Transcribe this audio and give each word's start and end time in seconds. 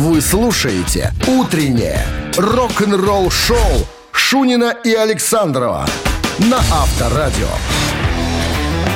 Вы 0.00 0.22
слушаете 0.22 1.12
«Утреннее 1.26 2.02
рок-н-ролл-шоу» 2.38 3.86
Шунина 4.12 4.74
и 4.82 4.94
Александрова 4.94 5.86
на 6.38 6.56
Авторадио. 6.56 7.46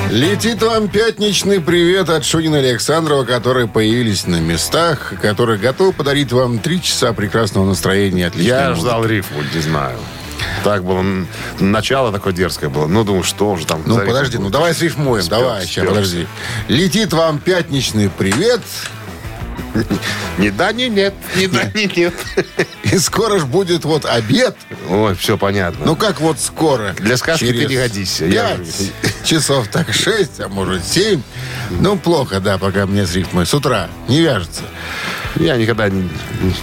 Летит 0.08 0.62
вам 0.62 0.88
пятничный 0.88 1.60
привет 1.60 2.08
от 2.08 2.24
Шунина 2.24 2.56
и 2.56 2.68
Александрова, 2.70 3.24
которые 3.24 3.68
появились 3.68 4.26
на 4.26 4.36
местах, 4.36 5.12
которые 5.20 5.58
готовы 5.58 5.92
подарить 5.92 6.32
вам 6.32 6.58
три 6.58 6.80
часа 6.80 7.12
прекрасного 7.12 7.66
настроения. 7.66 8.32
Я 8.36 8.70
музыки. 8.70 8.80
ждал 8.80 9.04
рифму, 9.04 9.42
не 9.54 9.60
знаю. 9.60 9.98
Так 10.62 10.84
было. 10.84 11.04
Начало 11.60 12.12
такое 12.12 12.32
дерзкое 12.32 12.70
было. 12.70 12.86
Ну, 12.86 13.04
думаю, 13.04 13.24
что 13.24 13.56
же 13.56 13.66
там. 13.66 13.82
Ну, 13.84 13.98
подожди, 13.98 14.38
ну 14.38 14.48
давай 14.48 14.72
срифмуем. 14.72 15.22
Спел, 15.22 15.40
давай, 15.40 15.66
сейчас, 15.66 15.86
подожди. 15.86 16.26
Летит 16.68 17.12
вам 17.12 17.40
пятничный 17.40 18.08
привет, 18.08 18.62
Не 20.38 20.50
да, 20.50 20.72
не 20.72 20.88
нет. 20.88 21.14
Не 21.36 21.46
да, 21.46 21.64
не 21.74 21.86
нет. 21.86 22.14
и 22.82 22.98
скоро 22.98 23.38
ж 23.38 23.44
будет 23.44 23.84
вот 23.84 24.04
обед. 24.04 24.56
Ой, 24.88 25.14
все 25.14 25.38
понятно. 25.38 25.86
Ну, 25.86 25.96
как 25.96 26.20
вот 26.20 26.40
скоро? 26.40 26.94
Для 26.98 27.16
сказки 27.16 27.46
Через 27.46 27.60
ты 27.60 27.66
не 27.66 27.76
годишься. 27.76 28.30
Пять 28.30 28.92
часов 29.24 29.68
так 29.68 29.92
шесть, 29.92 30.40
а 30.40 30.48
может 30.48 30.84
семь. 30.84 31.22
Ну, 31.70 31.96
плохо, 31.96 32.40
да, 32.40 32.58
пока 32.58 32.86
мне 32.86 33.06
с 33.06 33.14
рифмой. 33.14 33.46
С 33.46 33.54
утра 33.54 33.88
не 34.08 34.20
вяжется. 34.20 34.62
Я 35.36 35.56
никогда 35.56 35.88
не, 35.88 36.08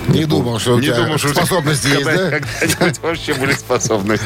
Не 0.07 0.25
думал, 0.25 0.57
что 0.59 0.75
у 0.75 0.79
не 0.79 0.87
тебя 0.87 0.95
думал, 0.97 1.17
что 1.17 1.29
у 1.29 1.33
способности 1.33 1.87
есть, 1.87 2.03
когда- 2.03 2.29
да? 2.29 2.39
Когда-нибудь 2.39 2.99
вообще 3.01 3.33
были 3.33 3.53
способности. 3.53 4.25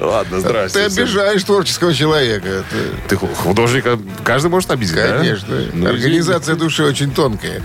Ладно, 0.00 0.40
здрасте. 0.40 0.78
Ты 0.88 1.00
обижаешь 1.02 1.44
творческого 1.44 1.94
человека. 1.94 2.64
Ты- 2.70 3.08
Ты 3.08 3.16
ху- 3.16 3.28
художника 3.34 3.98
каждый 4.24 4.48
может 4.50 4.70
обидеть, 4.70 4.96
да? 4.96 5.18
Конечно. 5.18 5.56
Ну, 5.72 5.88
Организация 5.88 6.56
души 6.56 6.82
очень 6.84 7.12
тонкая. 7.12 7.62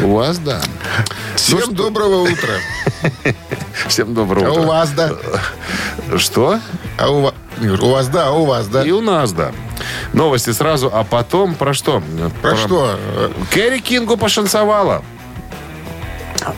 У 0.00 0.14
вас, 0.14 0.38
да. 0.38 0.60
Всем 1.36 1.74
доброго 1.74 2.22
утра. 2.22 2.54
Всем 3.88 4.14
доброго 4.14 4.46
А 4.46 4.50
утра. 4.50 4.62
у 4.62 4.66
вас, 4.66 4.90
да? 4.90 5.10
Что? 6.18 6.58
А 6.98 7.08
у 7.10 7.20
вас... 7.22 7.34
У 7.80 7.86
вас, 7.90 8.08
да, 8.08 8.28
а 8.28 8.30
у 8.32 8.44
вас, 8.46 8.66
да? 8.66 8.82
И 8.82 8.90
у 8.90 9.00
нас, 9.00 9.32
да. 9.32 9.52
Новости 10.12 10.50
сразу, 10.50 10.90
а 10.92 11.04
потом 11.04 11.54
про 11.54 11.72
что? 11.74 12.02
Про 12.40 12.56
что? 12.56 12.98
Кэрри 13.52 13.78
Кингу 13.78 14.16
пошансовала. 14.16 15.04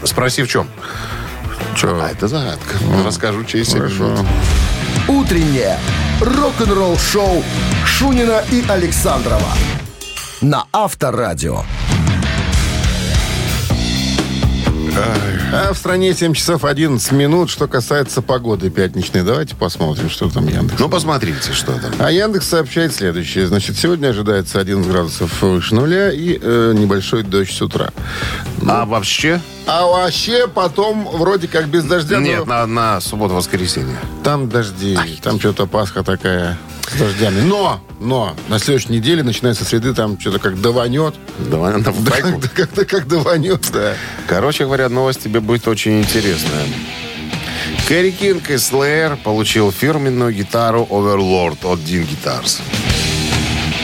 Спроси 0.04 0.42
в 0.42 0.48
чем? 0.48 0.68
Че? 1.76 1.88
А, 2.00 2.10
это 2.10 2.28
загадка. 2.28 2.76
Расскажу 3.04 3.44
через 3.44 3.68
семь 3.68 3.78
Хорошо. 3.80 4.04
минут. 4.04 4.26
«Утреннее 5.08 5.78
рок-н-ролл-шоу» 6.20 7.44
Шунина 7.84 8.42
и 8.50 8.64
Александрова 8.68 9.52
на 10.40 10.64
Авторадио. 10.72 11.62
А 14.96 15.72
в 15.72 15.76
стране 15.76 16.14
7 16.14 16.34
часов 16.34 16.64
11 16.64 17.12
минут. 17.12 17.50
Что 17.50 17.66
касается 17.68 18.22
погоды 18.22 18.70
пятничной, 18.70 19.22
давайте 19.22 19.56
посмотрим, 19.56 20.10
что 20.10 20.28
там 20.30 20.46
Яндекс. 20.46 20.80
Ну, 20.80 20.88
посмотрите, 20.88 21.52
что 21.52 21.72
там. 21.72 21.92
А 21.98 22.10
Яндекс 22.10 22.48
сообщает 22.48 22.94
следующее. 22.94 23.46
Значит, 23.46 23.76
сегодня 23.76 24.08
ожидается 24.08 24.60
11 24.60 24.90
градусов 24.90 25.42
выше 25.42 25.74
нуля 25.74 26.12
и 26.12 26.38
э, 26.40 26.72
небольшой 26.76 27.22
дождь 27.22 27.52
с 27.52 27.62
утра. 27.62 27.90
А 28.66 28.84
вообще? 28.84 29.40
А 29.66 29.86
вообще 29.86 30.46
потом 30.46 31.08
вроде 31.12 31.48
как 31.48 31.68
без 31.68 31.84
дождя. 31.84 32.18
но 32.18 32.26
Нет, 32.26 32.46
на, 32.46 32.66
на 32.66 33.00
субботу-воскресенье. 33.00 33.96
Там 34.22 34.48
дожди, 34.48 34.98
там 35.22 35.38
что-то 35.38 35.66
Пасха 35.66 36.02
такая 36.02 36.58
с 36.94 36.98
дождями. 36.98 37.40
Но, 37.40 37.80
но, 38.00 38.34
на 38.48 38.58
следующей 38.58 38.92
неделе, 38.92 39.22
начиная 39.22 39.54
со 39.54 39.64
среды, 39.64 39.94
там 39.94 40.18
что-то 40.20 40.38
как 40.38 40.60
даванет. 40.60 41.14
Давай 41.38 41.72
на 41.76 41.80
Да. 41.82 42.48
Как-то 42.54 42.84
как 42.84 43.06
даванет, 43.08 43.68
да. 43.72 43.94
Короче 44.26 44.64
говоря, 44.64 44.88
новость 44.88 45.22
тебе 45.22 45.40
будет 45.40 45.66
очень 45.68 46.00
интересная. 46.00 46.64
Кэрри 47.88 48.10
Кинг 48.12 48.50
из 48.50 48.70
Slayer 48.70 49.16
получил 49.22 49.70
фирменную 49.72 50.32
гитару 50.32 50.86
Overlord 50.90 51.58
от 51.64 51.80
Dean 51.80 52.06
Guitars. 52.06 52.60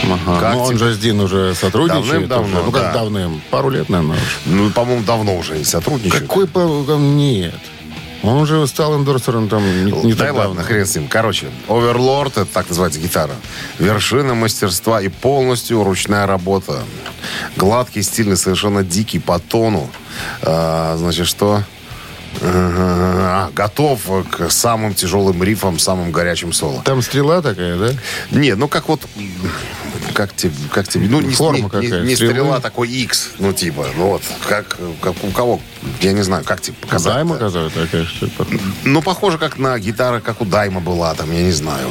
Ага. 0.05 0.41
Как 0.41 0.55
Ну, 0.55 0.61
он 0.63 0.69
тебе? 0.71 0.79
же 0.79 0.95
с 0.95 0.99
Дин 0.99 1.21
уже 1.21 1.55
сотрудничает. 1.55 2.27
Давным-давно, 2.29 2.57
уже. 2.57 2.65
Ну, 2.67 2.73
как 2.73 2.83
да. 2.83 2.93
давным? 2.95 3.43
Пару 3.51 3.71
лет, 3.71 3.89
наверное, 3.89 4.17
уже. 4.17 4.57
Ну, 4.57 4.71
по-моему, 4.71 5.03
давно 5.05 5.37
уже 5.37 5.57
не 5.59 5.65
сотрудничают. 5.65 6.23
Какой 6.27 6.47
по- 6.49 6.97
нет? 6.99 7.55
Он 8.23 8.37
уже 8.37 8.67
стал 8.67 8.97
эндорсером 8.99 9.49
там 9.49 9.63
не, 9.85 9.91
не 9.91 10.13
да 10.15 10.33
ладно, 10.33 10.63
хрен 10.63 10.87
с 10.87 10.95
ним. 10.95 11.09
Короче, 11.09 11.49
Overlord, 11.69 12.33
это 12.33 12.45
так 12.45 12.69
называется 12.69 13.01
гитара. 13.01 13.35
Вершина 13.79 14.35
мастерства 14.35 15.01
и 15.01 15.09
полностью 15.09 15.83
ручная 15.83 16.27
работа. 16.27 16.83
Гладкий, 17.57 18.03
стильный, 18.03 18.37
совершенно 18.37 18.83
дикий 18.83 19.19
по 19.19 19.39
тону. 19.39 19.91
А, 20.43 20.97
значит, 20.99 21.27
что? 21.27 21.63
А, 22.43 23.51
готов 23.55 24.01
к 24.31 24.51
самым 24.51 24.95
тяжелым 24.95 25.43
рифам, 25.43 25.79
самым 25.79 26.11
горячим 26.13 26.53
соло. 26.53 26.83
Там 26.85 27.03
стрела 27.03 27.43
такая, 27.43 27.77
да? 27.77 27.91
Нет, 28.31 28.59
ну 28.59 28.69
как 28.69 28.89
вот... 28.89 29.01
Как 30.15 30.35
тебе, 30.35 30.53
как 30.73 30.89
тебе, 30.89 31.09
ну 31.09 31.21
не, 31.21 31.35
Форма 31.35 31.57
не- 31.59 31.63
не- 31.63 31.69
какая, 31.69 32.01
не 32.03 32.15
стрелы? 32.15 32.33
стрела, 32.35 32.61
такой 32.61 32.89
X, 32.89 33.31
ну 33.39 33.53
типа, 33.53 33.87
ну 33.97 34.09
вот, 34.09 34.23
как, 34.49 34.77
как 35.01 35.15
у 35.23 35.31
кого, 35.31 35.61
я 36.01 36.13
не 36.13 36.23
знаю, 36.23 36.43
как 36.45 36.61
тебе 36.61 36.75
показать. 36.81 37.15
Займа 37.15 37.37
казалось 37.37 37.73
такая, 37.73 38.05
что 38.05 38.27
ли? 38.27 38.33
Ну, 38.85 39.03
похоже, 39.03 39.39
как 39.39 39.57
на 39.59 39.79
гитара, 39.79 40.21
как 40.21 40.41
у 40.41 40.45
Дайма 40.45 40.81
была 40.81 41.15
там, 41.15 41.31
я 41.33 41.43
не 41.43 41.53
знаю. 41.53 41.89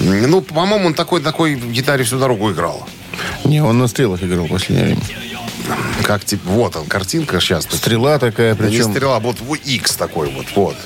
Ну, 0.00 0.40
по-моему, 0.42 0.86
он 0.86 0.94
такой, 0.94 1.20
такой 1.20 1.54
гитаре 1.54 2.04
всю 2.04 2.18
дорогу 2.18 2.50
играл. 2.50 2.86
Не, 3.44 3.62
он 3.62 3.78
на 3.78 3.86
стрелах 3.86 4.22
играл 4.22 4.46
в 4.46 4.50
последнее 4.50 4.86
время. 4.96 5.02
Как 6.02 6.24
типа, 6.24 6.48
вот 6.48 6.76
он, 6.76 6.86
картинка 6.86 7.40
сейчас. 7.40 7.64
Стрела 7.64 8.18
такая, 8.18 8.54
Да 8.54 8.64
не 8.64 8.70
причем... 8.70 8.90
стрела, 8.90 9.18
вот 9.18 9.40
вот 9.40 9.58
X 9.64 9.96
такой 9.96 10.28
вот, 10.30 10.46
вот. 10.54 10.76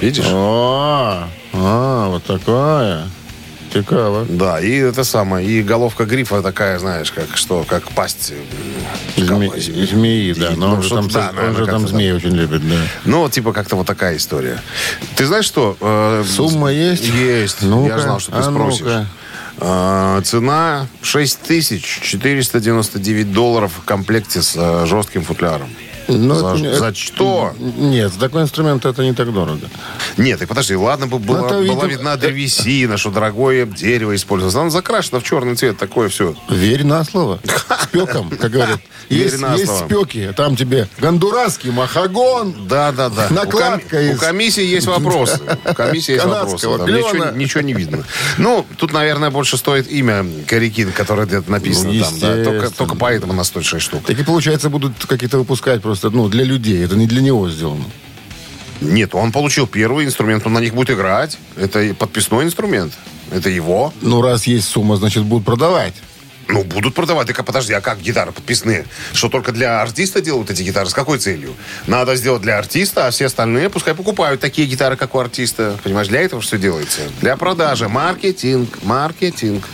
Видишь? 0.00 0.26
А, 0.28 1.28
а, 1.52 2.08
вот 2.08 2.24
такая. 2.24 3.06
Цікаво. 3.72 4.26
Да, 4.28 4.60
и 4.60 4.90
это 4.90 5.04
самое, 5.04 5.46
и 5.46 5.62
головка 5.62 6.04
грифа 6.04 6.42
такая, 6.42 6.78
знаешь, 6.78 7.12
как 7.12 7.36
что, 7.36 7.64
как 7.68 7.88
пасть. 7.92 8.32
Зме- 9.16 9.86
Змеи, 9.86 10.32
да. 10.32 10.52
И, 10.52 10.56
Но 10.56 10.66
ну, 10.68 10.74
он 10.74 10.82
же 10.82 10.88
что-то, 10.88 11.02
там, 11.02 11.12
да, 11.12 11.28
он 11.28 11.36
наверное, 11.36 11.64
же 11.64 11.70
там 11.70 11.88
змеи 11.88 12.12
очень 12.12 12.34
любит, 12.34 12.68
да. 12.68 12.76
Ну, 13.04 13.28
типа 13.28 13.52
как-то 13.52 13.76
вот 13.76 13.86
такая 13.86 14.16
история. 14.16 14.60
Ты 15.16 15.26
знаешь 15.26 15.44
что? 15.44 15.76
э, 15.80 16.24
Сумма 16.26 16.72
есть? 16.72 17.04
Есть. 17.04 17.62
Ну-ка, 17.62 17.94
Я 17.94 17.98
знал, 18.00 18.18
что 18.20 18.32
ты 18.32 18.38
а 18.38 18.42
спросишь. 18.42 18.80
ну-ка. 18.80 19.06
Э, 19.60 20.20
Цена 20.24 20.88
6499 21.02 23.32
долларов 23.32 23.72
в 23.78 23.84
комплекте 23.84 24.42
с 24.42 24.56
э, 24.56 24.86
жестким 24.86 25.22
футляром. 25.22 25.70
Ну, 26.18 26.34
за, 26.34 26.66
это 26.66 26.78
за 26.78 26.94
что? 26.94 27.52
Нет, 27.58 28.12
такой 28.18 28.42
инструмент 28.42 28.84
это 28.84 29.02
не 29.02 29.12
так 29.14 29.32
дорого. 29.32 29.68
Нет, 30.16 30.42
и 30.42 30.46
подожди, 30.46 30.74
ладно 30.74 31.06
бы 31.06 31.18
была, 31.18 31.46
это, 31.46 31.48
была 31.54 31.60
видимо, 31.62 31.84
видна 31.86 32.16
древесина, 32.16 32.96
что 32.96 33.10
дорогое 33.10 33.66
дерево 33.66 34.14
использовалось. 34.14 34.56
Оно 34.56 34.70
закрашено 34.70 35.20
в 35.20 35.24
черный 35.24 35.54
цвет, 35.56 35.78
такое 35.78 36.08
все. 36.08 36.34
Верь 36.48 36.84
на 36.84 37.04
слово. 37.04 37.40
Спеком, 37.84 38.30
как 38.30 38.50
говорят. 38.50 38.80
Верь 39.08 39.22
Есть, 39.32 39.42
есть 39.58 39.78
спеки. 39.78 40.32
Там 40.36 40.54
тебе 40.56 40.88
гондурасский 40.98 41.70
махагон. 41.70 42.54
Да, 42.68 42.92
да, 42.92 43.08
да. 43.08 43.26
Накладка 43.30 43.96
у, 43.96 43.98
коми- 43.98 44.10
из- 44.12 44.16
у 44.16 44.20
комиссии 44.20 44.64
есть 44.64 44.86
вопросы. 44.86 45.40
У 45.68 45.74
комиссии 45.74 46.12
есть 46.12 46.24
вопросы. 46.24 46.66
Ничего, 46.68 47.30
ничего 47.30 47.60
не 47.62 47.72
видно. 47.72 48.04
Ну, 48.38 48.64
тут, 48.76 48.92
наверное, 48.92 49.30
больше 49.30 49.56
стоит 49.56 49.90
имя 49.90 50.24
Карикин, 50.46 50.92
которое 50.92 51.26
где-то 51.26 51.50
написано 51.50 51.92
Ну, 51.92 52.00
там. 52.00 52.18
Да, 52.20 52.44
только, 52.44 52.70
только 52.70 52.94
поэтому 52.96 53.32
на 53.32 53.42
106 53.44 53.84
штук. 53.84 54.04
Так 54.06 54.18
и 54.18 54.22
получается 54.22 54.70
будут 54.70 54.92
какие-то 55.06 55.38
выпускать 55.38 55.82
просто, 55.82 55.99
ну, 56.08 56.28
для 56.28 56.44
людей. 56.44 56.82
Это 56.82 56.96
не 56.96 57.06
для 57.06 57.20
него 57.20 57.50
сделано. 57.50 57.84
Нет, 58.80 59.14
он 59.14 59.30
получил 59.30 59.66
первый 59.66 60.06
инструмент, 60.06 60.46
он 60.46 60.54
на 60.54 60.60
них 60.60 60.74
будет 60.74 60.90
играть. 60.90 61.36
Это 61.56 61.94
подписной 61.94 62.44
инструмент. 62.44 62.94
Это 63.30 63.50
его. 63.50 63.92
Ну, 64.00 64.22
раз 64.22 64.46
есть 64.46 64.68
сумма, 64.68 64.96
значит, 64.96 65.24
будут 65.24 65.44
продавать. 65.44 65.94
Ну, 66.48 66.64
будут 66.64 66.94
продавать. 66.94 67.28
Так, 67.28 67.38
а 67.38 67.42
подожди, 67.42 67.72
а 67.72 67.80
как 67.80 68.00
гитары 68.00 68.32
подписные? 68.32 68.86
Что 69.12 69.28
только 69.28 69.52
для 69.52 69.82
артиста 69.82 70.20
делают 70.20 70.50
эти 70.50 70.62
гитары? 70.62 70.88
С 70.88 70.94
какой 70.94 71.18
целью? 71.18 71.54
Надо 71.86 72.16
сделать 72.16 72.42
для 72.42 72.58
артиста, 72.58 73.06
а 73.06 73.10
все 73.10 73.26
остальные 73.26 73.70
пускай 73.70 73.94
покупают 73.94 74.40
такие 74.40 74.66
гитары, 74.66 74.96
как 74.96 75.14
у 75.14 75.18
артиста. 75.18 75.78
Понимаешь, 75.84 76.08
для 76.08 76.22
этого 76.22 76.42
все 76.42 76.58
делается. 76.58 77.02
Для 77.20 77.36
продажи. 77.36 77.88
Маркетинг. 77.88 78.78
Маркетинг. 78.82 79.64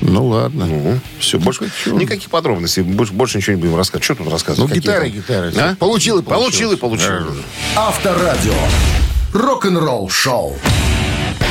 Ну, 0.00 0.26
ладно. 0.26 0.66
Ну, 0.66 0.98
все, 1.18 1.38
больше 1.38 1.70
чё? 1.84 1.92
никаких 1.96 2.28
подробностей, 2.30 2.82
больше, 2.82 3.12
больше 3.12 3.38
ничего 3.38 3.56
не 3.56 3.62
будем 3.62 3.76
рассказывать. 3.76 4.04
Что 4.04 4.14
тут 4.16 4.30
рассказывать? 4.32 4.68
Ну, 4.70 4.74
Какие 4.74 4.82
гитары, 4.82 5.04
там? 5.10 5.50
гитары. 5.50 5.52
А? 5.56 5.74
Получил 5.76 6.18
и 6.18 6.22
получил. 6.22 6.42
Получил 6.44 6.72
и 6.72 6.76
получил. 6.76 7.36
Авторадио. 7.76 8.52
Рок-н-ролл 9.32 10.08
шоу. 10.10 10.56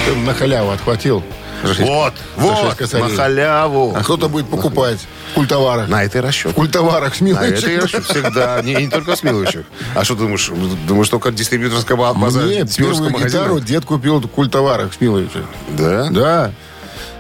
Ты 0.06 0.16
на 0.16 0.34
халяву 0.34 0.72
отхватил. 0.72 1.24
За 1.64 1.74
Вот, 1.86 2.14
вот, 2.36 2.76
косарей. 2.76 3.06
на 3.10 3.16
халяву. 3.16 3.94
А 3.96 4.04
кто-то 4.04 4.28
будет 4.28 4.48
покупать 4.50 5.00
в 5.32 5.36
культоварах. 5.36 5.88
На 5.88 6.04
это 6.04 6.18
и 6.18 6.22
расчет. 6.22 6.52
В 6.52 6.56
культоварах 6.56 7.16
с 7.16 7.22
На 7.22 7.40
это 7.46 7.72
и 7.72 7.78
расчет 7.78 8.04
всегда. 8.06 8.62
Не, 8.62 8.76
не 8.76 8.90
только 8.90 9.16
с 9.16 9.24
мелочью. 9.24 9.64
А 9.96 10.04
что 10.04 10.16
ты 10.16 10.22
думаешь? 10.22 10.52
Думаешь, 10.88 11.08
только 11.08 11.32
дистрибьюторская 11.32 11.96
ба- 11.96 12.14
база 12.14 12.42
Тверского 12.42 12.76
первую 12.90 13.10
магазина? 13.12 13.28
гитару 13.44 13.60
дед 13.62 13.86
купил 13.86 14.20
в 14.20 14.28
культоварах 14.28 14.94
с 14.94 15.00
мелочью. 15.00 15.46
Да? 15.70 16.10
Да. 16.12 16.52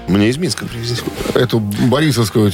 Мне 0.08 0.30
из 0.30 0.38
Минска 0.38 0.66
привезли. 0.66 0.98
Эту 1.34 1.60
Борисовскую, 1.60 2.52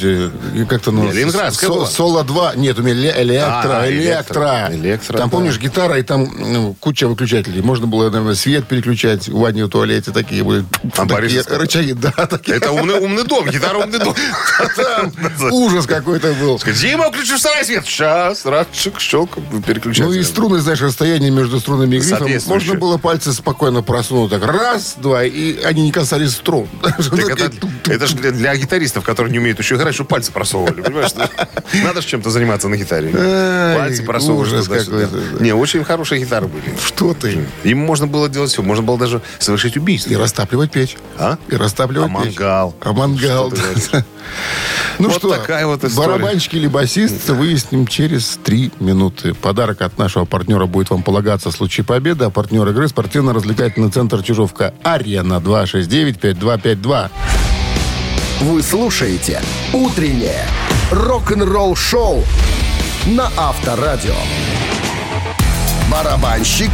как-то... 0.67 0.91
Ну, 0.91 1.11
Ленинградская 1.11 1.69
со- 1.69 1.73
была. 1.75 1.87
Соло-2. 1.87 2.57
Нет, 2.57 2.77
у 2.77 2.83
меня 2.83 2.93
эле- 2.93 3.23
электро, 3.23 3.79
А, 3.81 3.89
электро. 3.89 4.69
электро. 4.71 5.17
Там, 5.17 5.29
да. 5.29 5.35
помнишь, 5.35 5.57
гитара, 5.57 5.97
и 5.97 6.03
там 6.03 6.29
ну, 6.37 6.75
куча 6.79 7.07
выключателей. 7.07 7.61
Можно 7.61 7.87
было, 7.87 8.09
наверное, 8.09 8.35
свет 8.35 8.67
переключать 8.67 9.27
в 9.27 9.37
ванне 9.39 9.65
в 9.65 9.69
туалете. 9.69 10.11
Такие 10.11 10.43
были 10.43 10.63
А 10.95 11.05
такие 11.07 11.41
рычаги. 11.47 11.93
Да, 11.93 12.11
такие. 12.11 12.57
Это 12.57 12.71
умный, 12.71 12.99
умный 12.99 13.23
дом, 13.23 13.49
гитара 13.49 13.79
умный 13.79 13.99
дом. 13.99 14.15
Ужас 15.51 15.85
какой-то 15.85 16.33
был. 16.33 16.59
Дима, 16.59 17.11
включи 17.11 17.35
второй 17.35 17.65
свет. 17.65 17.85
Сейчас, 17.85 18.45
раз, 18.45 18.67
шик, 18.73 18.99
щелк, 18.99 19.37
переключать. 19.65 20.05
Ну 20.05 20.13
и 20.13 20.23
струны, 20.23 20.59
знаешь, 20.59 20.81
расстояние 20.81 21.31
между 21.31 21.59
струнами 21.59 21.95
и 21.95 21.99
грифом. 21.99 22.29
Можно 22.47 22.75
было 22.75 22.97
пальцы 22.97 23.33
спокойно 23.33 23.81
просунуть. 23.81 24.31
Так 24.31 24.45
раз, 24.45 24.95
два, 24.97 25.23
и 25.23 25.61
они 25.63 25.81
не 25.81 25.91
касались 25.91 26.31
струн. 26.31 26.67
Это, 27.45 27.67
это 27.87 28.07
же 28.07 28.15
для, 28.15 28.31
для 28.31 28.55
гитаристов, 28.55 29.03
которые 29.03 29.31
не 29.31 29.39
умеют 29.39 29.59
еще 29.59 29.75
играть, 29.75 29.93
чтобы 29.93 30.07
пальцы 30.09 30.31
просовывали. 30.31 30.81
Понимаешь? 30.81 31.11
Надо 31.83 32.01
же 32.01 32.07
чем-то 32.07 32.29
заниматься 32.29 32.67
на 32.67 32.75
гитаре. 32.77 33.09
Пальцы 33.77 34.03
какой-то. 34.03 35.43
Не, 35.43 35.53
очень 35.53 35.83
хорошие 35.83 36.21
гитары 36.21 36.47
были. 36.47 36.63
Что 36.85 37.13
ты? 37.13 37.45
Им 37.63 37.79
можно 37.79 38.07
было 38.07 38.29
делать 38.29 38.51
все. 38.51 38.61
Можно 38.61 38.83
было 38.83 38.97
даже 38.97 39.21
совершить 39.39 39.77
убийство. 39.77 40.11
И 40.11 40.15
растапливать 40.15 40.71
печь. 40.71 40.97
А? 41.17 41.37
И 41.49 41.55
растапливать 41.55 42.11
А 42.11 42.23
печь. 42.23 42.25
мангал? 42.37 42.75
А 42.81 42.93
мангал. 42.93 43.51
Что? 43.51 44.03
Ну 44.99 45.07
Вот 45.09 45.17
что, 45.17 45.29
такая 45.33 45.65
вот 45.65 45.83
история. 45.83 46.09
барабанщик 46.09 46.53
или 46.55 46.67
басист, 46.67 47.29
выясним 47.29 47.87
через 47.87 48.37
три 48.43 48.71
минуты. 48.79 49.33
Подарок 49.33 49.81
от 49.81 49.97
нашего 49.97 50.25
партнера 50.25 50.65
будет 50.65 50.89
вам 50.89 51.03
полагаться 51.03 51.51
в 51.51 51.55
случае 51.55 51.85
победы. 51.85 52.25
А 52.25 52.29
партнер 52.29 52.67
игры 52.67 52.87
спортивно-развлекательный 52.89 53.89
центр 53.91 54.21
«Чижовка» 54.21 54.73
«Арена» 54.83 55.35
269-5252. 55.35 57.09
Вы 58.41 58.63
слушаете 58.63 59.41
«Утреннее 59.73 60.45
рок-н-ролл-шоу» 60.91 62.23
на 63.07 63.29
Авторадио. 63.37 64.15
Барабанщик 65.91 66.69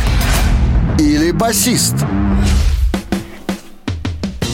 или 0.99 1.31
басист? 1.31 1.95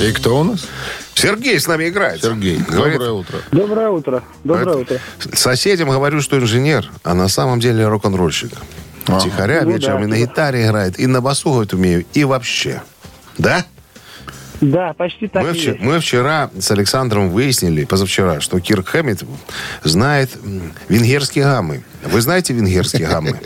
И 0.02 0.12
кто 0.14 0.40
у 0.40 0.44
нас? 0.44 0.68
Сергей 1.14 1.60
с 1.60 1.68
нами 1.68 1.90
играет. 1.90 2.22
Сергей. 2.22 2.58
Говорит, 2.58 2.98
Доброе 2.98 3.12
утро. 3.12 3.38
Доброе 3.52 3.90
утро. 3.90 4.24
Доброе 4.44 4.78
утро. 4.78 5.00
Соседям 5.34 5.90
говорю, 5.90 6.22
что 6.22 6.38
инженер, 6.40 6.90
а 7.04 7.14
на 7.14 7.28
самом 7.28 7.60
деле 7.60 7.88
рок-н-ролльщик. 7.88 8.52
Тихоря 9.06 9.62
Ну 9.64 9.72
вечером 9.72 10.00
да. 10.00 10.04
и 10.04 10.08
на 10.08 10.18
гитаре 10.18 10.66
играет, 10.66 11.00
и 11.00 11.06
на 11.08 11.22
басу 11.22 11.52
говорит 11.52 11.74
умею, 11.74 12.06
и 12.14 12.24
вообще. 12.24 12.82
Да? 13.38 13.66
Да, 14.62 14.94
почти 14.94 15.28
так 15.28 15.44
Мы, 15.44 15.50
и 15.50 15.54
вчера, 15.54 15.72
есть. 15.74 15.84
мы 15.84 16.00
вчера 16.00 16.50
с 16.60 16.70
Александром 16.72 17.32
выяснили, 17.32 17.84
позавчера, 17.84 18.40
что 18.42 18.60
Кирк 18.60 18.90
Хэммит 18.90 19.24
знает 19.84 20.30
венгерские 20.88 21.46
гаммы. 21.46 21.84
Вы 22.04 22.22
знаете 22.22 22.54
венгерские 22.54 23.08
гаммы? 23.08 23.40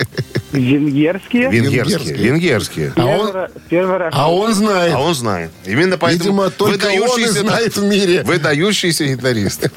Венгерские? 0.51 1.50
Венгерские. 1.50 2.13
Венгерские. 2.15 2.94
А 2.95 3.06
он- 3.06 3.31
Первый 3.69 3.97
раз-. 3.97 4.13
А 4.15 4.31
он 4.33 4.53
знает. 4.53 4.94
А 4.94 5.00
он 5.00 5.13
знает. 5.15 5.51
Именно 5.65 5.97
поэтому 5.97 6.29
Видимо, 6.44 6.50
только 6.50 6.88
он 6.88 7.19
и 7.19 7.25
знает 7.27 7.75
в 7.77 7.83
мире. 7.83 8.23
Выдающийся 8.23 9.06
гитарист. 9.06 9.69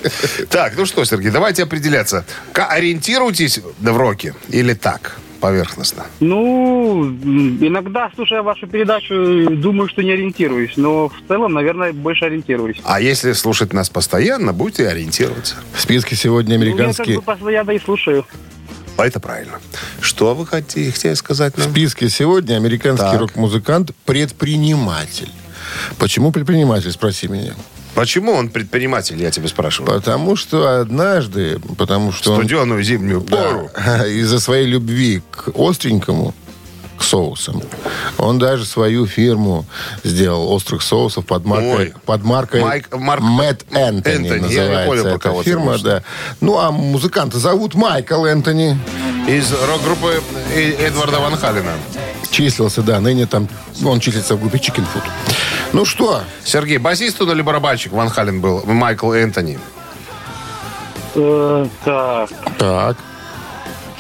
Так, 0.51 0.75
ну 0.77 0.87
что, 0.87 1.05
Сергей, 1.05 1.31
давайте 1.31 1.63
определяться. 1.63 2.25
Ориентируйтесь 2.53 3.61
в 3.79 3.97
роке 3.97 4.35
или 4.49 4.75
так, 4.75 5.19
поверхностно? 5.41 6.07
Ну, 6.21 7.05
иногда, 7.07 8.11
слушая 8.15 8.43
вашу 8.43 8.67
передачу, 8.67 9.49
думаю, 9.51 9.89
что 9.89 10.03
не 10.03 10.13
ориентируюсь. 10.13 10.73
Но 10.77 11.09
в 11.09 11.15
целом, 11.29 11.53
наверное, 11.53 11.93
больше 11.93 12.25
ориентируюсь. 12.27 12.79
А 12.85 13.01
если 13.01 13.33
слушать 13.33 13.73
нас 13.73 13.89
постоянно, 13.91 14.53
будете 14.53 14.89
ориентироваться. 14.89 15.57
В 15.75 15.81
списке 15.81 16.17
сегодня 16.17 16.59
Ну, 16.59 16.65
я 16.65 16.71
как 16.71 16.79
американские... 16.81 17.17
бы 17.17 17.23
постоянно 17.23 17.71
и 17.73 17.79
слушаю. 17.79 18.27
А 18.97 19.07
Это 19.07 19.21
правильно. 19.21 19.61
Что 20.01 20.35
вы 20.35 20.45
хотите, 20.47 20.91
хотели 20.91 21.15
сказать 21.15 21.55
В 21.55 21.59
нам? 21.59 21.71
списке 21.71 22.09
сегодня 22.09 22.57
американский 22.57 23.05
Так. 23.07 23.21
рок-музыкант 23.21 23.93
предприниматель. 24.05 25.31
Почему 25.99 26.33
предприниматель, 26.33 26.91
спроси 26.91 27.29
меня. 27.29 27.55
Почему 27.95 28.33
он 28.33 28.49
предприниматель, 28.49 29.21
я 29.21 29.31
тебя 29.31 29.49
спрашиваю? 29.49 29.93
Потому 29.95 30.37
что 30.37 30.81
однажды, 30.81 31.59
потому 31.77 32.13
что 32.13 32.33
он 32.35 32.39
Студеную 32.41 32.83
зимнюю 32.83 33.21
пору. 33.23 33.71
Да. 33.75 34.07
Из-за 34.07 34.39
своей 34.41 34.67
любви 34.67 35.23
к 35.31 35.49
остренькому, 35.55 36.35
к 36.97 37.03
соусам, 37.03 37.63
он 38.19 38.39
даже 38.39 38.65
свою 38.65 39.07
фирму 39.07 39.65
сделал 40.05 40.53
острых 40.53 40.83
соусов 40.83 41.27
под 41.27 41.45
маркой, 41.45 41.77
Ой. 41.77 41.95
под 42.05 42.25
маркой 42.25 42.61
Майк- 42.61 42.97
Марк- 42.97 43.23
Мэтт 43.23 43.65
Энтони 43.73 44.15
Энтони, 44.15 44.27
я 44.29 44.37
не 44.39 44.41
называется 44.43 44.87
понял, 45.05 45.17
эта 45.17 45.43
фирма, 45.43 45.79
да. 45.79 46.03
Ну, 46.41 46.59
а 46.59 46.71
музыканта 46.73 47.39
зовут 47.39 47.75
Майкл 47.75 48.25
Энтони. 48.25 48.79
Из 49.29 49.53
рок-группы 49.53 50.23
Эдварда 50.55 51.21
Ван 51.21 51.37
Халина. 51.37 51.73
Числился, 52.31 52.83
да, 52.83 53.01
ныне 53.01 53.27
там, 53.27 53.49
он 53.85 54.01
числится 54.01 54.37
в 54.37 54.41
группе 54.41 54.59
Chicken 54.59 54.85
Food. 54.95 55.03
Ну 55.73 55.85
что, 55.85 56.23
Сергей, 56.45 56.79
басист 56.79 57.21
он 57.23 57.33
или 57.33 57.43
барабанщик 57.43 57.93
Ван 57.93 58.09
Хален 58.11 58.41
был? 58.41 58.63
Майкл 58.67 59.13
Энтони. 59.13 59.59
Э, 61.15 61.67
так, 61.85 62.31
так, 62.59 62.97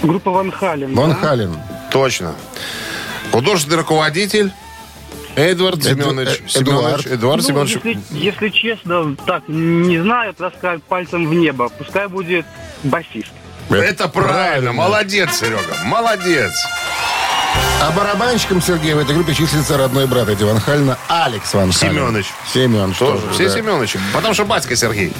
группа 0.02 0.30
Ван 0.30 0.50
Хален. 0.52 0.94
Ван 0.94 1.10
да? 1.10 1.16
Хален. 1.16 1.56
Точно. 1.90 2.34
Художественный 3.32 3.78
руководитель 3.78 4.52
Эдвард 5.34 5.82
Семенович. 5.82 6.28
э- 6.44 6.48
Семенович. 6.48 7.06
Эдуард. 7.06 7.06
Эдуард 7.06 7.42
Ну, 7.42 7.48
Семенович. 7.48 7.72
если, 7.74 7.98
если 8.10 8.48
честно, 8.50 9.16
так, 9.26 9.42
не 9.48 10.00
знаю, 10.02 10.34
так 10.34 10.54
сказать, 10.56 10.82
пальцем 10.84 11.26
в 11.28 11.34
небо. 11.34 11.68
Пускай 11.70 12.08
будет 12.08 12.44
басист. 12.82 13.28
Это 13.70 14.08
правильно. 14.08 14.72
Молодец, 14.72 15.38
Серега. 15.40 15.60
Молодец. 15.84 16.52
А 17.80 17.90
барабанщиком 17.92 18.60
Сергея 18.60 18.96
в 18.96 18.98
этой 18.98 19.14
группе 19.14 19.34
числится 19.34 19.76
родной 19.76 20.06
брат 20.06 20.28
Эдди 20.28 20.42
Ван 20.44 20.60
Халена 20.60 20.98
Алекс 21.08 21.54
Ван 21.54 21.72
Хален. 21.72 21.94
Семенович. 21.94 22.26
Семен, 22.52 22.94
что 22.94 23.12
Тоже. 23.12 23.26
же, 23.28 23.32
Все 23.34 23.48
да. 23.48 23.54
Семеновичи. 23.56 24.00
Потому 24.12 24.34
что 24.34 24.44
батька 24.44 24.74
Сергей. 24.76 25.12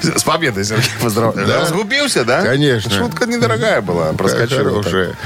Победой, 0.26 0.64
Сергей, 0.64 0.90
поздравляю. 1.00 1.46
Да? 1.46 1.60
Разгубился, 1.60 2.24
да? 2.24 2.42
Конечно. 2.42 2.90
Шутка 2.90 3.26
недорогая 3.26 3.80
была, 3.80 4.12
проскочила. 4.12 4.82
Хорошая. 4.82 5.16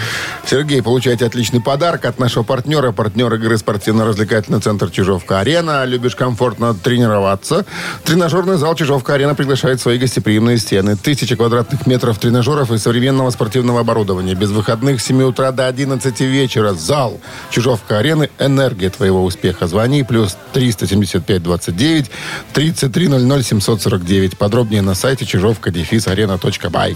Сергей, 0.47 0.83
получаете 0.83 1.25
отличный 1.25 1.63
подарок 1.63 2.05
от 2.05 2.19
нашего 2.19 2.43
партнера, 2.43 2.93
партнера 2.93 3.37
игры 3.37 3.57
спортивно-развлекательный 3.57 4.61
центр 4.61 4.91
Чижовка-Арена. 4.91 5.87
Любишь 5.87 6.15
комфортно 6.15 6.75
тренироваться? 6.75 7.65
Тренажерный 8.05 8.59
зал 8.59 8.75
Чижовка-Арена 8.75 9.35
приглашает 9.35 9.81
свои 9.81 9.97
гостеприимные 9.97 10.59
стены. 10.59 10.97
Тысяча 10.97 11.35
квадратных 11.35 11.87
метров 11.87 12.19
тренажеров 12.19 12.71
и 12.71 12.77
современного 12.77 13.31
спортивного 13.31 13.81
оборудования. 13.81 14.35
Без 14.35 14.51
выходных 14.51 15.01
с 15.01 15.07
7 15.07 15.23
утра 15.23 15.51
до 15.51 15.67
11 15.67 16.21
вечера. 16.21 16.75
Зал 16.75 17.21
Чижовка-Арены. 17.51 18.29
Энергия 18.39 18.91
твоего 18.91 19.25
успеха. 19.25 19.67
Звони. 19.67 20.03
Плюс 20.03 20.37
375 20.53 21.43
29 21.43 22.11
33 22.53 23.09
00 23.09 23.43
749. 23.43 24.37
Подробнее 24.37 24.83
на 24.83 24.90
сайте 24.95 25.27
чижовка-арена.бай. 25.27 26.95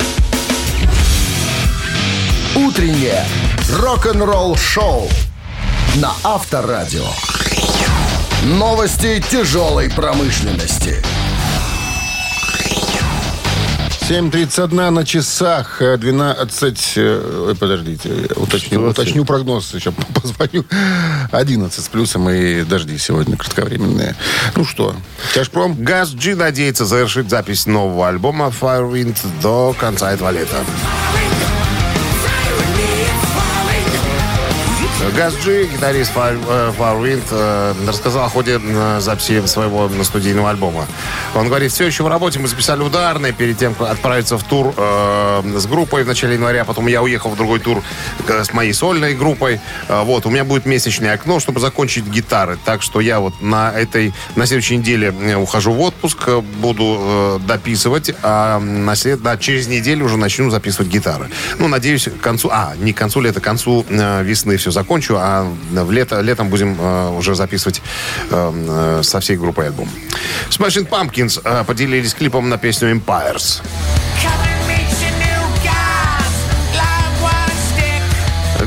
Утреннее 2.55 3.25
рок-н-ролл-шоу 3.71 5.09
на 5.97 6.13
Авторадио. 6.23 7.07
Новости 8.45 9.23
тяжелой 9.31 9.91
промышленности. 9.91 11.03
7.31 14.09 14.91
на 14.91 15.05
часах, 15.07 15.81
э, 15.81 15.97
12... 15.97 16.93
э, 16.97 17.47
ой, 17.47 17.55
Подождите, 17.57 18.11
уточню, 18.37 18.81
20. 18.81 18.99
уточню 18.99 19.25
прогноз, 19.25 19.73
еще 19.73 19.93
позвоню. 20.23 20.67
11 21.33 21.83
с 21.83 21.89
плюсом 21.89 22.29
и 22.29 22.65
дожди 22.65 22.99
сегодня 22.99 23.39
кратковременные. 23.39 24.15
Ну 24.57 24.67
что, 24.67 24.95
Тяжпром? 25.33 25.83
Газ 25.83 26.13
G 26.13 26.35
надеется 26.35 26.85
завершить 26.85 27.31
запись 27.31 27.65
нового 27.65 28.07
альбома 28.07 28.53
Firewind 28.61 29.17
до 29.41 29.75
конца 29.81 30.13
этого 30.13 30.31
лета. 30.31 30.57
Газ 35.17 35.37
G, 35.45 35.67
гитарист 35.67 36.11
Fire- 36.13 36.41
э, 36.49 37.23
э, 37.31 37.75
рассказал 37.87 38.25
о 38.25 38.29
ходе 38.29 38.61
э, 38.61 38.99
записи 39.01 39.47
своего 39.47 39.89
студийного 40.03 40.51
альбома. 40.51 40.89
Он 41.37 41.47
говорит, 41.47 41.71
все 41.71 41.87
еще 41.87 42.03
в 42.03 42.09
работе, 42.09 42.41
мы 42.41 42.49
записали 42.49 42.81
ударные 42.83 43.33
перед 43.33 43.57
тем, 43.57 43.75
как 43.75 43.91
отправиться 43.91 44.39
в 44.39 44.43
тур 44.43 44.75
с 44.77 45.67
группой 45.67 46.03
в 46.05 46.07
начале 46.07 46.35
января, 46.35 46.65
потом 46.65 46.87
я 46.89 47.03
уехал 47.03 47.31
в 47.31 47.37
другой 47.37 47.61
тур 47.61 47.83
с 48.27 48.53
моей 48.53 48.73
сольной 48.73 49.15
группой. 49.15 49.61
Вот, 49.89 50.27
у 50.27 50.31
меня 50.31 50.45
будет 50.45 50.67
месячное 50.67 51.15
окно, 51.15 51.41
чтобы 51.41 51.61
закончить 51.61 52.07
гитары. 52.07 52.59
Так 52.65 52.83
что 52.83 53.01
я 53.01 53.21
вот 53.21 53.41
на 53.41 53.73
этой, 53.73 54.13
на 54.37 54.47
следующей 54.47 54.77
неделе 54.77 55.13
ухожу 55.37 55.73
в 55.73 55.81
отпуск, 55.81 56.29
буду 56.61 57.41
дописывать, 57.47 58.15
а 58.23 58.59
на 58.61 58.95
след, 58.95 59.23
да, 59.23 59.37
через 59.37 59.67
неделю 59.67 60.07
уже 60.07 60.17
начну 60.17 60.51
записывать 60.51 60.89
гитары. 60.89 61.29
Ну, 61.59 61.69
надеюсь, 61.69 62.05
к 62.05 62.21
концу, 62.21 62.51
а, 62.53 62.75
не 62.79 62.93
к 62.93 62.97
концу 62.97 63.21
лета, 63.21 63.41
к 63.41 63.45
концу 63.45 63.85
весны 63.89 64.57
все 64.57 64.71
закончится. 64.71 65.04
Закончу, 65.05 65.17
а 65.19 65.47
в 65.85 65.93
лето, 65.93 66.21
летом 66.21 66.49
будем 66.49 66.77
э, 66.81 67.11
уже 67.19 67.35
записывать 67.35 67.83
э, 68.31 68.53
э, 68.99 69.03
со 69.03 69.21
всей 69.21 69.37
группой 69.37 69.67
альбом. 69.67 69.89
Smashing 70.51 70.89
Pumpkins 70.89 71.41
э, 71.45 71.65
поделились 71.65 72.15
клипом 72.15 72.49
на 72.49 72.59
песню 72.59 72.91
Empires. 72.91 73.63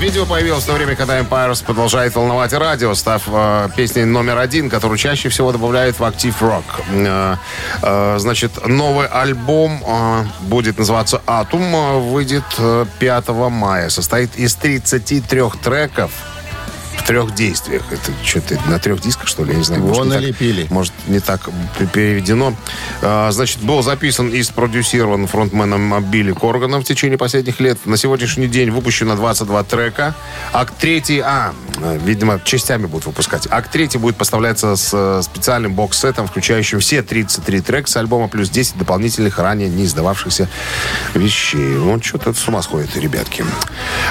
Видео 0.07 0.25
появилось 0.25 0.63
в 0.63 0.67
то 0.67 0.71
время, 0.71 0.95
когда 0.95 1.19
Empires 1.19 1.65
продолжает 1.65 2.15
волновать 2.15 2.53
радио, 2.53 2.95
став 2.95 3.23
э, 3.27 3.67
песней 3.75 4.05
номер 4.05 4.37
один, 4.37 4.69
которую 4.69 4.97
чаще 4.97 5.27
всего 5.27 5.51
добавляют 5.51 5.99
в 5.99 6.03
актив 6.05 6.41
рок. 6.41 6.63
Э, 6.89 7.35
э, 7.81 8.15
значит, 8.17 8.65
новый 8.65 9.07
альбом 9.07 9.83
э, 9.85 10.23
будет 10.43 10.77
называться 10.77 11.21
«Атум», 11.25 11.61
э, 11.75 11.99
выйдет 11.99 12.45
э, 12.57 12.85
5 12.99 13.27
мая. 13.49 13.89
Состоит 13.89 14.33
из 14.37 14.55
33 14.55 15.41
треков 15.61 16.11
в 16.97 17.03
трех 17.07 17.33
действиях. 17.35 17.83
Это 17.91 18.11
что-то 18.23 18.59
на 18.67 18.79
трех 18.79 19.01
дисках, 19.01 19.27
что 19.27 19.43
ли? 19.43 19.51
Я 19.53 19.57
не 19.59 19.63
знаю. 19.63 19.81
Вон 19.83 20.09
так- 20.09 20.19
налепили. 20.21 20.67
может, 20.69 20.93
не 21.07 21.19
так 21.19 21.49
переведено. 21.93 22.53
А, 23.01 23.31
Значит, 23.31 23.59
был 23.61 23.81
записан 23.83 24.29
и 24.29 24.41
спродюсирован 24.43 25.27
фронтменом 25.27 26.03
Билли 26.05 26.31
Корганом 26.33 26.81
в 26.81 26.85
течение 26.85 27.17
последних 27.17 27.59
лет. 27.59 27.77
На 27.85 27.97
сегодняшний 27.97 28.47
день 28.47 28.71
выпущено 28.71 29.15
22 29.15 29.63
трека. 29.63 30.15
Акт 30.53 30.73
третий, 30.77 31.19
а, 31.19 31.53
видимо, 32.03 32.39
частями 32.43 32.85
будут 32.87 33.05
выпускать. 33.05 33.47
Акт 33.49 33.71
третий 33.71 33.97
будет 33.99 34.15
поставляться 34.17 34.75
с 34.75 34.89
э, 34.93 35.21
специальным 35.23 35.73
бокс-сетом, 35.73 36.27
включающим 36.27 36.79
все 36.79 37.01
33 37.03 37.61
трека 37.61 37.89
с 37.89 37.95
альбома, 37.97 38.27
плюс 38.27 38.49
10 38.49 38.77
дополнительных, 38.77 39.37
ранее 39.39 39.69
не 39.69 39.85
издававшихся 39.85 40.49
вещей. 41.13 41.59
Ну, 41.59 42.01
что-то 42.01 42.33
с 42.33 42.47
ума 42.47 42.61
сходит, 42.61 42.95
ребятки. 42.97 43.45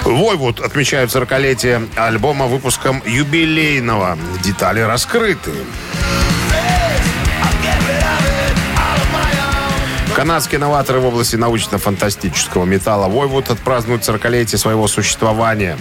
Войвуд 0.05 0.61
отмечают 0.61 1.11
40-летие 1.14 1.88
альбома 1.97 2.47
выпуском 2.76 3.02
юбилейного. 3.06 4.18
Детали 4.42 4.80
раскрыты. 4.80 5.52
Канадские 10.14 10.61
новаторы 10.61 11.00
в 11.00 11.06
области 11.06 11.37
научно-фантастического 11.37 12.64
металла 12.64 13.09
Войвуд 13.09 13.50
отпразднуют 13.50 14.02
40-летие 14.02 14.56
своего 14.56 14.88
существования 14.88 15.76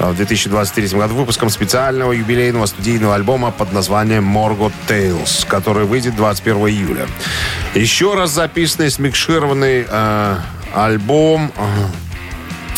в 0.00 0.14
2023 0.14 0.98
году 0.98 1.14
выпуском 1.14 1.50
специального 1.50 2.12
юбилейного 2.12 2.66
студийного 2.66 3.14
альбома 3.14 3.52
под 3.52 3.72
названием 3.72 4.24
«Morgoth 4.36 4.72
Tales», 4.88 5.46
который 5.46 5.84
выйдет 5.84 6.16
21 6.16 6.56
июля. 6.68 7.06
Еще 7.74 8.14
раз 8.14 8.30
записанный, 8.30 8.90
смикшированный 8.90 9.86
э, 9.88 10.36
альбом 10.74 11.52
э, 11.56 12.05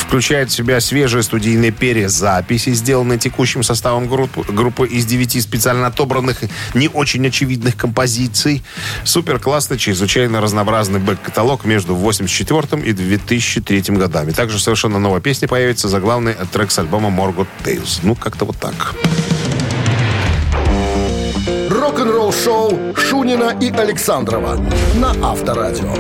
включает 0.09 0.51
в 0.51 0.55
себя 0.55 0.81
свежие 0.81 1.23
студийные 1.23 1.71
перезаписи, 1.71 2.71
сделанные 2.71 3.19
текущим 3.19 3.63
составом 3.63 4.09
группы, 4.09 4.43
группы 4.51 4.89
из 4.89 5.05
девяти 5.05 5.39
специально 5.41 5.87
отобранных, 5.87 6.39
не 6.73 6.89
очень 6.89 7.27
очевидных 7.27 7.77
композиций. 7.77 8.65
Супер 9.05 9.39
классный, 9.39 9.77
чрезвычайно 9.77 10.41
разнообразный 10.41 10.99
бэк-каталог 10.99 11.67
между 11.67 11.95
84 11.95 12.83
и 12.83 12.93
2003 12.93 13.83
годами. 13.97 14.33
Также 14.33 14.59
совершенно 14.59 14.99
новая 14.99 15.21
песня 15.21 15.47
появится, 15.47 15.89
заглавный 15.89 16.35
трек 16.53 16.71
с 16.71 16.79
альбома 16.79 17.11
Morgoth 17.11 17.47
Tales. 17.63 18.01
Ну, 18.03 18.15
как-то 18.15 18.47
вот 18.47 18.57
так. 18.57 18.95
Рок-н-ролл 21.69 22.33
шоу 22.33 22.97
Шунина 22.97 23.55
и 23.61 23.71
Александрова 23.71 24.59
на 24.95 25.11
Авторадио. 25.23 25.93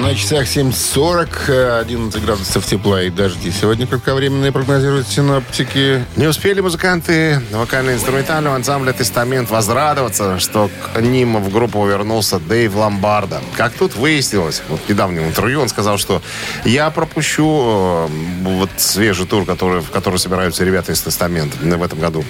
На 0.00 0.14
часах 0.14 0.46
7.40, 0.46 1.28
э, 1.48 1.80
11 1.80 2.24
градусов 2.24 2.64
тепла 2.64 3.02
и 3.02 3.10
дожди. 3.10 3.50
Сегодня 3.52 3.86
кратковременные 3.86 4.50
прогнозируют 4.50 5.06
синоптики. 5.06 6.02
Не 6.16 6.26
успели 6.26 6.62
музыканты 6.62 7.42
вокально-инструментального 7.50 8.56
ансамбля 8.56 8.92
«Тестамент» 8.92 9.50
возрадоваться, 9.50 10.38
что 10.38 10.70
к 10.94 11.00
ним 11.02 11.42
в 11.42 11.52
группу 11.52 11.84
вернулся 11.86 12.38
Дэйв 12.38 12.74
Ломбарда. 12.74 13.42
Как 13.58 13.74
тут 13.74 13.94
выяснилось, 13.94 14.62
вот 14.70 14.80
в 14.80 14.88
недавнем 14.88 15.24
интервью 15.24 15.60
он 15.60 15.68
сказал, 15.68 15.98
что 15.98 16.22
я 16.64 16.88
пропущу 16.88 17.62
э, 17.62 18.08
вот 18.42 18.70
свежий 18.78 19.26
тур, 19.26 19.44
который, 19.44 19.82
в 19.82 19.90
который 19.90 20.18
собираются 20.18 20.64
ребята 20.64 20.92
из 20.92 21.02
«Тестамент» 21.02 21.54
в 21.56 21.82
этом 21.82 22.00
году. 22.00 22.24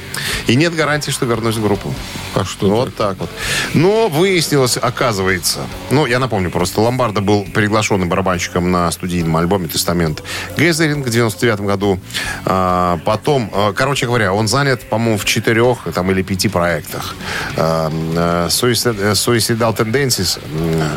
И 0.48 0.56
нет 0.56 0.74
гарантии, 0.74 1.12
что 1.12 1.24
вернусь 1.24 1.54
в 1.54 1.62
группу. 1.62 1.94
А 2.34 2.44
что 2.44 2.68
Вот 2.68 2.96
так 2.96 3.16
вот. 3.18 3.30
Но 3.74 4.08
выяснилось, 4.08 4.76
оказывается, 4.76 5.60
ну, 5.90 6.06
я 6.06 6.18
напомню 6.18 6.50
просто, 6.50 6.80
Ломбарда 6.80 7.20
был 7.20 7.46
приглашенным 7.60 8.08
барабанщиком 8.08 8.70
на 8.70 8.90
студийном 8.90 9.36
альбоме 9.36 9.68
«Тестамент» 9.68 10.22
Гезеринг 10.56 11.06
в 11.06 11.10
99 11.10 11.60
году. 11.60 12.00
А, 12.46 12.98
потом, 13.04 13.50
а, 13.52 13.74
короче 13.74 14.06
говоря, 14.06 14.32
он 14.32 14.48
занят, 14.48 14.88
по-моему, 14.88 15.18
в 15.18 15.26
четырех 15.26 15.80
там, 15.94 16.10
или 16.10 16.22
пяти 16.22 16.48
проектах. 16.48 17.14
А, 17.58 17.90
а, 18.16 18.46
э, 18.46 18.48
Suicidal 18.48 19.76
Tendencies 19.76 20.40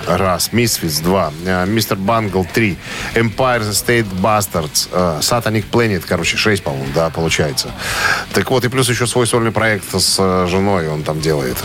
раз, 0.08 0.52
Misfits 0.54 1.04
два, 1.04 1.34
Mr. 1.44 1.98
Bungle 1.98 2.48
три, 2.54 2.78
Empire 3.14 3.70
State 3.72 4.08
Bastards, 4.22 4.90
Satanic 5.20 5.66
Planet, 5.70 6.06
короче, 6.08 6.38
шесть, 6.38 6.64
по-моему, 6.64 6.88
да, 6.96 7.10
получается. 7.10 7.72
Так 8.34 8.50
вот, 8.50 8.64
и 8.64 8.70
плюс 8.70 8.88
еще 8.88 9.06
свой 9.06 9.28
сольный 9.28 9.52
проект 9.52 9.94
с 9.94 10.48
женой 10.48 10.88
он 10.88 11.04
там 11.04 11.20
делает. 11.20 11.58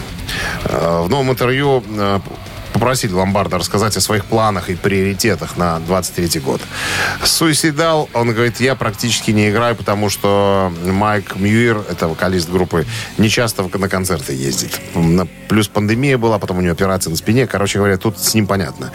В 0.64 1.08
новом 1.08 1.30
интервью 1.30 1.84
попросили 2.78 3.12
Ломбарда 3.12 3.58
рассказать 3.58 3.96
о 3.96 4.00
своих 4.00 4.24
планах 4.24 4.70
и 4.70 4.76
приоритетах 4.76 5.56
на 5.56 5.80
23 5.80 6.40
год. 6.40 6.60
Суисидал, 7.24 8.08
он 8.14 8.32
говорит, 8.32 8.60
я 8.60 8.76
практически 8.76 9.32
не 9.32 9.50
играю, 9.50 9.74
потому 9.74 10.08
что 10.08 10.72
Майк 10.84 11.34
Мьюир, 11.34 11.82
это 11.90 12.06
вокалист 12.06 12.48
группы, 12.48 12.86
не 13.18 13.28
часто 13.28 13.68
на 13.78 13.88
концерты 13.88 14.32
ездит. 14.32 14.80
Плюс 15.48 15.66
пандемия 15.66 16.18
была, 16.18 16.38
потом 16.38 16.58
у 16.58 16.60
него 16.60 16.72
операция 16.72 17.10
на 17.10 17.16
спине. 17.16 17.48
Короче 17.48 17.78
говоря, 17.78 17.96
тут 17.96 18.18
с 18.18 18.34
ним 18.34 18.46
понятно. 18.46 18.92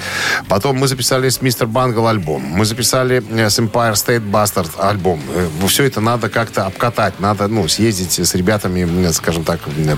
Потом 0.47 0.77
мы 0.77 0.87
записали 0.87 1.27
с 1.27 1.41
Мистер 1.41 1.67
Бангл 1.67 2.07
альбом. 2.07 2.41
Мы 2.41 2.63
записали 2.63 3.21
э, 3.31 3.49
с 3.49 3.59
Empire 3.59 3.93
State 3.93 4.31
Bastard 4.31 4.79
альбом. 4.79 5.19
Все 5.67 5.83
это 5.83 5.99
надо 5.99 6.29
как-то 6.29 6.67
обкатать. 6.67 7.19
Надо, 7.19 7.47
ну, 7.49 7.67
съездить 7.67 8.17
с 8.17 8.35
ребятами, 8.35 9.07
э, 9.07 9.11
скажем 9.11 9.43
так, 9.43 9.59
э, 9.67 9.95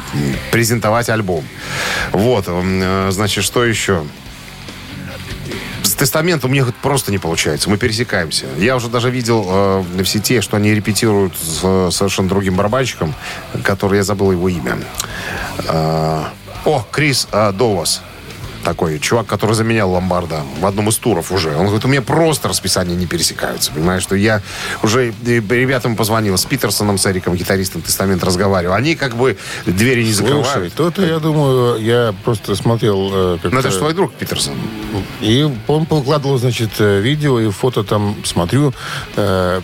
презентовать 0.51 1.09
альбом. 1.09 1.43
Вот, 2.13 2.45
э, 2.47 3.09
значит, 3.11 3.43
что 3.43 3.63
еще? 3.63 3.74
С 5.83 5.93
тестаментом 5.93 6.51
у 6.51 6.53
это 6.67 6.77
просто 6.81 7.11
не 7.11 7.17
получается. 7.17 7.69
Мы 7.69 7.77
пересекаемся. 7.77 8.47
Я 8.57 8.75
уже 8.75 8.89
даже 8.89 9.09
видел 9.09 9.45
э, 9.47 9.79
в 9.81 10.05
сети, 10.05 10.41
что 10.41 10.57
они 10.57 10.73
репетируют 10.73 11.37
с 11.37 11.59
э, 11.63 11.89
совершенно 11.91 12.27
другим 12.27 12.55
барабанщиком, 12.55 13.13
который 13.63 13.97
я 13.97 14.03
забыл 14.03 14.31
его 14.31 14.49
имя. 14.49 14.77
Э, 15.67 16.23
о, 16.65 16.85
Крис 16.91 17.27
э, 17.31 17.51
Довас. 17.53 18.01
Такой 18.65 18.97
чувак, 18.97 19.27
который 19.27 19.53
заменял 19.53 19.91
Ломбарда 19.91 20.41
в 20.59 20.65
одном 20.65 20.89
из 20.89 20.97
туров 20.97 21.31
уже. 21.31 21.51
Он 21.55 21.65
говорит, 21.67 21.85
у 21.85 21.87
меня 21.87 22.01
просто 22.01 22.47
расписания 22.47 22.95
не 22.95 23.05
пересекаются. 23.05 23.71
Понимаешь, 23.71 24.01
что 24.01 24.15
я 24.15 24.41
уже 24.81 25.13
ребятам 25.23 25.95
позвонил 25.95 26.35
с 26.35 26.45
Питерсоном, 26.45 26.97
с 26.97 27.05
Эриком, 27.05 27.35
гитаристом 27.35 27.83
Тестамент 27.83 28.23
разговаривал. 28.23 28.73
Они 28.73 28.95
как 28.95 29.15
бы 29.15 29.37
двери 29.67 30.03
не 30.03 30.11
Слушай, 30.13 30.33
закрывают. 30.41 30.73
то-то, 30.73 31.05
я 31.05 31.19
думаю, 31.19 31.79
я 31.79 32.15
просто 32.23 32.55
смотрел... 32.55 33.09
э, 33.13 33.37
как-то- 33.39 33.49
Ну, 33.53 33.59
это 33.59 33.69
же 33.69 33.77
твой 33.77 33.93
друг 33.93 34.13
Питерсон. 34.15 34.55
И 35.21 35.47
он 35.67 35.83
выкладывал, 35.87 36.39
значит, 36.39 36.71
э, 36.79 37.01
видео 37.01 37.39
и 37.39 37.51
фото 37.51 37.83
там, 37.83 38.15
смотрю, 38.25 38.73
э, 39.15 39.61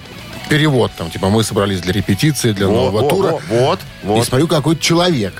перевод 0.47 0.91
там, 0.95 1.09
типа, 1.09 1.29
мы 1.29 1.43
собрались 1.43 1.81
для 1.81 1.93
репетиции, 1.93 2.51
для 2.51 2.67
нового 2.67 3.01
Во, 3.01 3.09
тура. 3.09 3.31
во, 3.31 3.39
Вот, 3.49 3.79
И 4.03 4.05
вот. 4.05 4.27
смотрю, 4.27 4.47
какой-то 4.47 4.79
человек. 4.79 5.33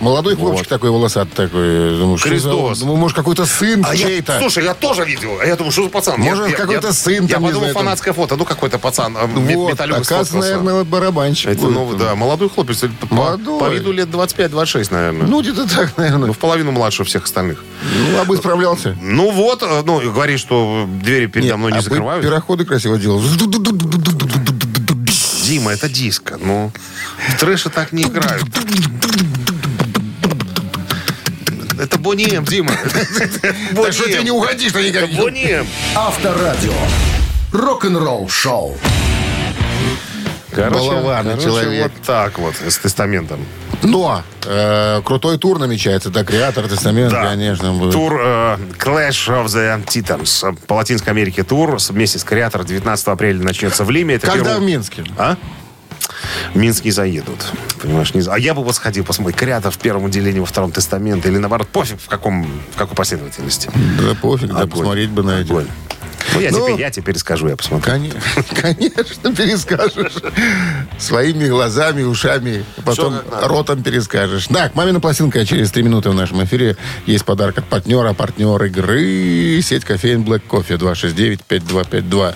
Молодой 0.00 0.36
хлопчик 0.36 0.66
такой 0.66 0.90
волосатый 0.90 1.46
такой. 1.46 1.98
Думаю, 1.98 2.18
за- 2.18 2.28
Христос. 2.28 2.78
Думаю, 2.80 2.96
может, 2.98 3.16
какой-то 3.16 3.46
сын 3.46 3.84
А 3.88 3.94
я- 3.94 4.06
чей-то. 4.06 4.38
слушай, 4.38 4.62
я 4.64 4.74
тоже 4.74 5.04
видел. 5.04 5.38
А 5.40 5.46
Я 5.46 5.56
думаю, 5.56 5.72
что 5.72 5.84
за 5.84 5.88
пацан? 5.88 6.20
Может, 6.20 6.44
Я- 6.44 6.50
я- 6.50 6.56
какой-то 6.56 6.88
я- 6.88 6.92
сын 6.92 7.12
Я 7.12 7.18
там, 7.20 7.26
не 7.28 7.34
подумал, 7.48 7.58
знаю, 7.60 7.74
там. 7.74 7.82
фанатское 7.84 8.12
фото. 8.12 8.36
Ну, 8.36 8.44
какой-то 8.44 8.78
пацан. 8.78 9.16
а, 9.16 9.26
вот, 9.26 9.80
оказывается, 9.80 10.36
наверное, 10.36 10.74
вот 10.74 10.86
барабанщик. 10.86 11.48
Это, 11.50 11.66
ну, 11.66 11.94
да, 11.94 12.14
молодой 12.14 12.50
хлопец. 12.50 12.84
По, 13.08 13.14
Молодой. 13.14 13.58
по 13.60 13.68
виду 13.68 13.90
лет 13.92 14.10
25-26, 14.10 14.90
наверное. 14.90 15.26
Ну, 15.26 15.40
где-то 15.40 15.66
так, 15.68 15.96
наверное. 15.96 16.26
Ну, 16.28 16.32
в 16.34 16.38
половину 16.38 16.72
младше 16.72 17.04
всех 17.04 17.24
остальных. 17.24 17.64
Ну, 17.82 18.20
а 18.20 18.24
бы 18.24 18.36
справлялся. 18.36 18.96
Ну 19.00 19.30
вот, 19.30 19.62
э, 19.62 19.82
ну, 19.86 20.00
говорит, 20.12 20.38
что 20.40 20.86
двери 21.02 21.26
передо 21.26 21.56
мной 21.56 21.72
не 21.72 21.78
а 21.78 21.82
закрывают. 21.82 22.22
пироходы 22.22 22.64
красиво 22.64 22.98
делал. 22.98 23.22
Дима, 25.44 25.72
это 25.72 25.88
диско. 25.88 26.38
Ну, 26.42 26.72
в 27.28 27.38
трэше 27.38 27.70
так 27.70 27.92
не 27.92 28.02
играют. 28.02 28.42
Это 31.78 31.98
Бонни 31.98 32.32
М, 32.34 32.44
Дима. 32.44 32.72
Так 33.74 33.92
что 33.92 34.04
ты 34.04 34.22
не 34.22 34.30
уходишь-то 34.30 34.82
никак. 34.82 35.10
Бонни 35.10 35.50
М. 35.50 35.66
Авторадио. 35.94 36.72
Рок-н-ролл 37.52 38.28
шоу. 38.28 38.76
Балованы 40.54 41.30
короче, 41.32 41.46
человек. 41.46 41.82
вот 41.82 42.02
так 42.06 42.38
вот, 42.38 42.54
с 42.66 42.78
тестаментом. 42.78 43.44
Но 43.82 44.22
э, 44.46 45.02
крутой 45.04 45.36
тур 45.36 45.58
намечается, 45.58 46.08
да, 46.08 46.24
Креатор, 46.24 46.66
Тестамент, 46.66 47.12
Да. 47.12 47.24
конечно, 47.24 47.74
будет. 47.74 47.92
Тур 47.92 48.18
э, 48.24 48.56
Clash 48.78 49.28
of 49.28 49.46
the 49.46 49.84
Titans. 49.84 50.56
По 50.66 50.74
Латинской 50.74 51.12
Америке 51.12 51.42
тур 51.42 51.76
вместе 51.90 52.18
с 52.18 52.24
Креатор 52.24 52.64
19 52.64 53.06
апреля 53.08 53.42
начнется 53.42 53.84
в 53.84 53.90
Лиме. 53.90 54.14
Это 54.14 54.28
Когда 54.28 54.44
первый- 54.52 54.60
в 54.60 54.64
Минске? 54.66 55.04
А? 55.18 55.36
В 56.54 56.56
Минск 56.56 56.84
не 56.84 56.90
заедут. 56.90 57.52
Понимаешь, 57.80 58.14
не... 58.14 58.22
А 58.28 58.38
я 58.38 58.54
бы 58.54 58.62
вот 58.62 58.74
сходил 58.74 59.04
посмотреть 59.04 59.36
Креатор 59.36 59.70
в 59.70 59.78
первом 59.78 60.06
отделении, 60.06 60.40
во 60.40 60.46
втором 60.46 60.72
тестаменте. 60.72 61.28
Или 61.28 61.38
наоборот, 61.38 61.68
пофиг 61.68 62.00
в, 62.00 62.08
каком, 62.08 62.46
в 62.74 62.76
какой 62.76 62.94
последовательности. 62.94 63.70
Да 64.00 64.14
пофиг, 64.14 64.48
да, 64.48 64.60
Огонь. 64.60 64.70
посмотреть 64.70 65.10
бы 65.10 65.22
на 65.22 65.40
эти. 65.40 65.50
Огонь. 65.50 65.66
Ну, 66.34 66.40
я, 66.40 66.50
Ну, 66.50 66.66
теперь, 66.66 66.80
я 66.80 66.90
теперь 66.90 67.18
скажу, 67.18 67.48
я 67.48 67.56
посмотрю. 67.56 67.92
Конечно, 67.92 68.20
конечно, 68.60 69.34
перескажешь. 69.34 70.14
Своими 70.98 71.48
глазами, 71.48 72.02
ушами, 72.02 72.64
а 72.76 72.82
потом 72.82 73.14
ротом 73.42 73.82
перескажешь. 73.82 74.46
Так, 74.48 74.74
«Мамина 74.74 75.00
пластинка» 75.00 75.46
через 75.46 75.70
три 75.70 75.82
минуты 75.82 76.10
в 76.10 76.14
нашем 76.14 76.44
эфире. 76.44 76.76
Есть 77.06 77.24
подарок 77.24 77.58
от 77.58 77.64
партнера, 77.64 78.12
партнер 78.12 78.62
игры. 78.64 79.60
Сеть 79.62 79.84
кофеин 79.84 80.22
Black 80.22 80.42
Coffee 80.48 80.78
269-5252. 81.48 82.34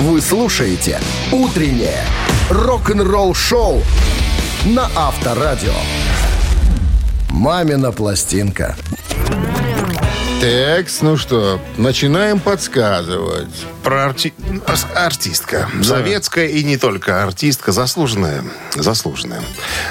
Вы 0.00 0.20
слушаете 0.20 1.00
«Утреннее 1.32 2.04
рок-н-ролл-шоу» 2.50 3.82
на 4.66 4.88
Авторадио. 4.96 5.72
«Мамина 7.30 7.92
пластинка». 7.92 8.76
Так, 10.40 10.86
ну 11.00 11.16
что, 11.16 11.60
начинаем 11.78 12.38
подсказывать. 12.38 13.48
Про 13.82 14.06
арти- 14.10 14.32
артистка. 14.94 15.68
Советская 15.82 16.46
и 16.46 16.62
не 16.62 16.76
только 16.76 17.24
артистка. 17.24 17.72
Заслуженная. 17.72 18.44
Заслуженная. 18.76 19.42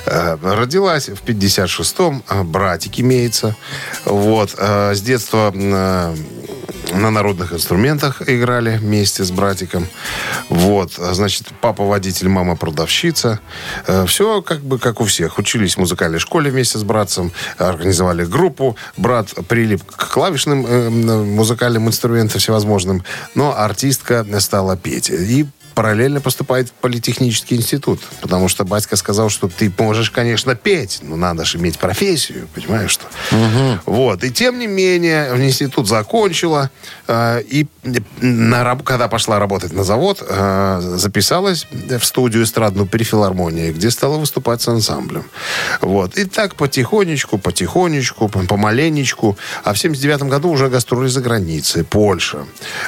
Э, 0.05 0.37
родилась 0.41 1.09
в 1.09 1.21
56-м. 1.21 2.23
э, 2.29 2.43
Братик 2.43 2.97
имеется. 3.01 3.57
Вот. 4.05 4.55
э, 4.57 4.93
С 4.95 5.01
детства 5.01 5.51
э, 5.53 6.15
на 6.97 7.11
народных 7.11 7.53
инструментах 7.53 8.21
играли 8.27 8.77
вместе 8.77 9.23
с 9.23 9.31
братиком. 9.31 9.87
Вот. 10.49 10.93
А, 10.97 11.13
Значит, 11.13 11.47
папа 11.61 11.83
водитель, 11.83 12.29
мама 12.29 12.55
продавщица. 12.55 13.39
Все 14.05 14.41
как 14.41 14.61
бы 14.61 14.79
как 14.79 15.01
у 15.01 15.05
всех. 15.05 15.37
Учились 15.37 15.75
в 15.75 15.79
музыкальной 15.79 16.19
школе 16.19 16.51
вместе 16.51 16.77
с 16.77 16.83
братцем. 16.83 17.31
Организовали 17.57 18.25
группу. 18.25 18.75
Брат 18.97 19.33
прилип 19.47 19.83
к 19.83 20.13
клавишным 20.13 20.65
э, 20.65 20.89
музыкальным 20.89 21.87
инструментам 21.87 22.39
всевозможным. 22.39 23.03
Но 23.35 23.57
артистка 23.57 24.25
стала 24.39 24.77
петь. 24.77 25.09
И 25.09 25.47
параллельно 25.77 26.21
поступает 26.21 26.69
в 26.69 26.71
политехнический 26.71 27.55
институт. 27.55 28.01
Потому 28.21 28.47
что 28.47 28.65
батька 28.65 28.95
сказал, 28.95 29.29
что 29.29 29.47
ты 29.47 29.71
можешь, 29.77 30.09
конечно, 30.09 30.55
петь, 30.55 31.01
но 31.03 31.15
надо 31.15 31.45
же 31.45 31.59
иметь 31.59 31.77
профессию, 31.77 32.47
понимаешь, 32.55 32.89
что? 32.89 33.05
Вот. 33.85 34.23
И 34.23 34.31
тем 34.31 34.57
не 34.57 34.65
менее, 34.65 35.31
в 35.35 35.39
институт 35.39 35.87
закончила. 35.87 36.71
э, 37.07 37.43
и 37.43 37.67
на, 38.21 38.75
когда 38.77 39.07
пошла 39.07 39.37
работать 39.37 39.71
на 39.71 39.83
завод, 39.83 40.23
э, 40.27 40.95
записалась 40.95 41.67
в 41.71 42.03
студию 42.03 42.43
эстрадную 42.43 42.87
при 42.87 43.03
филармонии, 43.03 43.71
где 43.71 43.91
стала 43.91 44.17
выступать 44.17 44.63
с 44.63 44.67
ансамблем. 44.67 45.25
Вот. 45.81 46.17
И 46.17 46.25
так 46.25 46.55
потихонечку, 46.55 47.37
потихонечку, 47.37 48.25
пом- 48.25 48.47
помаленечку. 48.47 49.37
А 49.63 49.73
в 49.73 49.77
79 49.77 50.23
году 50.23 50.49
уже 50.49 50.69
гастроли 50.69 51.07
за 51.07 51.21
границей, 51.21 51.83
Польша. 51.83 52.45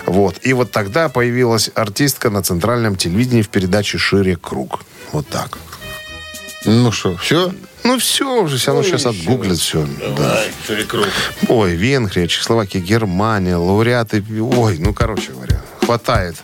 Вот. 0.08 0.38
И 0.42 0.54
вот 0.54 0.72
тогда 0.72 1.08
появилась 1.08 1.70
артистка 1.76 2.32
на 2.32 2.42
центральном 2.42 2.79
телевидении 2.96 3.42
в 3.42 3.50
передаче 3.50 3.98
«Шире 3.98 4.36
круг». 4.36 4.82
Вот 5.12 5.28
так. 5.28 5.58
Ну 6.66 6.92
что, 6.92 7.16
все? 7.18 7.54
Ну, 7.84 7.98
все 7.98 8.42
уже, 8.42 8.58
все 8.58 8.72
равно 8.72 8.84
сейчас 8.84 9.06
отгуглят 9.06 9.58
все. 9.58 9.88
Да. 10.18 10.44
Ой, 11.48 11.76
Венгрия, 11.76 12.28
Чехословакия, 12.28 12.82
Германия, 12.82 13.56
лауреаты. 13.56 14.24
Ой, 14.42 14.78
ну, 14.80 14.94
короче 14.94 15.32
говоря, 15.32 15.62
хватает 15.82 16.36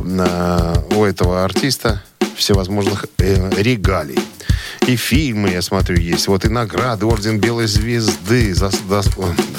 на, 0.00 0.74
у 0.94 1.04
этого 1.04 1.44
артиста 1.44 2.02
всевозможных 2.36 3.06
э, 3.18 3.50
регалий. 3.56 4.18
И 4.86 4.96
фильмы, 4.96 5.50
я 5.50 5.62
смотрю, 5.62 5.96
есть. 5.96 6.28
Вот 6.28 6.44
и 6.44 6.48
награды, 6.48 7.06
орден 7.06 7.38
Белой 7.38 7.66
Звезды. 7.66 8.54
За, 8.54 8.70